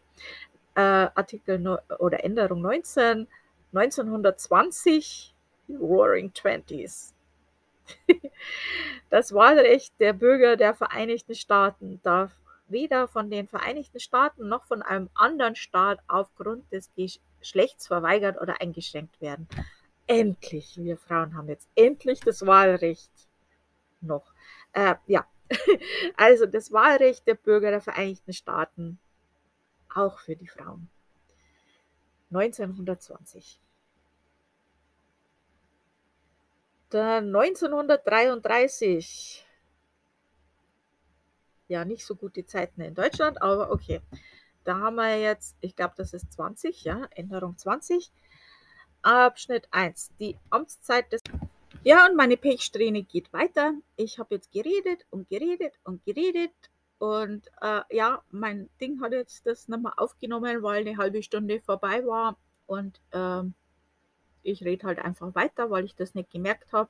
Äh, 0.76 0.82
Artikel 0.82 1.60
no 1.60 1.78
oder 2.00 2.24
Änderung 2.24 2.62
19. 2.62 3.28
1920 3.74 5.36
Roaring 5.70 6.34
Twenties. 6.34 7.14
Das 9.10 9.32
Wahlrecht 9.32 9.94
der 10.00 10.14
Bürger 10.14 10.58
der 10.58 10.74
Vereinigten 10.74 11.36
Staaten 11.36 12.02
darf 12.02 12.36
weder 12.68 13.08
von 13.08 13.30
den 13.30 13.48
Vereinigten 13.48 14.00
Staaten 14.00 14.48
noch 14.48 14.66
von 14.66 14.82
einem 14.82 15.10
anderen 15.14 15.56
Staat 15.56 16.00
aufgrund 16.08 16.72
des 16.72 16.90
Geschlechts 16.96 17.88
verweigert 17.88 18.42
oder 18.42 18.60
eingeschränkt 18.60 19.22
werden. 19.22 19.48
Endlich, 20.08 20.78
wir 20.82 20.98
Frauen 20.98 21.38
haben 21.38 21.48
jetzt 21.48 21.70
endlich 21.76 22.22
das 22.22 22.46
Wahlrecht 22.46 23.12
noch. 24.02 24.34
Äh, 24.74 24.96
ja, 25.06 25.28
also 26.18 26.46
das 26.46 26.72
Wahlrecht 26.72 27.28
der 27.28 27.36
Bürger 27.36 27.70
der 27.70 27.82
Vereinigten 27.82 28.34
Staaten 28.34 29.00
auch 29.94 30.20
für 30.20 30.36
die 30.36 30.48
Frauen. 30.48 30.90
1920. 32.36 33.60
Dann 36.90 37.36
1933 37.36 39.46
ja 41.68 41.86
nicht 41.86 42.06
so 42.06 42.16
gute 42.16 42.46
Zeiten 42.46 42.82
in 42.82 42.94
Deutschland, 42.94 43.42
aber 43.42 43.72
okay. 43.72 44.02
Da 44.64 44.80
haben 44.80 44.96
wir 44.96 45.20
jetzt, 45.20 45.58
ich 45.60 45.76
glaube, 45.76 45.94
das 45.98 46.14
ist 46.14 46.32
20, 46.34 46.84
ja, 46.84 47.08
Änderung 47.16 47.58
20. 47.58 48.12
Abschnitt 49.02 49.68
1. 49.72 50.12
Die 50.20 50.38
Amtszeit 50.50 51.12
des. 51.12 51.22
Ja, 51.84 52.08
und 52.08 52.16
meine 52.16 52.38
Pechsträhne 52.38 53.04
geht 53.04 53.34
weiter. 53.34 53.74
Ich 53.98 54.20
habe 54.20 54.36
jetzt 54.36 54.54
geredet 54.54 55.06
und 55.10 55.28
geredet 55.28 55.74
und 55.84 56.06
geredet. 56.06 56.54
Und 57.04 57.50
äh, 57.62 57.82
ja, 57.90 58.22
mein 58.32 58.70
Ding 58.80 59.02
hat 59.02 59.12
jetzt 59.12 59.46
das 59.46 59.68
mehr 59.68 59.92
aufgenommen, 59.98 60.64
weil 60.64 60.88
eine 60.88 60.96
halbe 60.96 61.22
Stunde 61.22 61.60
vorbei 61.60 62.06
war. 62.06 62.38
Und 62.66 63.02
ähm, 63.12 63.56
ich 64.42 64.64
rede 64.64 64.88
halt 64.88 65.00
einfach 65.00 65.36
weiter, 65.36 65.70
weil 65.70 65.84
ich 65.84 65.96
das 65.96 66.16
nicht 66.16 66.32
gemerkt 66.32 66.72
habe. 66.72 66.90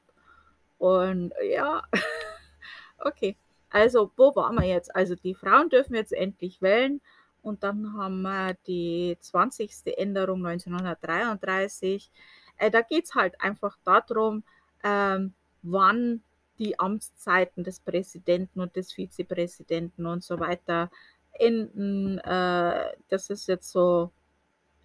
Und 0.78 1.34
ja, 1.50 1.82
okay. 3.00 3.36
Also, 3.72 4.12
wo 4.16 4.36
waren 4.36 4.54
wir 4.54 4.68
jetzt? 4.68 4.96
Also, 4.96 5.16
die 5.16 5.34
Frauen 5.34 5.72
dürfen 5.72 5.96
jetzt 5.96 6.14
endlich 6.14 6.62
wählen. 6.62 7.02
Und 7.42 7.64
dann 7.64 7.98
haben 7.98 8.22
wir 8.22 8.56
die 8.68 9.18
20. 9.20 9.98
Änderung 9.98 10.46
1933. 10.46 12.12
Äh, 12.58 12.70
da 12.70 12.82
geht 12.82 13.06
es 13.06 13.16
halt 13.16 13.42
einfach 13.42 13.80
darum, 13.84 14.44
ähm, 14.84 15.34
wann 15.64 16.22
die 16.64 16.80
Amtszeiten 16.80 17.64
des 17.64 17.80
Präsidenten 17.80 18.62
und 18.62 18.76
des 18.76 18.94
Vizepräsidenten 18.94 20.06
und 20.06 20.24
so 20.24 20.40
weiter 20.40 20.90
enden. 21.34 22.20
Äh, 22.20 22.94
das 23.10 23.30
ist 23.30 23.48
jetzt 23.48 23.72
so 23.72 24.12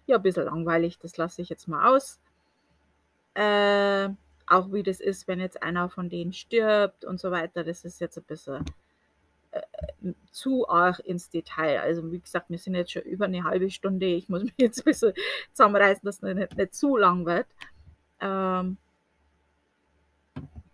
ja, 0.05 0.17
ein 0.17 0.23
bisschen 0.23 0.45
langweilig, 0.45 0.97
das 0.99 1.17
lasse 1.17 1.41
ich 1.41 1.49
jetzt 1.49 1.67
mal 1.67 1.95
aus. 1.95 2.19
Äh, 3.35 4.09
auch 4.47 4.71
wie 4.73 4.83
das 4.83 4.99
ist, 4.99 5.27
wenn 5.27 5.39
jetzt 5.39 5.61
einer 5.61 5.89
von 5.89 6.09
denen 6.09 6.33
stirbt 6.33 7.05
und 7.05 7.19
so 7.19 7.31
weiter, 7.31 7.63
das 7.63 7.85
ist 7.85 8.01
jetzt 8.01 8.17
ein 8.17 8.23
bisschen 8.23 8.65
äh, 9.51 9.61
zu 10.31 10.67
arg 10.67 10.99
ins 10.99 11.29
Detail. 11.29 11.79
Also 11.79 12.11
wie 12.11 12.19
gesagt, 12.19 12.49
wir 12.49 12.57
sind 12.57 12.75
jetzt 12.75 12.91
schon 12.91 13.03
über 13.03 13.25
eine 13.25 13.43
halbe 13.43 13.69
Stunde. 13.69 14.07
Ich 14.07 14.27
muss 14.27 14.43
mich 14.43 14.53
jetzt 14.57 14.79
ein 14.79 14.85
bisschen 14.85 15.13
zusammenreißen, 15.53 16.01
dass 16.03 16.15
es 16.17 16.21
nicht, 16.21 16.57
nicht 16.57 16.73
zu 16.73 16.97
lang 16.97 17.25
wird. 17.25 17.47
Ähm, 18.19 18.77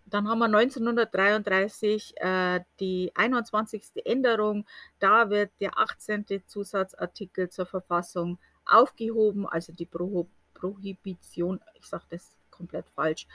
dann 0.06 0.28
haben 0.28 0.38
wir 0.38 0.46
1933 0.46 2.14
äh, 2.16 2.60
die 2.78 3.10
21. 3.14 4.04
Änderung. 4.04 4.64
Da 5.00 5.30
wird 5.30 5.50
der 5.60 5.78
18. 5.78 6.24
Zusatzartikel 6.46 7.50
zur 7.50 7.66
Verfassung 7.66 8.38
aufgehoben, 8.64 9.46
also 9.46 9.72
die 9.72 9.86
Pro 9.86 10.28
Prohibition, 10.54 11.60
ich 11.74 11.84
sage 11.84 12.04
das 12.08 12.34
komplett 12.50 12.88
falsch, 12.94 13.26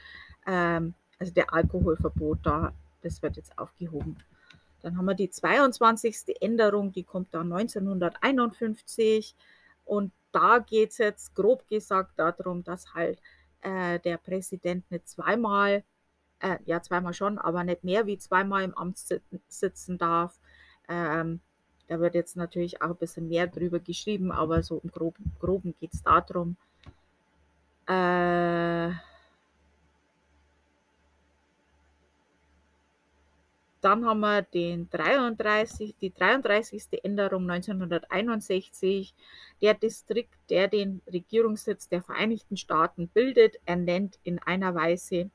ähm, 0.48 0.96
also 1.20 1.32
der 1.32 1.54
Alkoholverbot 1.54 2.40
da, 2.42 2.74
das 3.04 3.22
wird 3.22 3.38
jetzt 3.38 3.56
aufgehoben. 3.60 4.18
Dann 4.82 4.98
haben 4.98 5.06
wir 5.06 5.14
die 5.14 5.30
22. 5.30 6.42
Änderung, 6.42 6.92
die 6.92 7.04
kommt 7.04 7.34
dann 7.36 7.54
1951 7.54 9.36
und 9.86 10.12
da 10.32 10.58
geht 10.58 10.92
es 10.92 10.98
jetzt 10.98 11.36
grob 11.36 11.68
gesagt 11.68 12.18
darum, 12.18 12.64
dass 12.64 12.96
halt 12.96 13.22
äh, 13.62 14.00
der 14.00 14.18
Präsident 14.18 14.90
nicht 14.90 15.08
zweimal, 15.08 15.84
äh, 16.42 16.58
ja 16.66 16.82
zweimal 16.82 17.14
schon, 17.14 17.38
aber 17.38 17.64
nicht 17.64 17.84
mehr 17.84 18.06
wie 18.06 18.18
zweimal 18.18 18.64
im 18.64 18.76
Amt 18.76 18.98
sitzen 19.48 19.98
darf. 19.98 20.40
Ähm, 20.90 21.40
da 21.88 22.00
wird 22.00 22.16
jetzt 22.16 22.38
natürlich 22.38 22.82
auch 22.82 22.90
ein 22.90 22.96
bisschen 22.98 23.28
mehr 23.28 23.48
drüber 23.48 23.80
geschrieben, 23.80 24.32
aber 24.32 24.64
so 24.64 24.80
im 24.84 24.92
Groben, 24.92 25.32
Groben 25.40 25.76
geht 25.80 25.94
es 25.94 26.04
darum. 26.04 26.56
Äh, 27.88 28.92
Dann 33.82 34.06
haben 34.06 34.20
wir 34.20 34.44
den 34.44 34.90
33, 34.92 35.96
die 36.00 36.14
33. 36.14 37.04
Änderung 37.04 37.50
1961. 37.50 39.16
Der 39.60 39.74
Distrikt, 39.74 40.38
der 40.52 40.68
den 40.68 41.02
Regierungssitz 41.12 41.90
der 41.90 42.04
Vereinigten 42.04 42.58
Staaten 42.58 43.08
bildet, 43.08 43.58
ernennt 43.66 44.20
in 44.24 44.38
einer 44.38 44.76
Weise, 44.76 45.32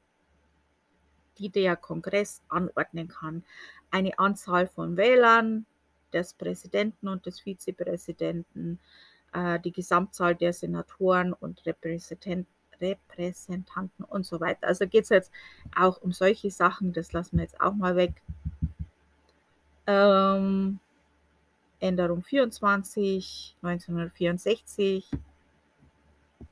die 1.38 1.48
der 1.48 1.76
Kongress 1.76 2.42
anordnen 2.48 3.08
kann, 3.08 3.44
eine 3.90 4.18
Anzahl 4.18 4.66
von 4.66 4.96
Wählern 4.96 5.66
des 6.12 6.34
Präsidenten 6.34 7.08
und 7.08 7.26
des 7.26 7.40
Vizepräsidenten, 7.40 8.78
äh, 9.32 9.60
die 9.60 9.72
Gesamtzahl 9.72 10.34
der 10.34 10.52
Senatoren 10.52 11.32
und 11.32 11.64
Repräsentanten 11.66 12.46
Repräsentanten 12.80 14.04
und 14.04 14.26
so 14.26 14.40
weiter. 14.40 14.66
Also 14.66 14.86
geht 14.86 15.04
es 15.04 15.10
jetzt 15.10 15.32
auch 15.74 16.00
um 16.02 16.12
solche 16.12 16.50
Sachen, 16.50 16.92
das 16.92 17.12
lassen 17.12 17.38
wir 17.38 17.44
jetzt 17.44 17.60
auch 17.60 17.74
mal 17.74 17.96
weg. 17.96 18.22
Ähm, 19.86 20.78
Änderung 21.80 22.22
24, 22.22 23.56
1964. 23.62 25.08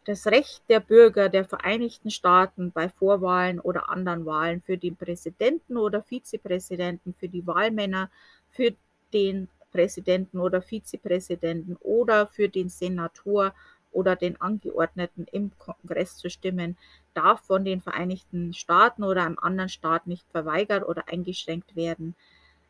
Das 0.05 0.27
Recht 0.27 0.63
der 0.69 0.81
Bürger 0.81 1.31
der 1.31 1.47
Vereinigten 1.47 2.11
Staaten 2.11 2.73
bei 2.73 2.91
Vorwahlen 2.91 3.59
oder 3.59 3.89
anderen 3.89 4.27
Wahlen 4.27 4.61
für 4.61 4.77
den 4.77 4.97
Präsidenten 4.97 5.79
oder 5.79 6.03
Vizepräsidenten, 6.03 7.15
für 7.15 7.29
die 7.29 7.47
Wahlmänner, 7.47 8.11
für 8.51 8.75
den 9.15 9.49
Präsidenten 9.73 10.39
oder 10.41 10.61
Vizepräsidenten 10.61 11.77
oder 11.81 12.27
für 12.27 12.51
den 12.51 12.69
Senator 12.69 13.55
oder 13.93 14.15
den 14.15 14.41
Angeordneten 14.41 15.27
im 15.33 15.53
Kongress 15.59 16.17
zu 16.17 16.29
stimmen, 16.29 16.77
darf 17.15 17.41
von 17.41 17.65
den 17.65 17.81
Vereinigten 17.81 18.53
Staaten 18.53 19.05
oder 19.05 19.25
einem 19.25 19.39
anderen 19.39 19.71
Staat 19.71 20.07
nicht 20.07 20.27
verweigert 20.31 20.87
oder 20.87 21.09
eingeschränkt 21.09 21.77
werden 21.77 22.15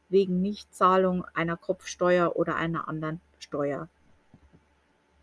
wegen 0.09 0.41
Nichtzahlung 0.41 1.25
einer 1.35 1.57
Kopfsteuer 1.57 2.37
oder 2.37 2.55
einer 2.57 2.89
anderen 2.89 3.21
Steuer. 3.39 3.89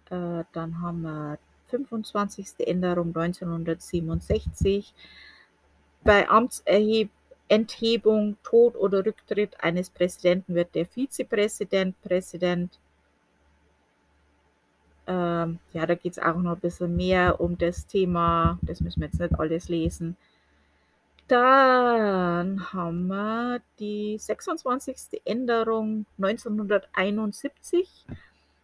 Äh, 0.09 0.43
dann 0.51 0.81
haben 0.81 1.01
wir 1.03 1.37
25. 1.71 2.67
Änderung 2.67 3.15
1967. 3.15 4.93
Bei 6.03 6.29
Amtsenthebung, 6.29 8.37
Tod 8.43 8.75
oder 8.75 9.05
Rücktritt 9.05 9.63
eines 9.63 9.89
Präsidenten 9.89 10.55
wird 10.55 10.75
der 10.75 10.85
Vizepräsident 10.85 11.99
Präsident 12.01 12.79
Ähm, 15.07 15.59
ja, 15.73 15.85
da 15.85 15.95
geht 15.95 16.13
es 16.13 16.19
auch 16.19 16.37
noch 16.37 16.53
ein 16.53 16.59
bisschen 16.59 16.95
mehr 16.95 17.41
um 17.41 17.57
das 17.57 17.87
Thema. 17.87 18.59
Das 18.61 18.81
müssen 18.81 19.01
wir 19.01 19.07
jetzt 19.07 19.19
nicht 19.19 19.39
alles 19.39 19.67
lesen. 19.67 20.15
Dann 21.27 22.73
haben 22.73 23.07
wir 23.07 23.61
die 23.79 24.17
26. 24.17 25.21
Änderung 25.25 26.05
1971. 26.17 28.05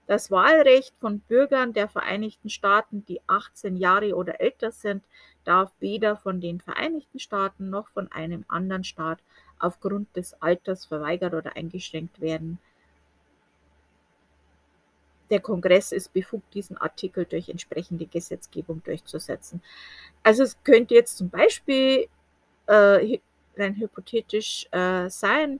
Das 0.07 0.31
Wahlrecht 0.31 0.95
von 1.01 1.19
Bürgern 1.19 1.73
der 1.73 1.89
Vereinigten 1.89 2.49
Staaten, 2.49 3.05
die 3.05 3.19
18 3.27 3.75
Jahre 3.75 4.15
oder 4.15 4.39
älter 4.39 4.71
sind, 4.71 5.03
darf 5.43 5.71
weder 5.79 6.15
von 6.15 6.39
den 6.39 6.61
Vereinigten 6.61 7.19
Staaten 7.19 7.69
noch 7.69 7.89
von 7.89 8.09
einem 8.11 8.45
anderen 8.47 8.85
Staat 8.85 9.19
aufgrund 9.59 10.15
des 10.15 10.41
Alters 10.41 10.85
verweigert 10.85 11.33
oder 11.33 11.55
eingeschränkt 11.57 12.21
werden. 12.21 12.57
Der 15.29 15.41
Kongress 15.41 15.91
ist 15.91 16.13
befugt, 16.13 16.53
diesen 16.53 16.77
Artikel 16.77 17.25
durch 17.25 17.49
entsprechende 17.49 18.05
Gesetzgebung 18.05 18.81
durchzusetzen. 18.83 19.61
Also 20.23 20.43
es 20.43 20.57
könnte 20.63 20.93
jetzt 20.93 21.17
zum 21.17 21.29
Beispiel 21.29 22.07
äh, 22.67 23.19
rein 23.57 23.75
hypothetisch 23.75 24.67
äh, 24.71 25.09
sein, 25.09 25.59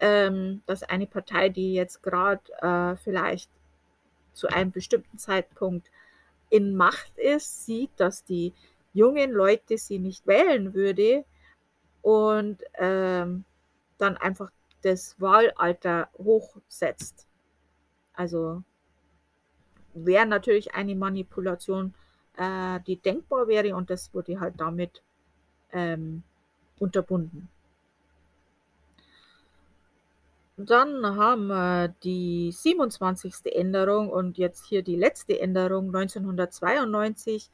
ähm, 0.00 0.62
dass 0.66 0.82
eine 0.82 1.06
Partei, 1.06 1.48
die 1.48 1.74
jetzt 1.74 2.02
gerade 2.02 2.42
äh, 2.60 2.96
vielleicht 2.96 3.50
zu 4.32 4.48
einem 4.48 4.70
bestimmten 4.70 5.18
Zeitpunkt 5.18 5.90
in 6.50 6.76
Macht 6.76 7.18
ist, 7.18 7.66
sieht, 7.66 7.90
dass 7.96 8.24
die 8.24 8.54
jungen 8.92 9.32
Leute 9.32 9.76
sie 9.78 9.98
nicht 9.98 10.26
wählen 10.26 10.74
würde 10.74 11.24
und 12.02 12.62
ähm, 12.74 13.44
dann 13.98 14.16
einfach 14.16 14.50
das 14.82 15.20
Wahlalter 15.20 16.08
hochsetzt. 16.16 17.26
Also 18.14 18.62
wäre 19.94 20.26
natürlich 20.26 20.74
eine 20.74 20.94
Manipulation, 20.94 21.94
äh, 22.36 22.80
die 22.86 22.96
denkbar 22.96 23.48
wäre 23.48 23.74
und 23.74 23.90
das 23.90 24.14
wurde 24.14 24.40
halt 24.40 24.54
damit 24.58 25.02
ähm, 25.72 26.22
unterbunden. 26.78 27.48
Dann 30.60 31.06
haben 31.16 31.46
wir 31.46 31.94
die 32.02 32.50
27. 32.50 33.54
Änderung 33.54 34.10
und 34.10 34.38
jetzt 34.38 34.64
hier 34.66 34.82
die 34.82 34.96
letzte 34.96 35.38
Änderung 35.38 35.94
1992. 35.94 37.48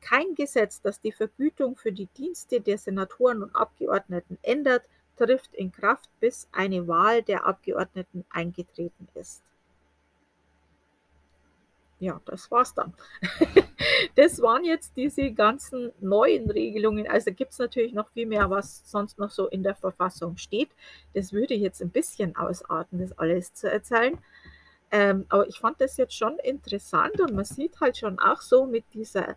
Kein 0.00 0.34
Gesetz, 0.34 0.82
das 0.82 1.00
die 1.00 1.12
Vergütung 1.12 1.76
für 1.76 1.92
die 1.92 2.08
Dienste 2.16 2.60
der 2.60 2.76
Senatoren 2.76 3.44
und 3.44 3.54
Abgeordneten 3.54 4.38
ändert, 4.42 4.82
trifft 5.16 5.54
in 5.54 5.70
Kraft, 5.70 6.10
bis 6.18 6.48
eine 6.50 6.88
Wahl 6.88 7.22
der 7.22 7.46
Abgeordneten 7.46 8.24
eingetreten 8.28 9.06
ist. 9.14 9.44
Ja, 12.00 12.20
das 12.26 12.50
war's 12.50 12.74
dann. 12.74 12.94
das 14.14 14.40
waren 14.40 14.64
jetzt 14.64 14.96
diese 14.96 15.32
ganzen 15.32 15.92
neuen 16.00 16.48
Regelungen. 16.48 17.08
Also 17.08 17.32
gibt 17.32 17.52
es 17.52 17.58
natürlich 17.58 17.92
noch 17.92 18.08
viel 18.10 18.26
mehr, 18.26 18.48
was 18.50 18.82
sonst 18.88 19.18
noch 19.18 19.30
so 19.30 19.48
in 19.48 19.64
der 19.64 19.74
Verfassung 19.74 20.36
steht. 20.36 20.70
Das 21.14 21.32
würde 21.32 21.54
jetzt 21.54 21.82
ein 21.82 21.90
bisschen 21.90 22.36
ausarten, 22.36 23.00
das 23.00 23.18
alles 23.18 23.52
zu 23.52 23.70
erzählen. 23.70 24.16
Ähm, 24.90 25.26
aber 25.28 25.48
ich 25.48 25.58
fand 25.58 25.80
das 25.80 25.96
jetzt 25.96 26.14
schon 26.14 26.38
interessant 26.38 27.20
und 27.20 27.34
man 27.34 27.44
sieht 27.44 27.80
halt 27.80 27.98
schon 27.98 28.18
auch 28.18 28.40
so 28.40 28.64
mit 28.64 28.84
dieser 28.94 29.36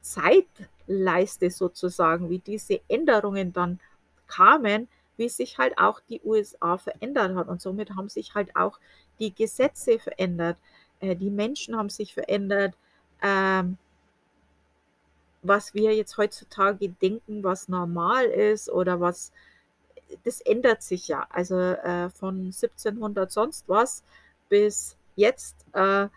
Zeitleiste 0.00 1.50
sozusagen, 1.50 2.30
wie 2.30 2.38
diese 2.38 2.80
Änderungen 2.88 3.52
dann 3.52 3.80
kamen, 4.26 4.88
wie 5.16 5.28
sich 5.28 5.58
halt 5.58 5.78
auch 5.78 6.00
die 6.08 6.20
USA 6.22 6.78
verändert 6.78 7.34
hat. 7.36 7.48
Und 7.48 7.62
somit 7.62 7.90
haben 7.90 8.08
sich 8.08 8.34
halt 8.34 8.54
auch 8.54 8.78
die 9.18 9.34
Gesetze 9.34 9.98
verändert. 9.98 10.56
Äh, 11.02 11.16
die 11.16 11.30
Menschen 11.30 11.76
haben 11.76 11.90
sich 11.90 12.14
verändert. 12.14 12.74
Ähm, 13.20 13.76
was 15.42 15.74
wir 15.74 15.94
jetzt 15.94 16.16
heutzutage 16.16 16.88
denken, 16.88 17.44
was 17.44 17.68
normal 17.68 18.26
ist 18.26 18.70
oder 18.70 19.00
was, 19.00 19.32
das 20.24 20.40
ändert 20.40 20.82
sich 20.82 21.08
ja. 21.08 21.26
Also 21.30 21.58
äh, 21.58 22.10
von 22.10 22.46
1700 22.46 23.30
sonst 23.30 23.68
was 23.68 24.04
bis 24.48 24.96
jetzt 25.16 25.56
äh, 25.72 26.08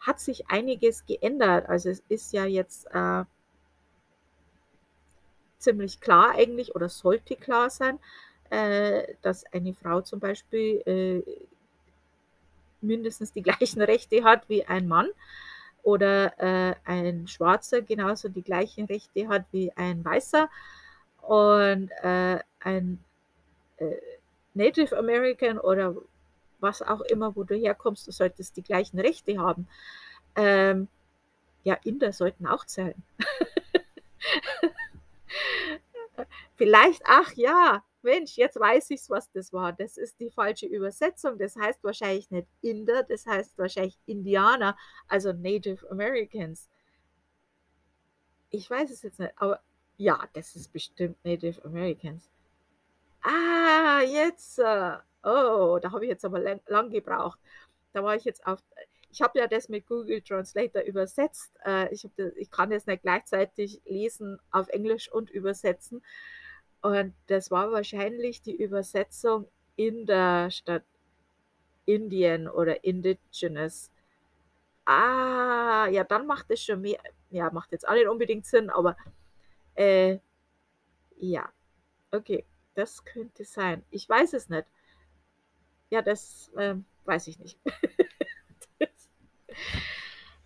hat 0.00 0.20
sich 0.20 0.48
einiges 0.48 1.06
geändert. 1.06 1.68
Also 1.68 1.90
es 1.90 2.02
ist 2.08 2.32
ja 2.32 2.44
jetzt 2.44 2.86
äh, 2.92 3.24
ziemlich 5.58 6.00
klar 6.00 6.32
eigentlich 6.34 6.74
oder 6.74 6.88
sollte 6.88 7.36
klar 7.36 7.70
sein, 7.70 8.00
äh, 8.50 9.14
dass 9.22 9.44
eine 9.52 9.74
Frau 9.74 10.00
zum 10.00 10.18
Beispiel 10.18 10.82
äh, 10.86 11.22
mindestens 12.82 13.32
die 13.32 13.42
gleichen 13.42 13.82
Rechte 13.82 14.24
hat 14.24 14.48
wie 14.48 14.64
ein 14.64 14.88
Mann 14.88 15.08
oder 15.82 16.38
äh, 16.38 16.74
ein 16.84 17.26
Schwarzer 17.28 17.82
genauso 17.82 18.28
die 18.28 18.42
gleichen 18.42 18.86
Rechte 18.86 19.28
hat 19.28 19.44
wie 19.52 19.72
ein 19.72 20.04
Weißer 20.04 20.48
und 21.22 21.90
äh, 22.02 22.38
ein 22.60 23.02
äh, 23.78 23.96
Native 24.54 24.96
American 24.96 25.58
oder 25.58 25.96
was 26.60 26.82
auch 26.82 27.00
immer, 27.02 27.34
wo 27.34 27.44
du 27.44 27.56
herkommst, 27.56 28.06
du 28.06 28.12
solltest 28.12 28.56
die 28.56 28.62
gleichen 28.62 29.00
Rechte 29.00 29.38
haben. 29.38 29.66
Ähm, 30.36 30.88
ja, 31.64 31.74
Inder 31.84 32.12
sollten 32.12 32.46
auch 32.46 32.64
zählen. 32.64 33.02
Vielleicht, 36.56 37.02
ach 37.04 37.32
ja, 37.34 37.82
Mensch, 38.02 38.36
jetzt 38.36 38.58
weiß 38.58 38.90
ich, 38.90 39.00
was 39.08 39.30
das 39.32 39.52
war. 39.52 39.72
Das 39.72 39.96
ist 39.96 40.18
die 40.20 40.30
falsche 40.30 40.66
Übersetzung. 40.66 41.38
Das 41.38 41.56
heißt 41.56 41.82
wahrscheinlich 41.84 42.30
nicht 42.30 42.48
Inder, 42.60 43.02
das 43.02 43.26
heißt 43.26 43.56
wahrscheinlich 43.58 43.98
Indianer, 44.06 44.76
also 45.08 45.32
Native 45.32 45.88
Americans. 45.90 46.68
Ich 48.50 48.68
weiß 48.68 48.90
es 48.90 49.02
jetzt 49.02 49.18
nicht, 49.18 49.32
aber 49.36 49.60
ja, 49.96 50.28
das 50.32 50.56
ist 50.56 50.72
bestimmt 50.72 51.16
Native 51.24 51.64
Americans. 51.64 52.28
Ah, 53.22 54.00
jetzt. 54.00 54.58
Äh, 54.58 54.96
oh, 55.22 55.78
da 55.80 55.92
habe 55.92 56.04
ich 56.04 56.10
jetzt 56.10 56.24
aber 56.24 56.40
lang, 56.40 56.90
gebraucht. 56.90 57.38
Da 57.92 58.02
war 58.02 58.16
ich 58.16 58.24
jetzt 58.24 58.46
auf. 58.46 58.62
Ich 59.10 59.20
habe 59.20 59.38
ja 59.38 59.46
das 59.46 59.68
mit 59.68 59.86
Google 59.86 60.22
Translator 60.22 60.82
übersetzt. 60.82 61.52
Äh, 61.64 61.92
ich, 61.92 62.08
das, 62.16 62.32
ich 62.34 62.50
kann 62.50 62.70
das 62.70 62.86
nicht 62.86 63.02
gleichzeitig 63.02 63.80
lesen 63.84 64.40
auf 64.50 64.68
Englisch 64.68 65.12
und 65.12 65.30
übersetzen. 65.30 66.02
Und 66.82 67.14
das 67.28 67.50
war 67.50 67.70
wahrscheinlich 67.72 68.42
die 68.42 68.56
Übersetzung 68.56 69.46
in 69.76 70.04
der 70.04 70.50
Stadt 70.50 70.84
Indien 71.86 72.48
oder 72.48 72.84
Indigenous. 72.84 73.90
Ah, 74.84 75.86
ja, 75.88 76.04
dann 76.04 76.26
macht 76.26 76.50
es 76.50 76.62
schon 76.64 76.80
mehr. 76.80 77.00
Ja, 77.30 77.50
macht 77.50 77.72
jetzt 77.72 77.88
auch 77.88 77.94
nicht 77.94 78.08
unbedingt 78.08 78.46
Sinn, 78.46 78.68
aber 78.68 78.96
äh, 79.74 80.18
ja, 81.18 81.48
okay, 82.10 82.44
das 82.74 83.04
könnte 83.04 83.44
sein. 83.44 83.84
Ich 83.90 84.08
weiß 84.08 84.32
es 84.34 84.48
nicht. 84.48 84.66
Ja, 85.90 86.02
das 86.02 86.50
äh, 86.56 86.74
weiß 87.04 87.28
ich 87.28 87.38
nicht. 87.38 87.58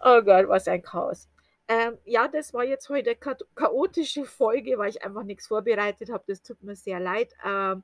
oh 0.01 0.23
Gott, 0.23 0.49
was 0.49 0.69
ein 0.69 0.83
Chaos. 0.83 1.29
Ähm, 1.69 1.99
ja, 2.05 2.29
das 2.29 2.55
war 2.55 2.65
jetzt 2.65 2.89
heute 2.89 3.11
eine 3.11 3.37
chaotische 3.57 4.25
Folge, 4.25 4.79
weil 4.79 4.91
ich 4.91 5.03
einfach 5.05 5.25
nichts 5.25 5.49
vorbereitet 5.49 6.11
habe. 6.11 6.25
Das 6.29 6.43
tut 6.43 6.63
mir 6.63 6.77
sehr 6.77 7.01
leid. 7.01 7.35
Ähm, 7.45 7.83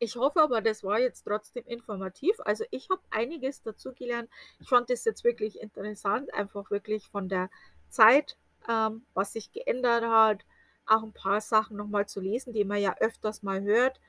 ich 0.00 0.16
hoffe 0.16 0.42
aber, 0.42 0.60
das 0.60 0.82
war 0.82 0.98
jetzt 0.98 1.22
trotzdem 1.22 1.64
informativ. 1.66 2.36
Also 2.40 2.64
ich 2.70 2.90
habe 2.90 3.00
einiges 3.10 3.62
dazugelernt. 3.62 4.28
Ich 4.58 4.68
fand 4.68 4.90
das 4.90 5.04
jetzt 5.04 5.22
wirklich 5.22 5.60
interessant, 5.60 6.34
einfach 6.34 6.70
wirklich 6.70 7.08
von 7.08 7.28
der 7.28 7.48
Zeit, 7.90 8.36
ähm, 8.68 9.06
was 9.14 9.32
sich 9.34 9.52
geändert 9.52 10.04
hat, 10.04 10.44
auch 10.86 11.04
ein 11.04 11.12
paar 11.12 11.40
Sachen 11.40 11.76
nochmal 11.76 12.06
zu 12.06 12.20
lesen, 12.20 12.52
die 12.52 12.64
man 12.64 12.80
ja 12.80 12.96
öfters 12.98 13.42
mal 13.42 13.62
hört, 13.62 14.00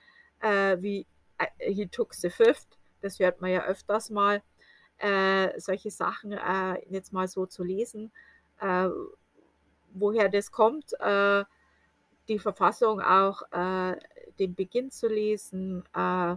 äh, 0.42 0.78
wie 0.82 1.06
äh, 1.38 1.72
He 1.72 1.88
took 1.88 2.16
the 2.16 2.30
fifth, 2.30 2.78
das 3.02 3.20
hört 3.20 3.42
man 3.42 3.52
ja 3.52 3.64
öfters 3.66 4.10
mal, 4.10 4.42
äh, 4.98 5.58
solche 5.60 5.92
Sachen 5.92 6.32
äh, 6.32 6.82
jetzt 6.90 7.14
mal 7.14 7.28
so 7.28 7.46
zu 7.46 7.64
lesen 7.64 8.12
äh, 8.60 8.90
woher 9.94 10.30
das 10.30 10.52
kommt, 10.52 10.94
äh, 11.00 11.44
die 12.28 12.40
Verfassung 12.40 13.02
auch 13.02 13.44
äh, 13.52 13.98
den 14.40 14.56
Beginn 14.56 14.92
zu 14.92 15.08
lesen, 15.08 15.84
äh, 15.94 16.36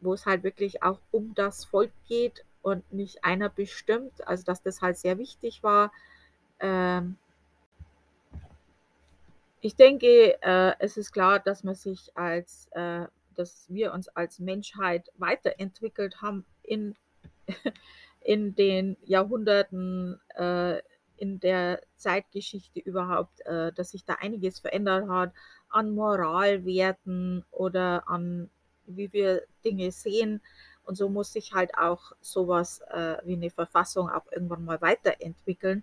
wo 0.00 0.12
es 0.12 0.26
halt 0.26 0.42
wirklich 0.42 0.82
auch 0.82 1.00
um 1.10 1.34
das 1.34 1.64
Volk 1.64 1.90
geht 2.06 2.44
und 2.62 2.92
nicht 2.92 3.24
einer 3.24 3.48
bestimmt, 3.48 4.26
also 4.26 4.44
dass 4.44 4.62
das 4.62 4.82
halt 4.82 4.98
sehr 4.98 5.18
wichtig 5.18 5.62
war. 5.62 5.92
Ähm, 6.60 7.16
ich 9.60 9.74
denke, 9.76 10.40
äh, 10.42 10.74
es 10.78 10.96
ist 10.96 11.12
klar, 11.12 11.40
dass 11.40 11.64
man 11.64 11.74
sich 11.74 12.16
als, 12.16 12.68
äh, 12.72 13.06
dass 13.34 13.66
wir 13.68 13.92
uns 13.92 14.08
als 14.08 14.38
Menschheit 14.38 15.10
weiterentwickelt 15.16 16.22
haben 16.22 16.44
in, 16.62 16.94
in 18.20 18.54
den 18.54 18.96
Jahrhunderten, 19.04 20.20
äh, 20.34 20.80
in 21.18 21.40
der 21.40 21.80
Zeitgeschichte 21.96 22.80
überhaupt, 22.80 23.40
äh, 23.46 23.72
dass 23.72 23.90
sich 23.92 24.04
da 24.04 24.14
einiges 24.14 24.60
verändert 24.60 25.08
hat 25.08 25.32
an 25.70 25.94
Moralwerten 25.94 27.44
oder 27.50 28.08
an 28.08 28.50
wie 28.86 29.12
wir 29.12 29.42
Dinge 29.64 29.90
sehen 29.90 30.40
Und 30.84 30.96
so 30.96 31.08
muss 31.08 31.32
sich 31.32 31.52
halt 31.52 31.76
auch 31.76 32.12
sowas 32.20 32.80
äh, 32.92 33.16
wie 33.24 33.34
eine 33.34 33.50
Verfassung 33.50 34.08
auch 34.08 34.30
irgendwann 34.30 34.64
mal 34.64 34.80
weiterentwickeln. 34.80 35.82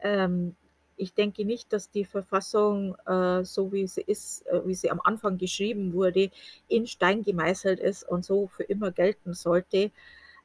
Ähm, 0.00 0.56
ich 0.96 1.14
denke 1.14 1.44
nicht, 1.44 1.72
dass 1.72 1.90
die 1.90 2.04
Verfassung, 2.04 2.94
äh, 3.06 3.44
so 3.44 3.72
wie 3.72 3.86
sie 3.86 4.02
ist, 4.02 4.46
äh, 4.46 4.66
wie 4.66 4.74
sie 4.74 4.90
am 4.90 5.00
Anfang 5.02 5.38
geschrieben 5.38 5.92
wurde, 5.94 6.30
in 6.68 6.86
Stein 6.86 7.22
gemeißelt 7.22 7.80
ist 7.80 8.04
und 8.04 8.24
so 8.24 8.48
für 8.48 8.64
immer 8.64 8.92
gelten 8.92 9.34
sollte. 9.34 9.90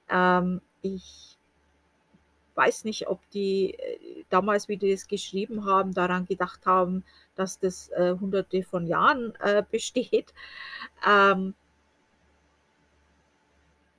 Ähm, 0.09 0.61
ich 0.81 1.34
weiß 2.55 2.85
nicht, 2.85 3.07
ob 3.07 3.19
die 3.31 3.73
äh, 3.73 4.23
damals, 4.29 4.67
wie 4.67 4.77
die 4.77 4.91
das 4.91 5.07
geschrieben 5.07 5.65
haben, 5.65 5.93
daran 5.93 6.25
gedacht 6.25 6.65
haben, 6.65 7.03
dass 7.35 7.59
das 7.59 7.89
äh, 7.89 8.15
hunderte 8.19 8.63
von 8.63 8.87
Jahren 8.87 9.33
äh, 9.41 9.63
besteht. 9.71 10.33
Ähm, 11.07 11.53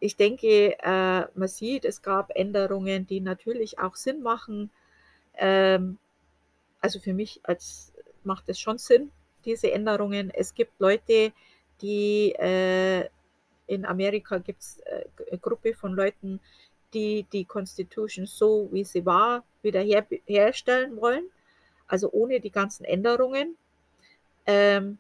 ich 0.00 0.16
denke, 0.16 0.76
äh, 0.82 1.26
man 1.34 1.48
sieht, 1.48 1.84
es 1.84 2.02
gab 2.02 2.30
Änderungen, 2.34 3.06
die 3.06 3.20
natürlich 3.20 3.78
auch 3.78 3.96
Sinn 3.96 4.22
machen. 4.22 4.70
Ähm, 5.34 5.98
also 6.80 7.00
für 7.00 7.14
mich 7.14 7.40
als 7.44 7.92
macht 8.24 8.48
es 8.48 8.60
schon 8.60 8.78
Sinn, 8.78 9.10
diese 9.44 9.72
Änderungen. 9.72 10.30
Es 10.30 10.54
gibt 10.54 10.78
Leute, 10.80 11.32
die 11.80 12.32
äh, 12.32 13.08
in 13.66 13.84
Amerika 13.84 14.38
gibt 14.38 14.60
es 14.60 14.78
äh, 14.80 15.04
eine 15.30 15.38
Gruppe 15.38 15.74
von 15.74 15.94
Leuten, 15.94 16.40
die 16.94 17.26
die 17.32 17.44
Constitution 17.44 18.26
so, 18.26 18.68
wie 18.72 18.84
sie 18.84 19.04
war, 19.06 19.44
wieder 19.62 19.80
her 19.80 20.06
herstellen 20.26 20.96
wollen, 21.00 21.26
also 21.86 22.10
ohne 22.12 22.40
die 22.40 22.50
ganzen 22.50 22.84
Änderungen. 22.84 23.56
Ähm, 24.46 24.98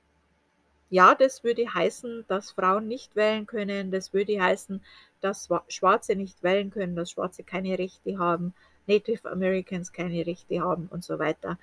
ja, 0.90 1.14
das 1.14 1.42
würde 1.42 1.72
heißen, 1.72 2.24
dass 2.28 2.52
Frauen 2.52 2.86
nicht 2.86 3.16
wählen 3.16 3.46
können. 3.46 3.90
Das 3.90 4.12
würde 4.12 4.40
heißen, 4.40 4.80
dass 5.20 5.48
Schwarze 5.68 6.14
nicht 6.14 6.42
wählen 6.42 6.70
können, 6.70 6.94
dass 6.94 7.10
Schwarze 7.10 7.42
keine 7.42 7.78
Rechte 7.78 8.18
haben, 8.18 8.54
Native 8.86 9.28
Americans 9.30 9.92
keine 9.92 10.26
Rechte 10.26 10.60
haben 10.60 10.86
und 10.90 11.02
so 11.04 11.18
weiter. 11.18 11.58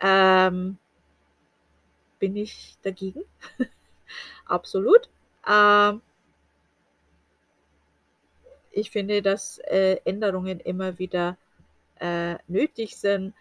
Ähm, 0.00 0.78
bin 2.18 2.36
ich 2.36 2.76
dagegen. 2.82 3.22
Absolut. 4.46 5.08
Ähm, 5.48 6.00
ich 8.76 8.90
finde, 8.90 9.22
dass 9.22 9.58
äh, 9.58 9.96
Änderungen 10.04 10.60
immer 10.60 10.98
wieder 10.98 11.38
äh, 11.98 12.36
nötig 12.46 12.96
sind. 12.98 13.32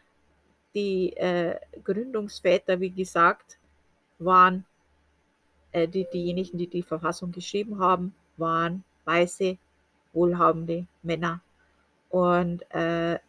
Die 0.74 1.12
äh, 1.18 1.60
Gründungsväter, 1.84 2.80
wie 2.80 2.90
gesagt, 2.90 3.58
waren 4.18 4.66
äh, 5.74 5.90
die, 5.90 6.08
diejenigen, 6.12 6.58
die 6.58 6.68
die 6.68 6.84
Verfassung 6.84 7.34
geschrieben 7.34 7.80
haben, 7.80 8.16
waren 8.38 8.86
weiße, 9.04 9.58
wohlhabende 10.14 10.88
Männer. 11.04 11.42
Und 12.10 12.64
äh, 12.74 13.20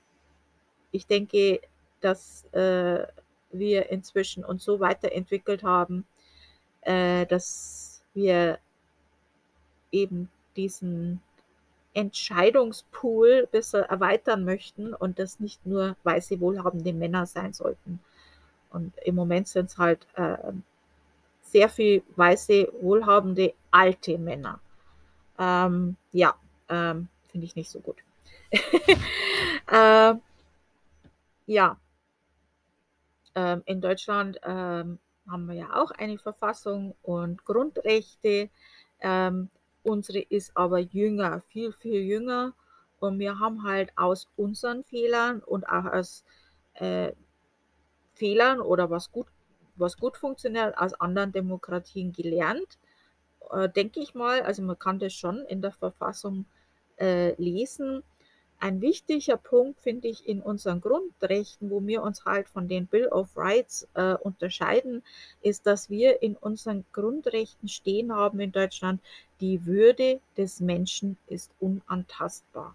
ich 0.93 1.07
denke, 1.07 1.61
dass 2.01 2.45
wir 2.53 3.91
inzwischen 3.91 4.45
uns 4.45 4.65
so 4.65 4.79
weiterentwickelt 4.81 5.63
haben, 5.63 6.07
dass 6.83 8.03
wir 8.15 8.59
eben 9.91 10.31
diesen 10.57 11.21
Entscheidungspool 11.97 13.49
besser 13.51 13.81
erweitern 13.81 14.45
möchten 14.45 14.93
und 14.93 15.19
das 15.19 15.41
nicht 15.41 15.65
nur 15.65 15.97
weiße, 16.03 16.39
wohlhabende 16.41 16.93
Männer 16.93 17.25
sein 17.25 17.55
sollten. 17.55 18.01
Und 18.71 18.93
im 18.99 19.15
Moment 19.15 19.49
sind 19.49 19.71
es 19.71 19.79
halt 19.79 20.07
äh, 20.15 20.37
sehr 21.41 21.71
viel 21.71 22.03
weiße, 22.17 22.71
wohlhabende, 22.83 23.55
alte 23.71 24.19
Männer. 24.19 24.61
Ähm, 25.39 25.97
ja, 26.13 26.35
ähm, 26.69 27.09
finde 27.31 27.47
ich 27.47 27.57
nicht 27.57 27.71
so 27.71 27.81
gut. 27.81 27.97
äh, 29.73 30.15
ja, 31.47 31.79
ähm, 33.35 33.63
in 33.65 33.81
Deutschland 33.81 34.39
ähm, 34.43 34.99
haben 35.27 35.47
wir 35.47 35.55
ja 35.55 35.83
auch 35.83 35.93
eine 35.93 36.19
Verfassung 36.19 36.95
und 37.03 37.43
Grundrechte. 37.47 38.51
Ähm, 39.01 39.49
unsere 39.87 40.21
ist 40.21 40.57
aber 40.57 40.79
jünger, 40.79 41.41
viel, 41.49 41.73
viel 41.73 42.03
jünger. 42.03 42.53
Und 42.99 43.19
wir 43.19 43.39
haben 43.39 43.63
halt 43.63 43.93
aus 43.97 44.29
unseren 44.37 44.83
Fehlern 44.85 45.41
und 45.41 45.65
auch 45.69 45.85
aus 45.85 46.25
äh, 46.75 47.13
Fehlern 48.15 48.61
oder 48.61 48.91
was 48.91 49.13
gut, 49.13 49.27
was 49.77 49.97
gut 49.97 50.17
funktioniert, 50.17 50.77
aus 50.77 50.95
anderen 50.95 51.33
Demokratien 51.33 52.13
gelernt, 52.13 52.79
äh, 53.51 53.69
denke 53.69 54.01
ich 54.01 54.15
mal. 54.15 54.43
Also 54.43 54.63
man 54.63 54.79
kann 54.79 54.99
das 54.99 55.13
schon 55.13 55.45
in 55.47 55.63
der 55.63 55.73
Verfassung 55.73 56.47
äh, 56.99 57.35
lesen. 57.41 58.03
Ein 58.59 58.81
wichtiger 58.81 59.37
Punkt 59.37 59.81
finde 59.81 60.09
ich 60.09 60.27
in 60.27 60.41
unseren 60.41 60.81
Grundrechten, 60.81 61.71
wo 61.71 61.87
wir 61.87 62.03
uns 62.03 62.25
halt 62.25 62.49
von 62.49 62.69
den 62.69 62.87
Bill 62.87 63.07
of 63.09 63.37
Rights 63.37 63.87
äh, 63.95 64.15
unterscheiden, 64.15 65.03
ist, 65.43 65.67
dass 65.67 65.91
wir 65.91 66.23
in 66.23 66.37
unseren 66.37 66.85
Grundrechten 66.93 67.69
stehen 67.69 68.15
haben 68.15 68.41
in 68.41 68.53
Deutschland, 68.53 69.01
die 69.41 69.67
Würde 69.67 70.21
des 70.39 70.61
Menschen 70.61 71.19
ist 71.27 71.51
unantastbar. 71.61 72.75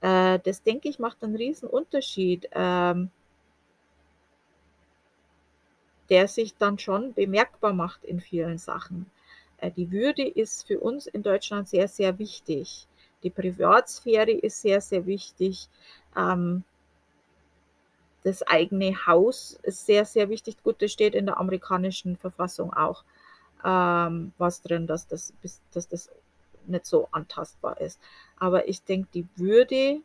Äh, 0.00 0.40
das 0.40 0.62
denke 0.62 0.88
ich 0.88 0.98
macht 0.98 1.22
einen 1.22 1.36
riesen 1.36 1.68
Unterschied, 1.68 2.48
ähm, 2.52 3.10
der 6.10 6.26
sich 6.26 6.56
dann 6.56 6.78
schon 6.78 7.14
bemerkbar 7.14 7.72
macht 7.72 8.04
in 8.04 8.20
vielen 8.20 8.58
Sachen. 8.58 9.10
Äh, 9.58 9.70
die 9.70 9.90
Würde 9.92 10.26
ist 10.26 10.66
für 10.66 10.80
uns 10.80 11.06
in 11.06 11.22
Deutschland 11.22 11.68
sehr, 11.68 11.88
sehr 11.88 12.18
wichtig. 12.18 12.88
Die 13.24 13.30
Privatsphäre 13.30 14.30
ist 14.30 14.60
sehr, 14.60 14.80
sehr 14.80 15.06
wichtig. 15.06 15.68
Ähm, 16.16 16.62
das 18.22 18.42
eigene 18.42 19.06
Haus 19.06 19.58
ist 19.62 19.86
sehr, 19.86 20.04
sehr 20.04 20.28
wichtig. 20.28 20.62
Gut, 20.62 20.80
das 20.80 20.92
steht 20.92 21.14
in 21.14 21.26
der 21.26 21.38
amerikanischen 21.38 22.16
Verfassung 22.16 22.72
auch 22.72 23.02
ähm, 23.64 24.32
was 24.38 24.62
drin, 24.62 24.86
dass 24.86 25.08
das, 25.08 25.32
dass 25.72 25.88
das 25.88 26.10
nicht 26.66 26.86
so 26.86 27.08
antastbar 27.10 27.80
ist. 27.80 28.00
Aber 28.38 28.68
ich 28.68 28.82
denke, 28.82 29.08
die 29.14 29.26
Würde, 29.36 30.00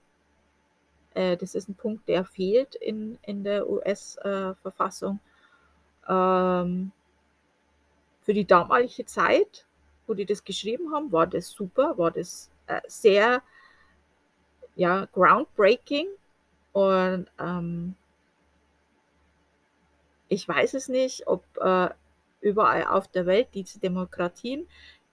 äh, 1.13 1.37
das 1.37 1.55
ist 1.55 1.69
ein 1.69 1.75
Punkt, 1.75 2.07
der 2.07 2.25
fehlt 2.25 2.75
in, 2.75 3.19
in 3.21 3.43
der 3.43 3.69
US-Verfassung. 3.69 5.19
Äh, 6.07 6.11
ähm, 6.11 6.91
für 8.21 8.33
die 8.33 8.45
damalige 8.45 9.05
Zeit, 9.05 9.65
wo 10.07 10.13
die 10.13 10.25
das 10.25 10.43
geschrieben 10.43 10.93
haben, 10.93 11.11
war 11.11 11.27
das 11.27 11.49
super, 11.49 11.97
war 11.97 12.11
das 12.11 12.49
sehr 12.87 13.41
ja, 14.75 15.07
groundbreaking 15.11 16.07
und 16.71 17.27
ähm, 17.39 17.95
ich 20.29 20.47
weiß 20.47 20.75
es 20.75 20.87
nicht, 20.87 21.27
ob 21.27 21.43
äh, 21.57 21.89
überall 22.41 22.85
auf 22.85 23.07
der 23.07 23.25
Welt 23.25 23.49
diese 23.53 23.79
Demokratien, 23.79 24.67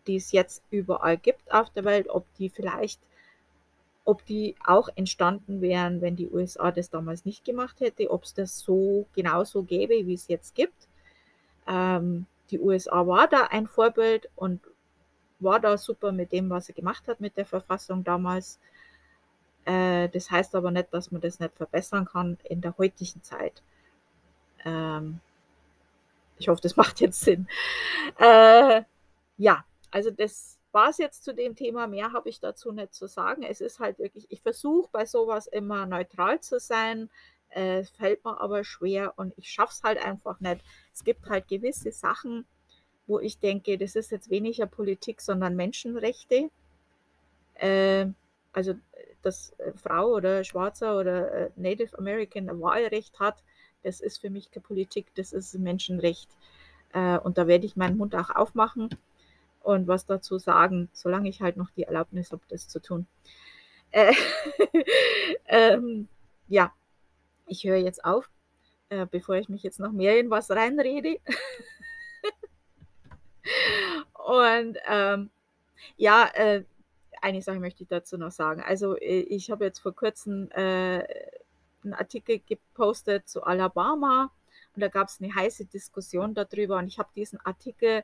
die 0.06 0.16
es 0.16 0.30
jetzt 0.32 0.62
überall 0.70 1.16
gibt 1.16 1.52
auf 1.52 1.70
der 1.70 1.84
Welt, 1.84 2.08
ob 2.08 2.32
die 2.34 2.48
vielleicht, 2.48 3.00
ob 4.04 4.24
die 4.26 4.54
auch 4.64 4.88
entstanden 4.94 5.60
wären, 5.60 6.00
wenn 6.00 6.16
die 6.16 6.28
USA 6.28 6.70
das 6.70 6.90
damals 6.90 7.24
nicht 7.24 7.44
gemacht 7.44 7.80
hätte, 7.80 8.10
ob 8.10 8.24
es 8.24 8.34
das 8.34 8.60
so 8.60 9.06
genauso 9.14 9.62
gäbe, 9.62 10.06
wie 10.06 10.14
es 10.14 10.28
jetzt 10.28 10.54
gibt. 10.54 10.86
Ähm, 11.66 12.26
die 12.50 12.60
USA 12.60 13.06
war 13.06 13.26
da 13.26 13.48
ein 13.50 13.66
Vorbild 13.66 14.28
und 14.36 14.60
war 15.38 15.60
da 15.60 15.76
super 15.76 16.12
mit 16.12 16.32
dem, 16.32 16.50
was 16.50 16.68
er 16.68 16.74
gemacht 16.74 17.08
hat 17.08 17.20
mit 17.20 17.36
der 17.36 17.46
Verfassung 17.46 18.04
damals. 18.04 18.58
Äh, 19.64 20.08
das 20.08 20.30
heißt 20.30 20.54
aber 20.54 20.70
nicht, 20.70 20.92
dass 20.92 21.10
man 21.10 21.20
das 21.20 21.40
nicht 21.40 21.56
verbessern 21.56 22.06
kann 22.06 22.38
in 22.44 22.60
der 22.60 22.76
heutigen 22.78 23.22
Zeit. 23.22 23.62
Ähm, 24.64 25.20
ich 26.38 26.48
hoffe, 26.48 26.62
das 26.62 26.76
macht 26.76 27.00
jetzt 27.00 27.20
Sinn. 27.20 27.48
Äh, 28.18 28.82
ja, 29.36 29.64
also 29.90 30.10
das 30.10 30.58
war 30.72 30.90
es 30.90 30.98
jetzt 30.98 31.24
zu 31.24 31.34
dem 31.34 31.56
Thema. 31.56 31.86
Mehr 31.86 32.12
habe 32.12 32.28
ich 32.28 32.40
dazu 32.40 32.72
nicht 32.72 32.94
zu 32.94 33.06
sagen. 33.06 33.42
Es 33.42 33.60
ist 33.60 33.80
halt 33.80 33.98
wirklich, 33.98 34.26
ich 34.30 34.42
versuche 34.42 34.88
bei 34.92 35.06
sowas 35.06 35.46
immer 35.46 35.86
neutral 35.86 36.40
zu 36.40 36.60
sein. 36.60 37.10
Äh, 37.48 37.84
fällt 37.84 38.24
mir 38.24 38.40
aber 38.40 38.64
schwer 38.64 39.14
und 39.16 39.32
ich 39.36 39.48
schaffe 39.50 39.72
es 39.72 39.82
halt 39.82 39.98
einfach 39.98 40.40
nicht. 40.40 40.62
Es 40.92 41.04
gibt 41.04 41.28
halt 41.28 41.48
gewisse 41.48 41.92
Sachen, 41.92 42.46
wo 43.06 43.20
ich 43.20 43.38
denke, 43.38 43.78
das 43.78 43.96
ist 43.96 44.10
jetzt 44.10 44.30
weniger 44.30 44.66
Politik, 44.66 45.20
sondern 45.20 45.56
Menschenrechte. 45.56 46.50
Äh, 47.54 48.06
also, 48.52 48.74
dass 49.22 49.50
äh, 49.58 49.72
Frau 49.76 50.14
oder 50.14 50.44
Schwarzer 50.44 50.98
oder 50.98 51.32
äh, 51.32 51.50
Native 51.56 51.98
American 51.98 52.48
ein 52.48 52.60
Wahlrecht 52.60 53.18
hat, 53.20 53.42
das 53.82 54.00
ist 54.00 54.18
für 54.18 54.30
mich 54.30 54.50
keine 54.50 54.64
Politik, 54.64 55.06
das 55.14 55.32
ist 55.32 55.54
ein 55.54 55.62
Menschenrecht. 55.62 56.28
Äh, 56.92 57.18
und 57.18 57.38
da 57.38 57.46
werde 57.46 57.66
ich 57.66 57.76
meinen 57.76 57.96
Mund 57.96 58.14
auch 58.14 58.30
aufmachen 58.30 58.90
und 59.62 59.88
was 59.88 60.06
dazu 60.06 60.38
sagen, 60.38 60.88
solange 60.92 61.28
ich 61.28 61.42
halt 61.42 61.56
noch 61.56 61.70
die 61.70 61.82
Erlaubnis 61.82 62.32
habe, 62.32 62.42
das 62.48 62.68
zu 62.68 62.80
tun. 62.80 63.06
Äh, 63.90 64.12
ähm, 65.46 66.08
ja, 66.48 66.72
ich 67.46 67.64
höre 67.64 67.76
jetzt 67.76 68.04
auf, 68.04 68.30
äh, 68.88 69.06
bevor 69.06 69.36
ich 69.36 69.48
mich 69.48 69.62
jetzt 69.62 69.80
noch 69.80 69.92
mehr 69.92 70.18
in 70.18 70.30
was 70.30 70.50
reinrede. 70.50 71.18
Und 74.26 74.76
ähm, 74.88 75.30
ja, 75.96 76.28
äh, 76.34 76.64
eine 77.22 77.42
Sache 77.42 77.60
möchte 77.60 77.84
ich 77.84 77.88
dazu 77.88 78.18
noch 78.18 78.32
sagen. 78.32 78.60
Also 78.60 78.96
äh, 78.96 79.20
ich 79.20 79.52
habe 79.52 79.64
jetzt 79.64 79.78
vor 79.78 79.94
kurzem 79.94 80.50
äh, 80.50 81.04
einen 81.84 81.94
Artikel 81.94 82.40
gepostet 82.40 83.28
zu 83.28 83.44
Alabama 83.44 84.32
und 84.74 84.82
da 84.82 84.88
gab 84.88 85.06
es 85.06 85.20
eine 85.20 85.32
heiße 85.32 85.66
Diskussion 85.66 86.34
darüber 86.34 86.78
und 86.78 86.88
ich 86.88 86.98
habe 86.98 87.08
diesen 87.14 87.38
Artikel 87.46 88.02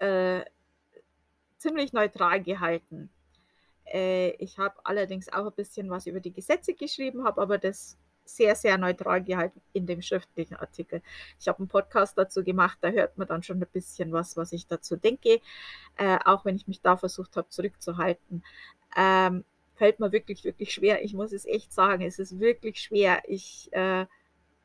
äh, 0.00 0.44
ziemlich 1.56 1.94
neutral 1.94 2.42
gehalten. 2.42 3.08
Äh, 3.86 4.32
ich 4.32 4.58
habe 4.58 4.74
allerdings 4.84 5.32
auch 5.32 5.46
ein 5.46 5.54
bisschen 5.54 5.88
was 5.88 6.06
über 6.06 6.20
die 6.20 6.34
Gesetze 6.34 6.74
geschrieben, 6.74 7.24
habe 7.24 7.40
aber 7.40 7.56
das 7.56 7.96
sehr, 8.28 8.54
sehr 8.54 8.78
neutral 8.78 9.22
gehalten 9.22 9.60
in 9.72 9.86
dem 9.86 10.02
schriftlichen 10.02 10.56
Artikel. 10.56 11.02
Ich 11.40 11.48
habe 11.48 11.58
einen 11.58 11.68
Podcast 11.68 12.16
dazu 12.18 12.44
gemacht, 12.44 12.78
da 12.80 12.90
hört 12.90 13.16
man 13.16 13.26
dann 13.26 13.42
schon 13.42 13.60
ein 13.60 13.66
bisschen 13.72 14.12
was, 14.12 14.36
was 14.36 14.52
ich 14.52 14.66
dazu 14.66 14.96
denke, 14.96 15.40
äh, 15.96 16.18
auch 16.24 16.44
wenn 16.44 16.56
ich 16.56 16.68
mich 16.68 16.80
da 16.82 16.96
versucht 16.96 17.36
habe 17.36 17.48
zurückzuhalten. 17.48 18.44
Ähm, 18.96 19.44
fällt 19.74 20.00
mir 20.00 20.12
wirklich, 20.12 20.44
wirklich 20.44 20.72
schwer. 20.74 21.04
Ich 21.04 21.14
muss 21.14 21.32
es 21.32 21.46
echt 21.46 21.72
sagen, 21.72 22.02
es 22.02 22.18
ist 22.18 22.38
wirklich 22.38 22.80
schwer. 22.80 23.22
Ich 23.26 23.72
äh, 23.72 24.06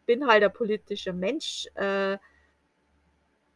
bin 0.06 0.28
halt 0.28 0.44
ein 0.44 0.52
politischer 0.52 1.14
Mensch, 1.14 1.68
äh, 1.76 2.18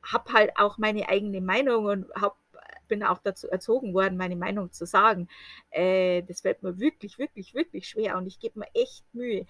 habe 0.04 0.34
halt 0.34 0.52
auch 0.56 0.78
meine 0.78 1.10
eigene 1.10 1.42
Meinung 1.42 1.86
und 1.86 2.06
hab, 2.14 2.38
bin 2.88 3.04
auch 3.04 3.18
dazu 3.18 3.50
erzogen 3.50 3.94
worden, 3.94 4.18
meine 4.18 4.38
Meinung 4.38 4.72
zu 4.72 4.86
sagen. 4.86 5.28
Äh, 5.72 6.24
das 6.24 6.42
fällt 6.42 6.64
mir 6.64 6.80
wirklich, 6.80 7.18
wirklich, 7.18 7.54
wirklich 7.54 7.90
schwer 7.90 8.18
und 8.18 8.28
ich 8.28 8.40
gebe 8.40 8.60
mir 8.60 8.68
echt 8.74 9.04
Mühe. 9.14 9.46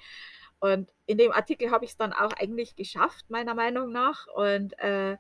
Und 0.60 0.92
in 1.06 1.18
dem 1.18 1.32
Artikel 1.32 1.72
habe 1.72 1.86
ich 1.86 1.92
es 1.92 1.98
dann 1.98 2.14
auch 2.14 2.34
eigentlich 2.34 2.76
geschafft, 2.76 3.30
meiner 3.30 3.54
Meinung 3.54 3.92
nach. 3.92 4.28
Und 4.28 4.78
äh, 4.80 5.18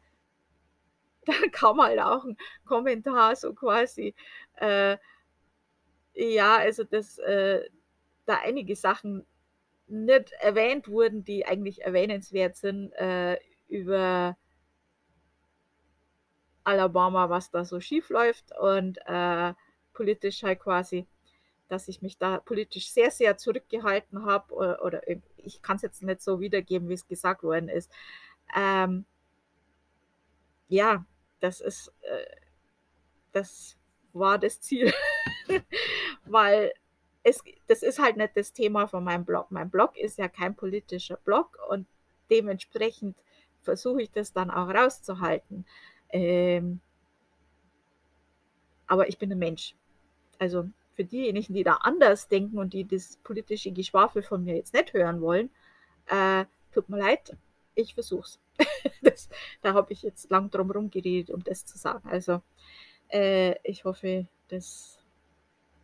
dann 1.26 1.52
kam 1.52 1.82
halt 1.82 2.00
auch 2.00 2.24
ein 2.26 2.38
Kommentar 2.66 3.36
so 3.36 3.54
quasi, 3.54 4.16
äh, 4.56 4.98
ja, 6.14 6.58
also 6.58 6.84
dass 6.84 7.20
äh, 7.20 7.70
da 8.26 8.40
einige 8.44 8.76
Sachen 8.76 9.26
nicht 9.88 10.32
erwähnt 10.40 10.88
wurden, 10.88 11.24
die 11.24 11.46
eigentlich 11.46 11.84
erwähnenswert 11.84 12.58
sind 12.58 12.92
äh, 12.94 13.38
über 13.68 14.38
Alabama, 16.64 17.30
was 17.30 17.52
da 17.52 17.64
so 17.64 17.80
schief 17.80 18.10
läuft 18.10 18.52
und 18.58 18.98
äh, 19.06 19.54
politisch 19.94 20.44
halt 20.44 20.60
quasi 20.60 21.08
dass 21.68 21.88
ich 21.88 22.02
mich 22.02 22.18
da 22.18 22.40
politisch 22.40 22.92
sehr, 22.92 23.12
sehr 23.12 23.38
zurückgehalten 23.38 24.26
habe 24.26 24.54
oder, 24.54 24.84
oder 24.84 25.02
ich 25.38 25.62
kann 25.62 25.78
es 25.78 25.82
jetzt 25.82 26.04
nicht 26.04 26.22
so 26.22 26.40
wiedergeben, 26.40 26.90
wie 26.90 26.94
es 26.94 27.08
gesagt 27.08 27.44
worden 27.44 27.70
ist. 27.70 27.92
Ähm, 28.56 29.06
ja, 30.70 31.06
das 31.40 31.62
ist, 31.62 31.94
äh, 32.02 32.26
das 33.32 33.78
war 34.14 34.38
das 34.38 34.62
Ziel, 34.62 34.94
weil 36.26 36.74
es, 37.24 37.44
das 37.68 37.84
ist 37.84 38.00
halt 38.00 38.18
nicht 38.18 38.36
das 38.36 38.54
Thema 38.54 38.88
von 38.88 39.04
meinem 39.04 39.26
Blog. 39.26 39.52
Mein 39.52 39.70
Blog 39.70 39.98
ist 39.98 40.18
ja 40.18 40.28
kein 40.28 40.56
politischer 40.56 41.18
Blog 41.18 41.58
und 41.70 41.88
dementsprechend 42.30 43.18
versuche 43.62 44.02
ich 44.02 44.12
das 44.12 44.32
dann 44.32 44.50
auch 44.50 44.70
rauszuhalten. 44.70 45.66
Ähm, 46.10 46.80
aber 48.88 49.10
ich 49.10 49.18
bin 49.18 49.32
ein 49.32 49.38
Mensch. 49.38 49.76
Also 50.40 50.70
für 50.98 51.06
diejenigen, 51.06 51.54
die 51.54 51.64
da 51.64 51.76
anders 51.76 52.28
denken 52.28 52.58
und 52.58 52.74
die 52.74 52.84
das 52.84 53.18
politische 53.24 53.72
Geschwafel 53.72 54.24
von 54.24 54.44
mir 54.44 54.56
jetzt 54.56 54.74
nicht 54.74 54.94
hören 54.94 55.22
wollen, 55.22 55.52
äh, 56.08 56.46
tut 56.74 56.90
mir 56.90 56.98
leid, 56.98 57.38
ich 57.76 57.94
versuch's. 57.94 58.40
das, 59.04 59.30
da 59.62 59.76
habe 59.76 59.94
ich 59.94 60.02
jetzt 60.02 60.32
lang 60.32 60.50
drum 60.50 60.68
herum 60.68 60.90
geredet, 60.90 61.30
um 61.30 61.44
das 61.44 61.66
zu 61.66 61.78
sagen. 61.78 62.10
Also 62.10 62.42
äh, 63.10 63.54
ich 63.64 63.86
hoffe, 63.86 64.26
das 64.48 64.98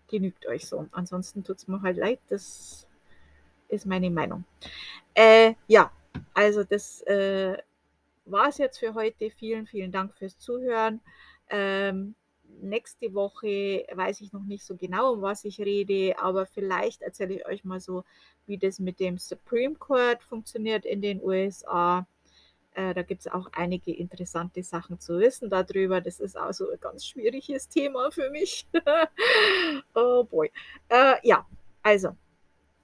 genügt 0.07 0.47
euch 0.47 0.65
so. 0.65 0.87
Ansonsten 0.91 1.43
tut 1.43 1.57
es 1.57 1.67
mir 1.67 1.83
halt 1.83 1.97
leid, 1.97 2.19
das 2.29 2.87
ist 3.67 3.85
meine 3.85 4.09
Meinung. 4.09 4.45
Äh, 5.13 5.53
ja, 5.67 5.91
also 6.33 6.63
das 6.63 7.01
äh, 7.03 7.55
war 8.25 8.49
es 8.49 8.57
jetzt 8.57 8.79
für 8.79 8.95
heute. 8.95 9.29
Vielen, 9.29 9.67
vielen 9.67 9.91
Dank 9.91 10.15
fürs 10.15 10.39
Zuhören. 10.39 11.01
Ähm, 11.51 12.15
nächste 12.61 13.13
Woche 13.13 13.85
weiß 13.93 14.21
ich 14.21 14.33
noch 14.33 14.43
nicht 14.43 14.63
so 14.63 14.75
genau, 14.75 15.13
um 15.13 15.21
was 15.21 15.45
ich 15.45 15.59
rede, 15.59 16.17
aber 16.19 16.45
vielleicht 16.45 17.01
erzähle 17.01 17.35
ich 17.35 17.45
euch 17.47 17.63
mal 17.63 17.79
so, 17.79 18.03
wie 18.45 18.57
das 18.57 18.79
mit 18.79 18.99
dem 18.99 19.17
Supreme 19.17 19.75
Court 19.75 20.23
funktioniert 20.23 20.85
in 20.85 21.01
den 21.01 21.21
USA. 21.23 22.07
Äh, 22.75 22.93
da 22.93 23.03
gibt 23.03 23.21
es 23.21 23.31
auch 23.31 23.47
einige 23.53 23.93
interessante 23.93 24.63
Sachen 24.63 24.99
zu 24.99 25.19
wissen 25.19 25.49
darüber. 25.49 26.01
Das 26.01 26.19
ist 26.19 26.35
also 26.35 26.69
ein 26.71 26.79
ganz 26.79 27.05
schwieriges 27.05 27.69
Thema 27.69 28.11
für 28.11 28.29
mich. 28.31 28.67
oh 29.93 30.23
boy. 30.23 30.51
Äh, 30.89 31.15
ja, 31.23 31.45
also, 31.83 32.15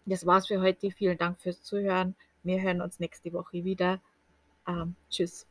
das 0.05 0.25
war's 0.25 0.47
für 0.47 0.61
heute. 0.61 0.91
Vielen 0.91 1.17
Dank 1.17 1.41
fürs 1.41 1.63
Zuhören. 1.63 2.15
Wir 2.43 2.61
hören 2.61 2.81
uns 2.81 2.99
nächste 2.99 3.33
Woche 3.33 3.63
wieder. 3.63 3.99
Ähm, 4.67 4.95
tschüss. 5.09 5.48